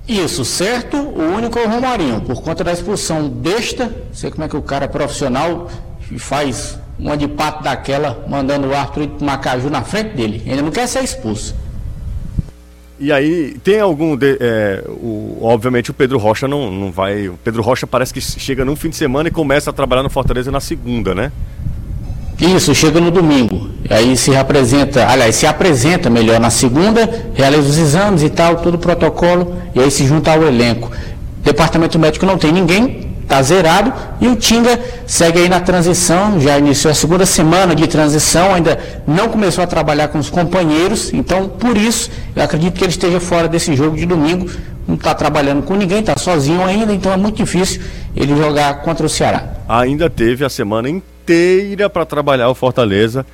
Isso, 0.08 0.44
certo? 0.44 0.96
O 0.96 1.36
único 1.36 1.56
é 1.58 1.66
o 1.66 1.70
Romarinho, 1.70 2.20
por 2.22 2.42
conta 2.42 2.64
da 2.64 2.72
expulsão 2.72 3.28
besta. 3.28 3.94
Sei 4.12 4.30
como 4.30 4.42
é 4.42 4.48
que 4.48 4.56
o 4.56 4.62
cara 4.62 4.86
é 4.86 4.88
profissional 4.88 5.70
e 6.10 6.18
faz 6.18 6.78
uma 6.98 7.16
de 7.16 7.26
pato 7.28 7.62
daquela, 7.64 8.24
mandando 8.28 8.68
o 8.68 8.74
árbitro 8.74 9.08
pro 9.08 9.24
Macaju 9.26 9.70
na 9.70 9.82
frente 9.82 10.14
dele. 10.16 10.42
Ele 10.46 10.62
não 10.62 10.70
quer 10.70 10.86
ser 10.86 11.02
expulso. 11.02 11.54
E 12.98 13.10
aí, 13.10 13.56
tem 13.64 13.80
algum. 13.80 14.14
de- 14.14 14.36
é, 14.38 14.84
o- 14.86 15.38
obviamente 15.40 15.90
o 15.90 15.94
Pedro 15.94 16.18
Rocha 16.18 16.46
não, 16.46 16.70
não 16.70 16.92
vai. 16.92 17.28
O 17.28 17.38
Pedro 17.42 17.62
Rocha 17.62 17.86
parece 17.86 18.12
que 18.12 18.20
chega 18.20 18.62
num 18.64 18.76
fim 18.76 18.90
de 18.90 18.96
semana 18.96 19.28
e 19.28 19.32
começa 19.32 19.70
a 19.70 19.72
trabalhar 19.72 20.02
no 20.02 20.10
Fortaleza 20.10 20.50
na 20.50 20.60
segunda, 20.60 21.14
né? 21.14 21.32
Isso, 22.38 22.74
chega 22.74 23.00
no 23.00 23.10
domingo. 23.10 23.70
E 23.88 23.92
aí 23.92 24.16
se 24.16 24.34
apresenta, 24.36 25.06
aliás, 25.06 25.34
se 25.36 25.46
apresenta 25.46 26.08
melhor 26.10 26.38
na 26.40 26.50
segunda, 26.50 27.08
realiza 27.34 27.68
os 27.68 27.78
exames 27.78 28.22
e 28.22 28.28
tal, 28.30 28.56
todo 28.56 28.74
o 28.74 28.78
protocolo, 28.78 29.56
e 29.74 29.80
aí 29.80 29.90
se 29.90 30.06
junta 30.06 30.32
ao 30.32 30.42
elenco. 30.42 30.90
Departamento 31.42 31.98
médico 31.98 32.24
não 32.26 32.36
tem 32.38 32.52
ninguém, 32.52 33.09
tá 33.30 33.40
zerado, 33.42 33.92
e 34.20 34.26
o 34.26 34.34
Tinga 34.34 34.76
segue 35.06 35.38
aí 35.38 35.48
na 35.48 35.60
transição, 35.60 36.40
já 36.40 36.58
iniciou 36.58 36.90
a 36.90 36.94
segunda 36.94 37.24
semana 37.24 37.76
de 37.76 37.86
transição, 37.86 38.52
ainda 38.52 38.76
não 39.06 39.28
começou 39.28 39.62
a 39.62 39.68
trabalhar 39.68 40.08
com 40.08 40.18
os 40.18 40.28
companheiros, 40.28 41.14
então 41.14 41.48
por 41.48 41.76
isso 41.76 42.10
eu 42.34 42.42
acredito 42.42 42.74
que 42.74 42.82
ele 42.82 42.90
esteja 42.90 43.20
fora 43.20 43.46
desse 43.46 43.76
jogo 43.76 43.96
de 43.96 44.04
domingo, 44.04 44.50
não 44.86 44.96
está 44.96 45.14
trabalhando 45.14 45.62
com 45.62 45.76
ninguém, 45.76 46.00
está 46.00 46.16
sozinho 46.16 46.64
ainda, 46.64 46.92
então 46.92 47.12
é 47.12 47.16
muito 47.16 47.36
difícil 47.36 47.80
ele 48.16 48.36
jogar 48.36 48.82
contra 48.82 49.06
o 49.06 49.08
Ceará. 49.08 49.44
Ainda 49.68 50.10
teve 50.10 50.44
a 50.44 50.48
semana 50.48 50.90
inteira 50.90 51.88
para 51.88 52.04
trabalhar 52.04 52.48
o 52.48 52.54
Fortaleza, 52.56 53.24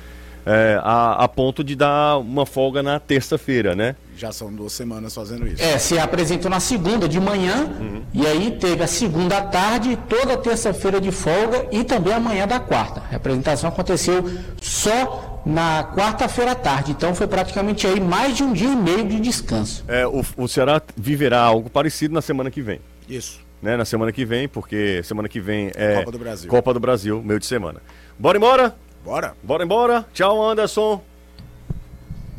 é, 0.47 0.79
a, 0.81 1.25
a 1.25 1.27
ponto 1.27 1.63
de 1.63 1.75
dar 1.75 2.17
uma 2.19 2.45
folga 2.45 2.81
na 2.81 2.99
terça-feira, 2.99 3.75
né? 3.75 3.95
Já 4.15 4.31
são 4.31 4.51
duas 4.51 4.71
semanas 4.71 5.13
fazendo 5.13 5.45
isso. 5.45 5.61
É, 5.61 5.77
se 5.77 5.99
apresentou 5.99 6.49
na 6.49 6.59
segunda 6.59 7.07
de 7.07 7.19
manhã, 7.19 7.69
e 8.13 8.25
aí 8.25 8.51
teve 8.51 8.81
a 8.81 8.87
segunda 8.87 9.37
à 9.37 9.41
tarde, 9.41 9.97
toda 10.07 10.33
a 10.33 10.37
terça-feira 10.37 11.01
de 11.01 11.11
folga 11.11 11.67
e 11.71 11.83
também 11.83 12.13
amanhã 12.13 12.47
da 12.47 12.59
quarta. 12.59 13.03
A 13.11 13.17
apresentação 13.17 13.69
aconteceu 13.69 14.23
só 14.61 15.41
na 15.45 15.83
quarta-feira 15.95 16.51
à 16.51 16.55
tarde, 16.55 16.91
então 16.91 17.13
foi 17.13 17.27
praticamente 17.27 17.85
aí 17.85 17.99
mais 17.99 18.35
de 18.35 18.43
um 18.43 18.53
dia 18.53 18.69
e 18.69 18.75
meio 18.75 19.05
de 19.07 19.19
descanso. 19.19 19.83
É, 19.87 20.07
o, 20.07 20.23
o 20.35 20.47
Ceará 20.47 20.81
viverá 20.95 21.41
algo 21.41 21.69
parecido 21.69 22.13
na 22.13 22.21
semana 22.21 22.49
que 22.49 22.61
vem. 22.61 22.79
Isso. 23.07 23.39
Né? 23.61 23.75
Na 23.75 23.85
semana 23.85 24.11
que 24.11 24.25
vem, 24.25 24.47
porque 24.47 25.01
semana 25.03 25.27
que 25.27 25.39
vem 25.39 25.71
é 25.75 25.97
Copa 25.97 26.11
do 26.11 26.19
Brasil. 26.19 26.49
Copa 26.49 26.73
do 26.73 26.79
Brasil, 26.79 27.21
meio 27.23 27.39
de 27.39 27.45
semana. 27.45 27.81
Bora 28.17 28.37
embora? 28.37 28.75
Bora. 29.07 29.33
Bora 29.41 29.63
embora. 29.63 30.05
Tchau, 30.13 30.43
Anderson. 30.43 31.01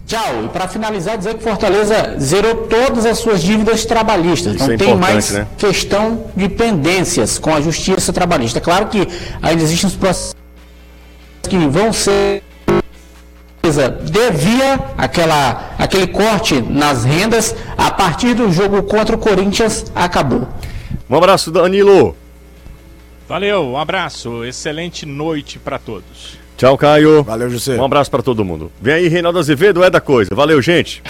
Tchau. 0.07 0.45
E 0.45 0.49
para 0.49 0.69
finalizar, 0.69 1.17
dizer 1.17 1.35
que 1.39 1.43
Fortaleza 1.43 2.19
zerou 2.21 2.67
todas 2.67 3.07
as 3.07 3.19
suas 3.19 3.43
dívidas 3.43 3.87
trabalhistas. 3.87 4.57
Isso 4.57 4.67
Não 4.67 4.75
é 4.75 4.77
tem 4.77 4.95
mais 4.95 5.31
né? 5.31 5.47
questão 5.57 6.27
de 6.37 6.47
pendências 6.47 7.39
com 7.39 7.55
a 7.55 7.61
justiça 7.63 8.13
trabalhista. 8.13 8.61
Claro 8.61 8.89
que 8.89 9.09
ainda 9.41 9.63
existem 9.63 9.89
os 9.89 9.97
processos 9.97 10.37
que 11.49 11.57
vão 11.57 11.91
ser 11.91 12.43
Fortaleza 13.63 13.89
devia 13.89 14.79
aquela, 14.99 15.75
aquele 15.79 16.07
corte 16.09 16.61
nas 16.61 17.03
rendas 17.03 17.57
a 17.79 17.91
partir 17.91 18.35
do 18.35 18.53
jogo 18.53 18.83
contra 18.83 19.17
o 19.17 19.19
Corinthians 19.19 19.91
acabou. 19.95 20.47
Um 21.09 21.17
abraço, 21.17 21.51
Danilo. 21.51 22.15
Valeu, 23.27 23.63
um 23.63 23.79
abraço, 23.79 24.45
excelente 24.45 25.07
noite 25.07 25.59
para 25.59 25.79
todos. 25.79 26.48
Tchau, 26.59 26.77
Caio. 26.77 27.23
Valeu, 27.23 27.49
José. 27.49 27.77
Um 27.77 27.85
abraço 27.85 28.11
para 28.11 28.21
todo 28.21 28.45
mundo. 28.45 28.73
Vem 28.83 28.95
aí, 28.95 29.09
Reinaldo 29.09 29.39
Azevedo, 29.39 29.85
é 29.85 29.89
da 29.89 30.01
coisa. 30.01 30.35
Valeu, 30.35 30.61
gente. 30.61 31.01